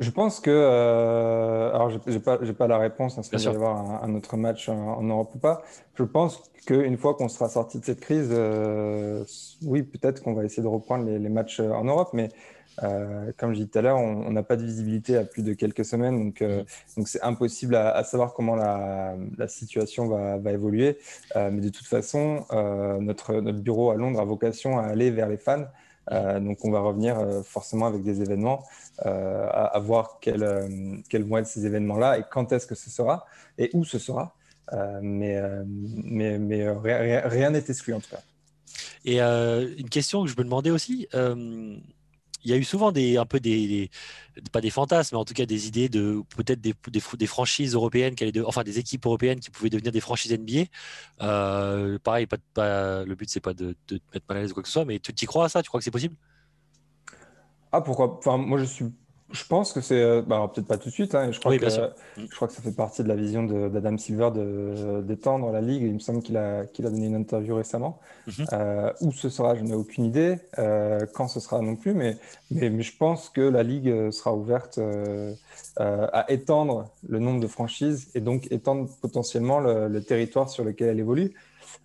je 0.00 0.10
pense 0.10 0.40
que, 0.40 0.50
euh, 0.50 1.74
alors 1.74 1.90
j'ai 1.90 2.20
pas, 2.20 2.38
pas 2.38 2.66
la 2.66 2.78
réponse, 2.78 3.18
est-ce 3.18 3.30
qu'il 3.30 3.38
va 3.38 3.52
y 3.52 3.54
avoir 3.54 4.02
un, 4.02 4.14
autre 4.14 4.36
match 4.36 4.68
en, 4.68 5.02
Europe 5.02 5.32
ou 5.34 5.38
pas. 5.38 5.62
Je 5.94 6.04
pense 6.04 6.42
qu'une 6.66 6.96
fois 6.96 7.14
qu'on 7.14 7.28
sera 7.28 7.48
sorti 7.48 7.78
de 7.78 7.84
cette 7.84 8.00
crise, 8.00 8.30
euh, 8.32 9.24
oui, 9.62 9.82
peut-être 9.82 10.22
qu'on 10.22 10.34
va 10.34 10.44
essayer 10.44 10.62
de 10.62 10.68
reprendre 10.68 11.04
les, 11.04 11.28
matchs 11.28 11.60
en 11.60 11.84
Europe, 11.84 12.10
mais 12.14 12.30
euh, 12.82 13.32
comme 13.36 13.50
je 13.50 13.56
disais 13.56 13.68
tout 13.68 13.78
à 13.78 13.82
l'heure, 13.82 13.98
on 13.98 14.30
n'a 14.30 14.42
pas 14.42 14.56
de 14.56 14.64
visibilité 14.64 15.16
à 15.16 15.24
plus 15.24 15.42
de 15.42 15.52
quelques 15.52 15.84
semaines, 15.84 16.18
donc 16.24 16.42
euh, 16.42 16.64
donc 16.96 17.08
c'est 17.08 17.22
impossible 17.22 17.74
à, 17.74 18.02
savoir 18.04 18.32
comment 18.32 18.56
la, 18.56 19.16
la 19.36 19.48
situation 19.48 20.08
va, 20.08 20.38
va 20.38 20.52
évoluer. 20.52 20.98
Euh, 21.36 21.50
mais 21.52 21.60
de 21.60 21.68
toute 21.68 21.86
façon, 21.86 22.44
notre, 23.00 23.34
notre 23.34 23.58
bureau 23.58 23.90
à 23.90 23.96
Londres 23.96 24.20
a 24.20 24.24
vocation 24.24 24.78
à 24.78 24.84
aller 24.84 25.10
vers 25.10 25.28
les 25.28 25.36
fans. 25.36 25.66
Euh, 26.12 26.40
donc, 26.40 26.64
on 26.64 26.70
va 26.70 26.80
revenir 26.80 27.18
euh, 27.18 27.42
forcément 27.42 27.86
avec 27.86 28.02
des 28.02 28.22
événements, 28.22 28.64
euh, 29.06 29.46
à, 29.50 29.78
voir 29.78 30.18
quels, 30.20 31.02
quels, 31.08 31.24
vont 31.24 31.38
être 31.38 31.46
ces 31.46 31.66
événements-là 31.66 32.18
et 32.18 32.24
quand 32.30 32.52
est-ce 32.52 32.66
que 32.66 32.74
ce 32.74 32.90
sera 32.90 33.26
et 33.58 33.70
où 33.74 33.84
ce 33.84 33.98
sera. 33.98 34.34
mais 35.02 35.40
mais, 35.66 36.38
mais 36.38 36.70
rien 36.70 37.50
n'est 37.50 37.64
exclu 37.68 37.94
en 37.94 38.00
tout 38.00 38.10
cas. 38.10 38.22
Et 39.04 39.20
une 39.20 39.88
question 39.88 40.24
que 40.24 40.30
je 40.30 40.36
me 40.36 40.44
demandais 40.44 40.70
aussi, 40.70 41.08
il 42.44 42.50
y 42.50 42.54
a 42.54 42.56
eu 42.56 42.64
souvent 42.64 42.92
des, 42.92 43.16
un 43.16 43.26
peu 43.26 43.40
des, 43.40 43.90
pas 44.52 44.60
des 44.60 44.70
fantasmes, 44.70 45.16
mais 45.16 45.20
en 45.20 45.24
tout 45.24 45.34
cas 45.34 45.46
des 45.46 45.68
idées 45.68 45.88
de 45.88 46.22
peut-être 46.36 46.60
des, 46.60 46.74
des, 46.90 47.26
franchises 47.26 47.74
européennes, 47.74 48.14
enfin 48.46 48.62
des 48.62 48.78
équipes 48.78 49.06
européennes 49.06 49.40
qui 49.40 49.50
pouvaient 49.50 49.70
devenir 49.70 49.92
des 49.92 50.00
franchises 50.00 50.32
NBA. 50.32 50.64
Euh, 51.22 51.98
pareil, 51.98 52.26
pas, 52.26 53.04
le 53.04 53.14
but 53.14 53.28
c'est 53.28 53.40
pas 53.40 53.54
de, 53.54 53.76
de, 53.88 53.98
te 53.98 54.02
mettre 54.14 54.26
mal 54.28 54.38
à 54.38 54.40
l'aise 54.42 54.52
ou 54.52 54.54
quoi 54.54 54.62
que 54.62 54.68
ce 54.68 54.72
soit, 54.72 54.84
mais 54.84 54.98
tu 54.98 55.12
y 55.12 55.26
crois 55.26 55.46
à 55.46 55.48
ça? 55.48 55.62
Tu 55.62 55.68
crois 55.68 55.80
que 55.80 55.84
c'est 55.84 55.90
possible? 55.90 56.16
Ah 57.72 57.80
pourquoi? 57.80 58.16
Enfin 58.18 58.36
moi 58.36 58.58
je 58.58 58.64
suis 58.64 58.86
je 59.32 59.44
pense 59.44 59.72
que 59.72 59.80
c'est, 59.80 60.00
euh, 60.00 60.22
bah, 60.22 60.50
peut-être 60.52 60.66
pas 60.66 60.78
tout 60.78 60.88
de 60.88 60.94
suite, 60.94 61.14
hein, 61.14 61.30
je, 61.30 61.38
crois 61.38 61.56
que, 61.56 61.68
je 61.68 62.34
crois 62.34 62.48
que 62.48 62.54
ça 62.54 62.62
fait 62.62 62.74
partie 62.74 63.02
de 63.02 63.08
la 63.08 63.14
vision 63.14 63.44
d'Adam 63.44 63.96
Silver 63.96 64.30
d'étendre 65.02 65.52
la 65.52 65.60
ligue. 65.60 65.82
Il 65.82 65.94
me 65.94 65.98
semble 65.98 66.22
qu'il 66.22 66.36
a, 66.36 66.66
qu'il 66.66 66.86
a 66.86 66.90
donné 66.90 67.06
une 67.06 67.14
interview 67.14 67.54
récemment. 67.54 67.98
Mhm. 68.26 68.46
Euh, 68.52 68.92
où 69.00 69.12
ce 69.12 69.28
sera, 69.28 69.54
je 69.54 69.62
n'ai 69.62 69.74
aucune 69.74 70.04
idée. 70.04 70.36
Euh, 70.58 71.06
quand 71.14 71.28
ce 71.28 71.40
sera 71.40 71.60
non 71.60 71.76
plus, 71.76 71.94
mais, 71.94 72.16
mais, 72.50 72.70
mais, 72.70 72.82
je 72.82 72.96
pense 72.96 73.28
que 73.28 73.40
la 73.40 73.62
ligue 73.62 74.10
sera 74.10 74.34
ouverte 74.34 74.80
à 75.76 76.30
étendre 76.30 76.88
le 77.08 77.18
nombre 77.18 77.40
de 77.40 77.46
franchises 77.46 78.08
et 78.14 78.20
donc 78.20 78.50
étendre 78.50 78.88
potentiellement 79.00 79.60
le 79.60 80.00
territoire 80.00 80.50
sur 80.50 80.64
lequel 80.64 80.88
elle 80.88 81.00
évolue. 81.00 81.34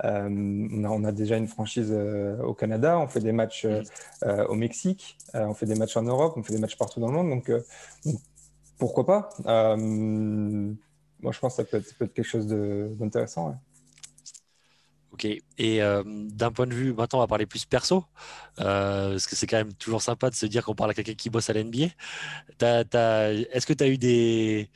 Euh, 0.03 0.29
on 0.29 1.03
a, 1.03 1.11
déjà 1.11 1.37
une 1.37 1.47
franchise 1.47 1.91
euh, 1.91 2.41
au 2.43 2.53
Canada, 2.53 2.99
on 2.99 3.07
fait 3.07 3.19
des 3.19 3.31
matchs 3.31 3.65
euh, 3.65 4.45
au 4.47 4.55
Mexique, 4.55 5.17
on 5.33 5.53
fait 5.53 5.65
des 5.65 5.75
matchs 5.75 5.97
en 5.97 6.03
Europe, 6.03 6.33
on 6.37 6.43
fait 6.43 6.53
des 6.53 6.59
matchs 6.59 6.77
partout 6.77 6.99
dans 6.99 7.07
le 7.07 7.13
monde. 7.13 7.29
Donc, 7.29 7.51
pourquoi 8.77 9.05
pas? 9.05 9.29
Moi, 9.45 11.31
je 11.31 11.39
pense 11.39 11.55
que 11.55 11.63
ça 11.63 11.63
peut 11.63 11.77
être, 11.77 12.13
quelque 12.13 12.23
chose 12.23 12.47
d'intéressant. 12.47 13.57
Ok. 15.13 15.27
Et 15.57 15.79
d'un 16.05 16.51
point 16.51 16.67
de 16.67 16.73
vue, 16.73 16.93
maintenant, 16.93 17.19
on 17.19 17.21
va 17.21 17.27
parler 17.27 17.45
plus 17.45 17.65
perso, 17.65 18.03
parce 18.57 19.27
que 19.27 19.35
c'est 19.35 19.47
quand 19.47 19.57
même 19.57 19.73
toujours 19.73 20.01
sympa 20.01 20.29
de 20.29 20.35
se 20.35 20.45
dire 20.45 20.65
qu'on 20.65 20.75
parle 20.75 20.91
à 20.91 20.93
quelqu'un 20.93 21.13
qui 21.13 21.29
bosse 21.29 21.49
à 21.49 21.53
l'NBA. 21.53 21.87
Est-ce 22.59 23.65
que 23.65 23.73
tu 23.73 23.83
as 23.83 23.87
eu 23.87 23.97
des, 23.97 24.69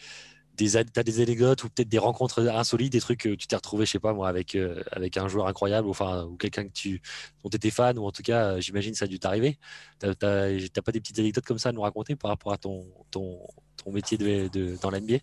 des, 0.60 1.04
des 1.04 1.22
anecdotes 1.22 1.63
ou 1.63 1.69
peut-être 1.69 1.89
des 1.89 1.98
rencontres 1.98 2.48
insolites, 2.48 2.91
des 2.91 3.00
trucs 3.00 3.22
que 3.22 3.30
tu 3.36 3.48
t'es 3.48 3.56
retrouvé, 3.56 3.86
je 3.86 3.91
sais 3.91 4.00
pas 4.00 4.13
moi, 4.13 4.28
avec, 4.28 4.56
euh, 4.56 4.84
avec 4.91 5.17
un 5.17 5.28
joueur 5.28 5.48
incroyable 5.48 5.88
ou, 5.88 5.91
enfin, 5.91 6.26
ou 6.26 6.36
quelqu'un 6.36 6.65
que 6.65 6.74
tu, 6.74 7.02
dont 7.43 7.50
tu 7.50 7.56
étais 7.56 7.69
fan, 7.69 7.98
ou 7.98 8.06
en 8.06 8.12
tout 8.12 8.24
cas, 8.24 8.52
euh, 8.52 8.62
j'imagine 8.62 8.93
ça 8.93 9.06
a 9.06 9.08
dû 9.08 9.19
t'arriver. 9.19 9.58
Tu 10.02 10.08
n'as 10.08 10.15
pas 10.15 10.91
des 10.91 11.00
petites 11.00 11.19
anecdotes 11.19 11.45
comme 11.45 11.60
ça 11.60 11.69
à 11.69 11.72
nous 11.72 11.82
raconter 11.82 12.15
par 12.15 12.30
rapport 12.30 12.52
à 12.52 12.58
ton, 12.58 12.86
ton, 13.12 13.39
ton 13.84 13.91
métier 13.91 14.17
de, 14.17 14.78
dans 14.82 14.91
l'NBA 14.91 15.17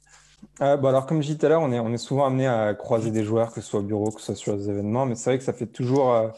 euh, 0.60 0.76
bah 0.76 0.90
alors, 0.90 1.06
comme 1.06 1.22
je 1.22 1.28
disais 1.28 1.38
tout 1.38 1.46
à 1.46 1.48
l'heure, 1.48 1.62
on 1.62 1.72
est, 1.72 1.80
on 1.80 1.92
est 1.92 1.98
souvent 1.98 2.26
amené 2.26 2.46
à 2.46 2.74
croiser 2.74 3.10
des 3.10 3.24
joueurs, 3.24 3.52
que 3.52 3.60
ce 3.60 3.66
soit 3.66 3.80
au 3.80 3.82
bureau, 3.82 4.10
que 4.10 4.20
ce 4.20 4.26
soit 4.26 4.36
sur 4.36 4.56
les 4.56 4.68
événements, 4.68 5.06
mais 5.06 5.14
c'est 5.14 5.30
vrai 5.30 5.38
que 5.38 5.44
ça 5.44 5.54
fait 5.54 5.66
toujours. 5.66 6.12
Euh, 6.12 6.28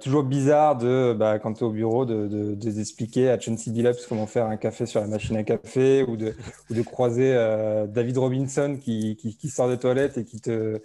toujours 0.00 0.24
bizarre 0.24 0.76
de, 0.76 1.14
bah, 1.18 1.38
quand 1.38 1.54
tu 1.54 1.60
es 1.60 1.66
au 1.66 1.70
bureau, 1.70 2.04
de, 2.04 2.26
de, 2.26 2.54
de 2.54 2.70
d'expliquer 2.70 3.30
à 3.30 3.38
Chauncey 3.38 3.70
Billups 3.70 4.06
comment 4.08 4.26
faire 4.26 4.46
un 4.46 4.56
café 4.56 4.86
sur 4.86 5.00
la 5.00 5.06
machine 5.06 5.36
à 5.36 5.44
café 5.44 6.02
ou 6.02 6.16
de, 6.16 6.34
de 6.70 6.82
croiser 6.82 7.32
euh, 7.34 7.86
David 7.86 8.18
Robinson 8.18 8.78
qui, 8.80 9.16
qui, 9.16 9.48
sort 9.48 9.68
de 9.68 9.76
toilette 9.76 10.18
et 10.18 10.24
qui 10.24 10.40
te, 10.40 10.80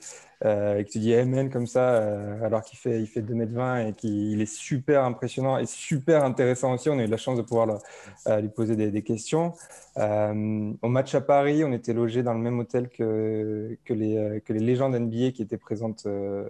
euh, 0.46 0.84
qui 0.84 0.94
te 0.94 1.00
dit 1.00 1.16
Amen 1.16 1.50
comme 1.50 1.68
ça 1.68 1.96
euh, 1.96 2.46
alors 2.46 2.64
qu'il 2.64 2.78
fait, 2.78 3.02
il 3.02 3.08
fait 3.08 3.22
2m20 3.22 3.90
et 3.90 3.94
qu'il 3.94 4.40
est 4.40 4.54
super 4.54 5.04
impressionnant 5.04 5.58
et 5.58 5.66
super 5.66 6.24
intéressant 6.24 6.74
aussi. 6.74 6.90
On 6.90 7.00
a 7.00 7.04
eu 7.04 7.08
la 7.08 7.18
chance 7.18 7.38
de 7.38 7.42
pouvoir 7.42 7.80
euh, 8.28 8.42
lui 8.42 8.50
poser 8.50 8.76
des, 8.76 8.92
des 8.92 9.02
questions. 9.02 9.54
au 9.98 10.88
match 10.88 11.16
à 11.16 11.22
Paris, 11.22 11.64
on 11.64 11.74
était 11.74 11.94
logé 11.94 12.24
dans 12.24 12.34
le 12.34 12.40
même 12.40 12.60
hôtel 12.60 12.90
que, 12.90 13.78
que, 13.84 13.94
les, 13.94 14.42
que 14.46 14.54
les 14.54 14.60
légendes 14.60 14.96
NBA 14.96 15.32
qui 15.32 15.42
étaient 15.42 15.58
présentes 15.58 16.08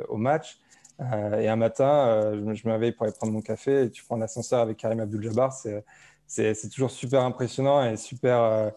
au 0.10 0.18
match. 0.18 0.60
Euh, 1.02 1.40
et 1.40 1.48
un 1.48 1.56
matin, 1.56 2.08
euh, 2.08 2.54
je 2.54 2.68
me, 2.68 2.74
réveille 2.74 2.92
pour 2.92 3.06
aller 3.06 3.16
prendre 3.16 3.32
mon 3.32 3.42
café 3.42 3.84
et 3.84 3.90
tu 3.90 4.04
prends 4.04 4.18
l'ascenseur 4.18 4.60
avec 4.60 4.78
Karim 4.78 5.00
Abdul-Jabbar. 5.00 5.54
C'est 6.28 6.70
toujours 6.70 6.92
super 6.92 7.22
impressionnant 7.22 7.84
et 7.84 7.98
super. 7.98 8.40
Euh, 8.40 8.70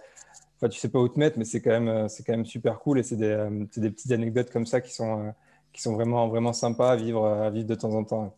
enfin, 0.56 0.68
tu 0.68 0.78
sais 0.78 0.88
pas 0.88 1.00
où 1.00 1.08
te 1.08 1.18
mettre, 1.18 1.38
mais 1.38 1.44
c'est 1.44 1.60
quand, 1.60 1.70
même, 1.70 2.08
quand 2.08 2.32
même 2.32 2.46
super 2.46 2.78
cool. 2.78 3.00
Et 3.00 3.02
c'est 3.02 3.16
des, 3.16 3.48
des, 3.76 3.90
petites 3.90 4.12
anecdotes 4.12 4.50
comme 4.50 4.66
ça 4.66 4.80
qui 4.80 4.92
sont, 4.92 5.34
qui 5.72 5.82
sont 5.82 5.94
vraiment, 5.94 6.28
vraiment 6.28 6.52
sympas 6.52 6.92
à 6.92 6.96
vivre, 6.96 7.26
à 7.26 7.50
vivre 7.50 7.66
de 7.66 7.74
temps 7.74 7.94
en 7.94 8.04
temps. 8.04 8.34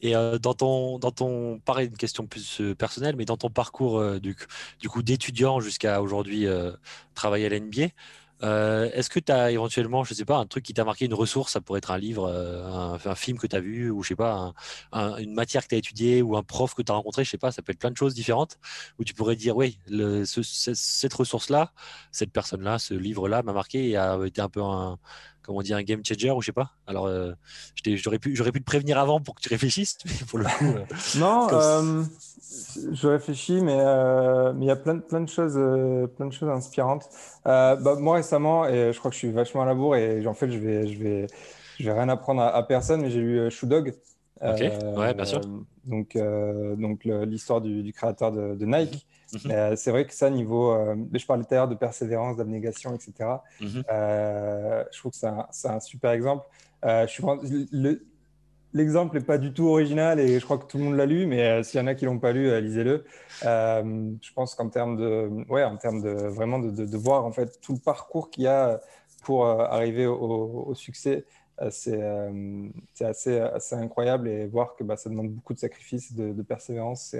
Et 0.00 0.12
dans 0.12 0.54
ton, 0.54 1.00
dans 1.00 1.10
ton, 1.10 1.58
pareil, 1.58 1.88
une 1.88 1.96
question 1.96 2.24
plus 2.24 2.62
personnelle, 2.78 3.16
mais 3.16 3.24
dans 3.24 3.36
ton 3.36 3.50
parcours 3.50 4.20
du, 4.20 4.36
du 4.78 4.88
coup 4.88 5.02
d'étudiant 5.02 5.58
jusqu'à 5.58 6.00
aujourd'hui 6.00 6.46
travailler 7.14 7.46
à 7.46 7.48
l'NBA, 7.48 7.88
euh, 8.42 8.90
est-ce 8.92 9.10
que 9.10 9.20
tu 9.20 9.32
as 9.32 9.50
éventuellement, 9.50 10.04
je 10.04 10.14
sais 10.14 10.24
pas, 10.24 10.36
un 10.36 10.46
truc 10.46 10.64
qui 10.64 10.74
t'a 10.74 10.84
marqué, 10.84 11.06
une 11.06 11.14
ressource, 11.14 11.52
ça 11.52 11.60
pourrait 11.60 11.78
être 11.78 11.90
un 11.90 11.98
livre, 11.98 12.28
euh, 12.28 12.96
un, 13.04 13.14
film 13.14 13.38
que 13.38 13.46
tu 13.46 13.58
vu, 13.60 13.90
ou 13.90 14.02
je 14.02 14.08
sais 14.08 14.16
pas, 14.16 14.52
une 14.92 15.34
matière 15.34 15.62
que 15.64 15.68
tu 15.68 15.74
as 15.74 15.78
étudiée, 15.78 16.22
ou 16.22 16.36
un 16.36 16.42
prof 16.42 16.74
que 16.74 16.82
tu 16.82 16.92
rencontré, 16.92 17.24
je 17.24 17.30
sais 17.30 17.38
pas, 17.38 17.50
ça 17.50 17.62
peut 17.62 17.72
être 17.72 17.78
plein 17.78 17.90
de 17.90 17.96
choses 17.96 18.14
différentes, 18.14 18.58
où 18.98 19.04
tu 19.04 19.14
pourrais 19.14 19.36
dire, 19.36 19.56
oui, 19.56 19.78
cette 20.44 21.14
ressource-là, 21.14 21.72
cette 22.12 22.32
personne-là, 22.32 22.78
ce 22.78 22.94
livre-là 22.94 23.42
m'a 23.42 23.52
marqué 23.52 23.90
et 23.90 23.96
a 23.96 24.18
été 24.24 24.40
un 24.40 24.48
peu 24.48 24.62
un, 24.62 24.98
comment 25.48 25.62
dire, 25.62 25.78
un 25.78 25.82
game 25.82 26.02
changer 26.04 26.30
ou 26.30 26.42
je 26.42 26.46
sais 26.46 26.52
pas. 26.52 26.72
Alors, 26.86 27.06
euh, 27.06 27.32
j'aurais 27.86 28.18
pu, 28.18 28.36
j'aurais 28.36 28.52
pu 28.52 28.60
te 28.60 28.66
prévenir 28.66 28.98
avant 28.98 29.18
pour 29.18 29.34
que 29.34 29.40
tu 29.40 29.48
réfléchisses, 29.48 29.96
pour 30.28 30.38
le 30.38 30.44
coup. 30.44 30.66
Euh, 30.66 30.84
non, 31.18 31.48
euh, 31.50 32.04
je 32.92 33.08
réfléchis, 33.08 33.62
mais 33.62 33.72
il 33.72 34.66
y 34.66 34.70
a 34.70 34.76
plein, 34.76 34.98
plein 34.98 35.22
de 35.22 35.28
choses, 35.28 35.58
plein 36.16 36.26
de 36.26 36.32
choses 36.34 36.50
inspirantes. 36.50 37.08
Bah, 37.46 37.78
moi 37.98 38.16
récemment, 38.16 38.68
et 38.68 38.92
je 38.92 38.98
crois 38.98 39.10
que 39.10 39.14
je 39.14 39.20
suis 39.20 39.32
vachement 39.32 39.62
à 39.62 39.64
la 39.64 39.74
bourre 39.74 39.96
et 39.96 40.26
en 40.26 40.34
fait, 40.34 40.50
je 40.50 40.58
vais, 40.58 40.86
je 40.86 41.02
vais, 41.02 41.26
je 41.80 41.84
vais 41.84 41.92
rien 41.92 42.10
apprendre 42.10 42.42
à, 42.42 42.66
personne, 42.66 43.00
mais 43.00 43.10
j'ai 43.10 43.20
lu 43.20 43.50
Shoe 43.50 43.66
Dog. 43.66 43.94
Ok, 44.42 44.60
ouais, 44.60 45.14
bien 45.14 45.24
sûr. 45.24 45.40
Donc, 45.86 46.14
donc 46.76 47.06
l'histoire 47.06 47.62
du, 47.62 47.82
du, 47.82 47.94
créateur 47.94 48.32
de, 48.32 48.54
de 48.54 48.66
Nike. 48.66 49.06
Mhm. 49.32 49.50
Euh, 49.50 49.76
c'est 49.76 49.90
vrai 49.90 50.06
que 50.06 50.14
ça, 50.14 50.30
niveau. 50.30 50.72
Euh, 50.72 50.96
je 51.12 51.26
parlais 51.26 51.44
tout 51.44 51.54
à 51.54 51.56
l'heure 51.56 51.68
de 51.68 51.74
persévérance, 51.74 52.36
d'abnégation, 52.36 52.94
etc. 52.94 53.12
Mhm. 53.60 53.84
Euh, 53.90 54.84
je 54.92 54.98
trouve 54.98 55.12
que 55.12 55.18
c'est 55.50 55.68
un, 55.68 55.80
super 55.80 56.12
exemple. 56.12 56.46
L'exemple 58.74 59.18
n'est 59.18 59.24
pas 59.24 59.38
du 59.38 59.54
tout 59.54 59.66
original 59.66 60.20
et 60.20 60.38
je 60.38 60.44
crois 60.44 60.58
que 60.58 60.66
tout 60.66 60.76
le 60.76 60.84
monde 60.84 60.96
l'a 60.96 61.06
lu, 61.06 61.26
mais 61.26 61.62
s'il 61.62 61.80
y 61.80 61.82
en 61.82 61.86
a 61.86 61.94
qui 61.94 62.04
ne 62.04 62.10
l'ont 62.10 62.18
pas 62.18 62.32
lu, 62.32 62.60
lisez-le. 62.60 63.04
je 63.42 64.32
pense 64.34 64.54
qu'en 64.54 64.68
termes 64.68 64.96
de, 64.96 65.30
ouais, 65.48 65.64
en 65.64 65.78
termes 65.78 66.02
de 66.02 66.10
vraiment 66.10 66.58
de, 66.58 66.84
de, 66.84 66.96
voir 66.98 67.24
en 67.24 67.32
fait 67.32 67.60
tout 67.62 67.72
le 67.72 67.78
parcours 67.78 68.28
qu'il 68.28 68.44
y 68.44 68.46
a 68.46 68.78
pour 69.22 69.46
arriver 69.46 70.06
au, 70.06 70.64
au 70.66 70.74
succès 70.74 71.24
euh, 71.60 71.70
euh, 71.88 72.68
c'est 72.94 73.04
assez, 73.04 73.38
assez, 73.38 73.74
incroyable 73.74 74.28
et 74.28 74.46
voir 74.46 74.76
que 74.76 74.84
bah, 74.84 74.96
ça 74.96 75.10
demande 75.10 75.30
beaucoup 75.30 75.54
de 75.54 75.58
sacrifices, 75.58 76.14
de, 76.14 76.32
de 76.32 76.42
persévérance, 76.42 77.14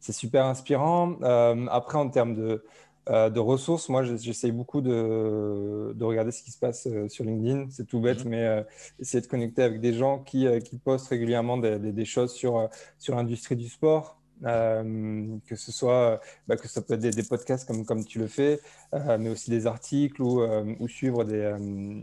c'est 0.00 0.12
super 0.12 0.44
inspirant. 0.44 1.16
Euh, 1.22 1.66
après, 1.70 1.98
en 1.98 2.08
termes 2.08 2.34
de, 2.34 2.64
de 3.08 3.38
ressources, 3.38 3.88
moi, 3.88 4.02
j'essaye 4.02 4.52
beaucoup 4.52 4.80
de, 4.80 5.92
de, 5.94 6.04
regarder 6.04 6.32
ce 6.32 6.42
qui 6.42 6.50
se 6.50 6.58
passe 6.58 6.88
sur 7.08 7.24
LinkedIn. 7.24 7.66
C'est 7.70 7.86
tout 7.86 8.00
bête, 8.00 8.24
mhm. 8.24 8.30
mais 8.30 8.64
essayer 8.98 9.20
de 9.20 9.26
connecter 9.26 9.62
avec 9.62 9.80
des 9.80 9.92
gens 9.92 10.18
qui, 10.18 10.46
qui 10.62 10.78
postent 10.78 11.08
régulièrement 11.08 11.56
des, 11.56 11.78
des, 11.78 12.04
choses 12.04 12.32
sur, 12.32 12.68
sur 12.98 13.14
l'industrie 13.14 13.56
du 13.56 13.68
sport. 13.68 14.18
Euh, 14.44 15.38
que 15.46 15.56
ce 15.56 15.72
soit 15.72 16.20
bah, 16.46 16.56
que 16.56 16.68
ça 16.68 16.82
peut 16.82 16.94
être 16.94 17.00
des, 17.00 17.22
podcasts 17.22 17.66
comme, 17.66 17.86
comme 17.86 18.04
tu 18.04 18.18
le 18.18 18.26
fais, 18.26 18.60
euh, 18.92 19.16
mais 19.18 19.30
aussi 19.30 19.50
des 19.50 19.66
articles 19.66 20.20
ou, 20.20 20.42
euh, 20.42 20.74
ou 20.78 20.88
suivre 20.88 21.24
des, 21.24 21.54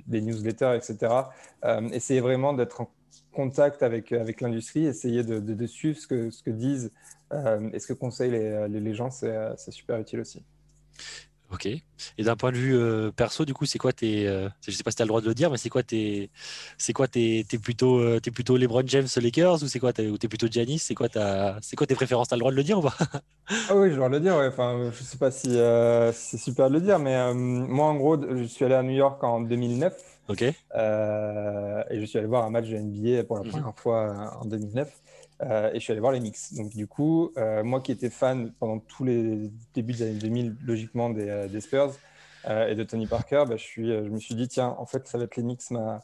des, 0.08 0.22
newsletters, 0.22 0.76
etc. 0.76 1.14
essayer 1.92 2.22
vraiment 2.22 2.54
d'être 2.54 2.82
en 2.82 2.90
contact 3.32 3.84
avec, 3.84 4.12
avec 4.12 4.42
l'industrie, 4.42 4.86
essayer 4.86 5.24
de, 5.24 5.40
de, 5.40 5.68
suivre 5.68 6.00
ce 6.00 6.08
que, 6.08 6.32
ce 6.32 6.42
que 6.42 6.50
disent 6.50 6.92
et 7.74 7.80
ce 7.80 7.88
que 7.88 7.94
conseillent 7.94 8.32
les, 8.32 8.68
les, 8.68 8.94
gens, 8.94 9.10
c'est 9.10 9.72
super 9.72 10.00
utile 10.00 10.20
aussi. 10.20 10.44
Ok. 11.54 11.68
Et 11.68 12.24
d'un 12.24 12.36
point 12.36 12.52
de 12.52 12.58
vue 12.58 12.76
euh, 12.76 13.12
perso, 13.12 13.46
du 13.46 13.54
coup, 13.54 13.66
c'est 13.66 13.78
quoi 13.78 13.94
tes. 13.94 14.28
Euh, 14.28 14.50
je 14.66 14.72
sais 14.72 14.84
pas 14.84 14.90
si 14.90 14.98
tu 14.98 15.04
as 15.04 15.06
le 15.06 15.10
droit 15.10 15.22
de 15.22 15.28
le 15.28 15.36
dire, 15.36 15.52
mais 15.52 15.58
c'est 15.58 15.70
quoi 15.70 15.84
tes. 15.84 16.32
C'est 16.80 16.94
quoi 16.94 17.08
tes. 17.08 17.46
T'es 17.48 17.60
plutôt, 17.60 18.00
euh, 18.00 18.20
es 18.26 18.32
plutôt 18.32 18.58
LeBron 18.58 18.82
James 18.88 19.08
Lakers 19.16 19.62
ou 19.62 19.68
c'est 19.68 19.80
quoi 19.80 19.92
Ou 20.00 20.18
t'es 20.18 20.28
plutôt 20.28 20.48
Giannis? 20.48 20.80
C'est 20.80 20.96
quoi, 20.96 21.10
ta, 21.10 21.60
quoi 21.78 21.86
tes 21.86 21.94
préférences? 21.94 22.30
Tu 22.30 22.34
as 22.34 22.38
le 22.38 22.40
droit 22.40 22.52
de 22.52 22.58
le 22.58 22.64
dire 22.64 22.80
ou 22.80 22.82
pas? 22.82 22.96
Ah 23.70 23.76
oui, 23.76 23.92
je 23.92 23.96
dois 23.96 24.10
le 24.10 24.20
dire. 24.20 24.36
Ouais. 24.36 24.48
Enfin, 24.48 24.90
je 24.92 25.04
sais 25.04 25.18
pas 25.18 25.30
si, 25.30 25.60
c'est 26.14 26.38
super 26.38 26.70
de 26.70 26.74
le 26.74 26.82
dire, 26.82 26.98
mais 26.98 27.34
moi, 27.34 27.88
en 27.88 27.96
gros, 27.96 28.18
je 28.20 28.44
suis 28.46 28.66
allé 28.66 28.76
à 28.76 28.82
New 28.84 28.96
York 28.96 29.24
en 29.24 29.42
2009. 29.42 29.94
Ok. 30.30 30.42
et 30.42 30.54
je 30.74 32.06
suis 32.06 32.18
allé 32.18 32.28
voir 32.28 32.46
un 32.46 32.50
match 32.50 32.68
de 32.68 32.78
NBA 32.78 33.26
pour 33.26 33.38
la 33.38 33.44
mhm. 33.44 33.52
première 33.52 33.76
fois 33.76 34.40
en 34.42 34.46
2009. 34.46 35.03
Euh, 35.50 35.72
et 35.72 35.76
je 35.76 35.80
suis 35.80 35.92
allé 35.92 36.00
voir 36.00 36.12
les 36.12 36.20
Knicks. 36.20 36.54
Donc, 36.54 36.70
du 36.70 36.88
coup, 36.88 37.32
euh, 37.38 37.64
moi 37.64 37.82
qui 37.82 37.92
étais 37.92 38.10
fan 38.10 38.52
pendant 38.60 38.80
tous 38.80 39.04
les 39.04 39.52
débuts 39.74 39.94
des 39.94 40.04
années 40.04 40.14
2000, 40.14 40.56
logiquement, 40.66 41.10
des, 41.10 41.30
euh, 41.30 41.60
Spurs 41.60 41.94
et 42.68 42.76
de 42.76 42.84
Tony 42.84 43.08
Parker, 43.08 43.46
bah, 43.48 43.56
je, 43.56 43.64
suis, 43.64 43.88
je 43.88 44.10
me 44.10 44.20
suis 44.20 44.36
dit, 44.36 44.50
tiens, 44.50 44.76
en 44.78 44.86
fait, 44.86 45.08
ça 45.08 45.18
va 45.18 45.24
être 45.24 45.38
les 45.38 45.44
Knicks, 45.44 45.72
ma, 45.72 46.04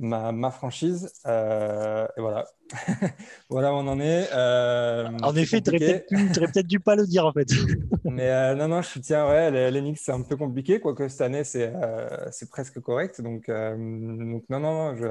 ma, 0.00 0.32
ma 0.32 0.50
franchise. 0.50 1.12
et 1.26 2.20
voilà. 2.20 2.46
voilà 3.50 3.70
où 3.74 3.76
on 3.76 3.86
en 3.88 4.00
est. 4.00 4.32
en 4.32 5.36
effet, 5.36 5.60
tu 5.60 5.70
aurais 5.70 6.06
peut-être 6.52 6.66
dû 6.66 6.80
pas 6.80 6.96
le 6.96 7.06
dire, 7.06 7.26
en 7.26 7.32
fait. 7.34 7.48
Mais 8.04 8.54
non, 8.54 8.68
non, 8.68 8.80
je 8.80 8.98
tiens, 9.00 9.28
ouais, 9.28 9.50
les, 9.50 9.70
les 9.70 9.80
Knicks, 9.80 9.98
c'est 9.98 10.12
un 10.12 10.22
peu 10.22 10.38
compliqué, 10.38 10.80
quoique 10.80 11.06
cette 11.08 11.20
année, 11.20 11.44
c'est 11.44 11.70
presque 12.48 12.80
correct. 12.80 13.20
Donc, 13.20 13.48
donc 13.48 14.44
non, 14.48 14.60
non, 14.60 14.60
non, 14.60 14.96
je 14.96 15.04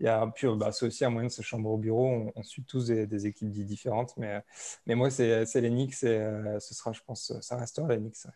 il 0.00 0.06
y 0.06 0.08
a, 0.08 0.26
puis 0.34 0.46
bah, 0.56 0.72
c'est 0.72 0.86
aussi 0.86 1.04
un 1.04 1.10
moyen 1.10 1.28
de 1.28 1.32
se 1.32 1.42
chambre 1.42 1.70
au 1.70 1.78
bureau. 1.78 2.30
On, 2.34 2.42
suit 2.42 2.64
tous 2.64 2.88
des, 2.88 3.26
équipes 3.26 3.50
différentes. 3.50 4.14
Mais, 4.18 4.42
mais 4.86 4.94
moi, 4.94 5.10
c'est, 5.10 5.46
Knicks 5.54 6.02
et 6.02 6.18
euh, 6.18 6.60
ce 6.60 6.74
sera, 6.74 6.92
je 6.92 7.00
pense, 7.06 7.32
ça 7.40 7.56
restera 7.56 7.96
Knicks. 7.96 8.26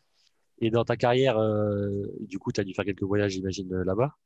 Et 0.63 0.71
dans 0.71 0.85
ta 0.85 0.97
carrière, 0.97 1.39
euh, 1.39 2.03
du 2.21 2.39
coup, 2.39 2.53
tu 2.53 2.61
as 2.61 2.65
dû 2.65 2.75
faire 2.75 2.85
quelques 2.85 3.03
voyages, 3.03 3.33
j'imagine, 3.33 3.73
euh, 3.75 3.85
là-bas. 3.85 4.17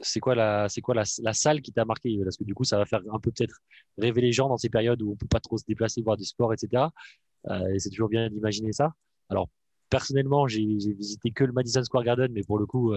c'est 0.00 0.20
quoi, 0.20 0.34
la, 0.36 0.68
c'est 0.68 0.80
quoi 0.80 0.94
la, 0.94 1.32
salle 1.32 1.62
qui 1.62 1.72
t'a 1.72 1.84
marqué? 1.84 2.16
Parce 2.22 2.36
que 2.36 2.44
du 2.44 2.54
coup, 2.54 2.64
ça 2.64 2.78
va 2.78 2.86
faire 2.86 3.00
un 3.12 3.18
peu 3.18 3.32
peut-être 3.32 3.58
rêver 3.98 4.20
les 4.20 4.32
gens 4.32 4.48
dans 4.48 4.58
ces 4.58 4.68
périodes 4.68 5.02
où 5.02 5.08
on 5.08 5.12
ne 5.12 5.16
peut 5.16 5.26
pas 5.26 5.40
trop 5.40 5.58
se 5.58 5.64
déplacer, 5.66 6.00
voir 6.02 6.16
du 6.16 6.24
sport, 6.24 6.52
etc. 6.52 6.84
et 7.72 7.78
c'est 7.78 7.90
toujours 7.90 8.08
bien 8.08 8.28
d'imaginer 8.30 8.72
ça. 8.72 8.94
Alors, 9.30 9.48
personnellement, 9.90 10.46
j'ai, 10.46 10.64
visité 10.64 11.32
que 11.32 11.44
le 11.44 11.52
Madison 11.52 11.82
Square 11.82 12.04
Garden, 12.04 12.32
mais 12.32 12.42
pour 12.42 12.58
le 12.58 12.66
coup, 12.66 12.94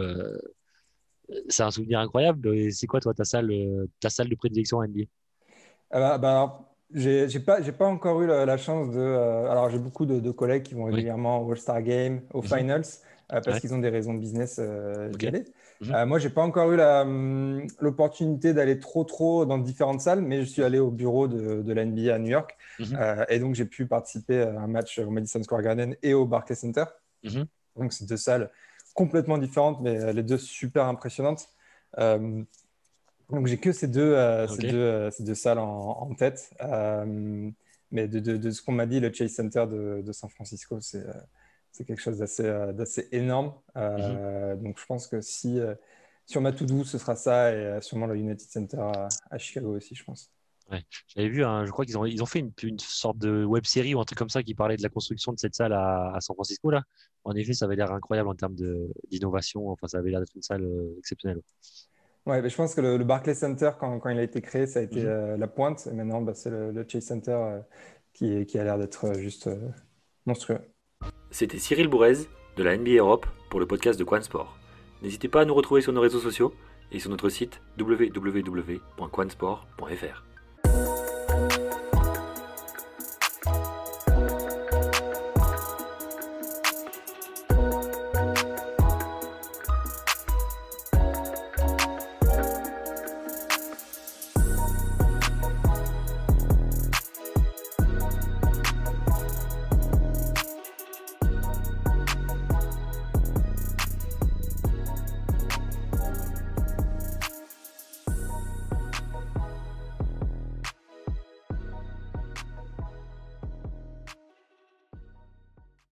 c'est 1.49 1.63
un 1.63 1.71
souvenir 1.71 1.99
incroyable. 1.99 2.71
C'est 2.71 2.87
quoi, 2.87 2.99
toi, 2.99 3.13
ta 3.13 3.25
salle, 3.25 3.51
euh, 3.51 3.87
ta 3.99 4.09
salle 4.09 4.29
de 4.29 4.35
prédilection 4.35 4.81
NBA 4.83 5.03
ah 5.91 5.99
bah, 5.99 6.17
bah 6.17 6.61
j'ai 6.93 7.39
pas, 7.39 7.61
pas 7.61 7.87
encore 7.87 8.21
eu 8.21 8.27
la, 8.27 8.57
chance 8.57 8.91
de. 8.91 8.99
Euh, 8.99 9.49
alors, 9.49 9.69
j'ai 9.69 9.79
beaucoup 9.79 10.05
de, 10.05 10.31
collègues 10.31 10.63
qui 10.63 10.73
vont 10.73 10.85
régulièrement 10.85 11.41
au 11.41 11.51
All-Star 11.51 11.81
Game, 11.81 12.21
aux 12.33 12.41
mhm. 12.41 12.47
Finals, 12.47 12.85
euh, 13.33 13.41
parce 13.41 13.59
qu'ils 13.59 13.73
ont 13.73 13.79
des 13.79 13.89
raisons 13.89 14.13
de 14.13 14.19
business 14.19 14.59
d'y 14.59 15.27
aller. 15.27 15.45
Mhm. 15.81 16.05
moi, 16.05 16.19
j'ai 16.19 16.29
pas 16.29 16.41
encore 16.41 16.71
eu 16.71 16.79
hum, 16.79 17.67
l'opportunité 17.79 18.53
d'aller 18.53 18.79
trop, 18.79 19.03
trop 19.03 19.45
dans 19.45 19.57
différentes 19.57 20.01
salles, 20.01 20.21
mais 20.21 20.39
je 20.39 20.45
suis 20.45 20.63
allé 20.63 20.79
au 20.79 20.89
bureau 20.89 21.27
de, 21.27 21.61
de 21.61 21.73
la 21.73 21.85
NBA 21.85 22.13
à 22.13 22.19
New 22.19 22.29
York. 22.29 22.55
Mhm. 22.79 23.25
et 23.29 23.39
donc, 23.39 23.55
j'ai 23.55 23.65
pu 23.65 23.85
participer 23.85 24.41
à 24.41 24.59
un 24.59 24.67
match 24.67 24.99
au 24.99 25.09
Madison 25.09 25.41
Square 25.43 25.61
Garden 25.61 25.95
et 26.01 26.13
au 26.13 26.25
Barclays 26.25 26.55
Center. 26.55 26.85
Donc, 27.75 27.93
c'est 27.93 28.07
deux 28.07 28.17
salles 28.17 28.49
complètement 28.95 29.37
différentes, 29.37 29.81
mais 29.81 29.99
euh, 29.99 30.13
les 30.13 30.23
deux 30.23 30.39
super 30.39 30.85
impressionnantes. 30.85 31.49
Euh, 31.99 32.41
donc 33.29 33.45
j'ai 33.45 33.57
que 33.57 33.71
ces 33.71 33.87
deux, 33.87 34.13
euh, 34.13 34.47
ces, 34.47 34.67
deux 34.67 35.11
ces, 35.11 35.23
deux, 35.23 35.35
salles 35.35 35.59
en, 35.59 36.13
tête. 36.15 36.51
mais 37.91 38.07
de, 38.07 38.19
de, 38.19 38.51
ce 38.51 38.61
qu'on 38.63 38.71
m'a 38.71 38.85
dit, 38.87 38.99
le 38.99 39.13
Chase 39.13 39.33
Center 39.33 39.65
de, 39.69 40.01
de 40.01 40.11
San 40.11 40.29
Francisco, 40.29 40.79
c'est 40.79 41.85
quelque 41.85 42.01
chose 42.01 42.17
d'assez 42.17 43.07
énorme. 43.11 43.53
Mhm. 43.75 44.63
Donc 44.63 44.79
je 44.79 44.85
pense 44.85 45.07
que 45.07 45.21
si 45.21 45.59
sur 46.25 46.41
ma 46.41 46.51
to-do, 46.51 46.83
ce 46.83 46.97
sera 46.97 47.15
ça 47.15 47.51
et 47.51 47.81
sûrement 47.81 48.07
le 48.07 48.15
United 48.15 48.47
Center 48.49 48.91
à, 49.29 49.37
Chicago 49.37 49.75
aussi, 49.75 49.95
je 49.95 50.03
pense. 50.03 50.31
Ouais. 50.71 50.83
J'avais 51.07 51.29
vu, 51.29 51.41
je 51.41 51.69
crois 51.69 51.85
qu'ils 51.85 51.97
ont, 51.97 52.05
ils 52.05 52.23
ont 52.23 52.25
fait 52.25 52.39
une, 52.39 52.51
une, 52.63 52.79
sorte 52.79 53.19
de 53.19 53.45
web 53.45 53.65
série 53.65 53.93
ou 53.93 53.99
un 53.99 54.03
truc 54.03 54.17
comme 54.17 54.29
ça 54.29 54.41
qui 54.41 54.55
parlait 54.55 54.77
de 54.77 54.83
la 54.83 54.89
construction 54.89 55.31
de 55.31 55.37
cette 55.37 55.53
salle 55.53 55.73
à, 55.73 56.15
à 56.15 56.21
San 56.21 56.35
Francisco. 56.35 56.71
Là. 56.71 56.81
En 57.25 57.35
effet, 57.35 57.51
ça 57.53 57.65
avait 57.65 57.75
l'air 57.75 57.91
incroyable 57.91 58.29
en 58.29 58.35
termes 58.35 58.55
d'innovation. 59.09 59.69
Enfin, 59.69 59.87
ça 59.87 59.97
avait 59.97 60.11
l'air 60.11 60.19
d'être 60.19 60.35
une 60.35 60.43
salle 60.43 60.63
euh, 60.63 60.95
exceptionnelle. 60.99 61.41
Ouais, 62.25 62.41
mais 62.41 62.49
je 62.49 62.55
pense 62.55 62.73
que 62.75 62.81
le, 62.81 63.03
Barclays 63.03 63.35
Center, 63.35 63.71
quand, 63.79 63.99
quand, 63.99 64.09
il 64.09 64.19
a 64.19 64.23
été 64.23 64.41
créé, 64.41 64.67
ça 64.67 64.79
a 64.79 64.83
été 64.83 65.01
mhm. 65.01 65.07
euh, 65.07 65.37
la 65.37 65.47
pointe. 65.47 65.87
Et 65.87 65.93
maintenant, 65.93 66.21
bah, 66.21 66.35
c'est 66.35 66.51
le, 66.51 66.85
Chase 66.87 67.05
Center 67.05 67.31
euh, 67.31 67.59
qui, 68.13 68.45
qui, 68.45 68.59
a 68.59 68.63
l'air 68.63 68.77
d'être 68.77 69.17
juste 69.17 69.49
monstrueux. 70.25 70.59
C'était 71.31 71.59
Cyril 71.59 71.87
Bourrez 71.87 72.27
de 72.57 72.63
la 72.63 72.77
NBA 72.77 72.99
Europe 72.99 73.25
pour 73.49 73.59
le 73.59 73.67
podcast 73.67 73.99
de 73.99 74.03
Quan 74.03 74.21
Sport. 74.21 74.55
N'hésitez 75.01 75.27
pas 75.27 75.41
à 75.41 75.45
nous 75.45 75.55
retrouver 75.55 75.81
sur 75.81 75.93
nos 75.93 76.01
réseaux 76.01 76.19
sociaux 76.19 76.53
et 76.91 76.99
sur 76.99 77.09
notre 77.09 77.29
site 77.29 77.59
www.quansport.fr. 77.79 80.34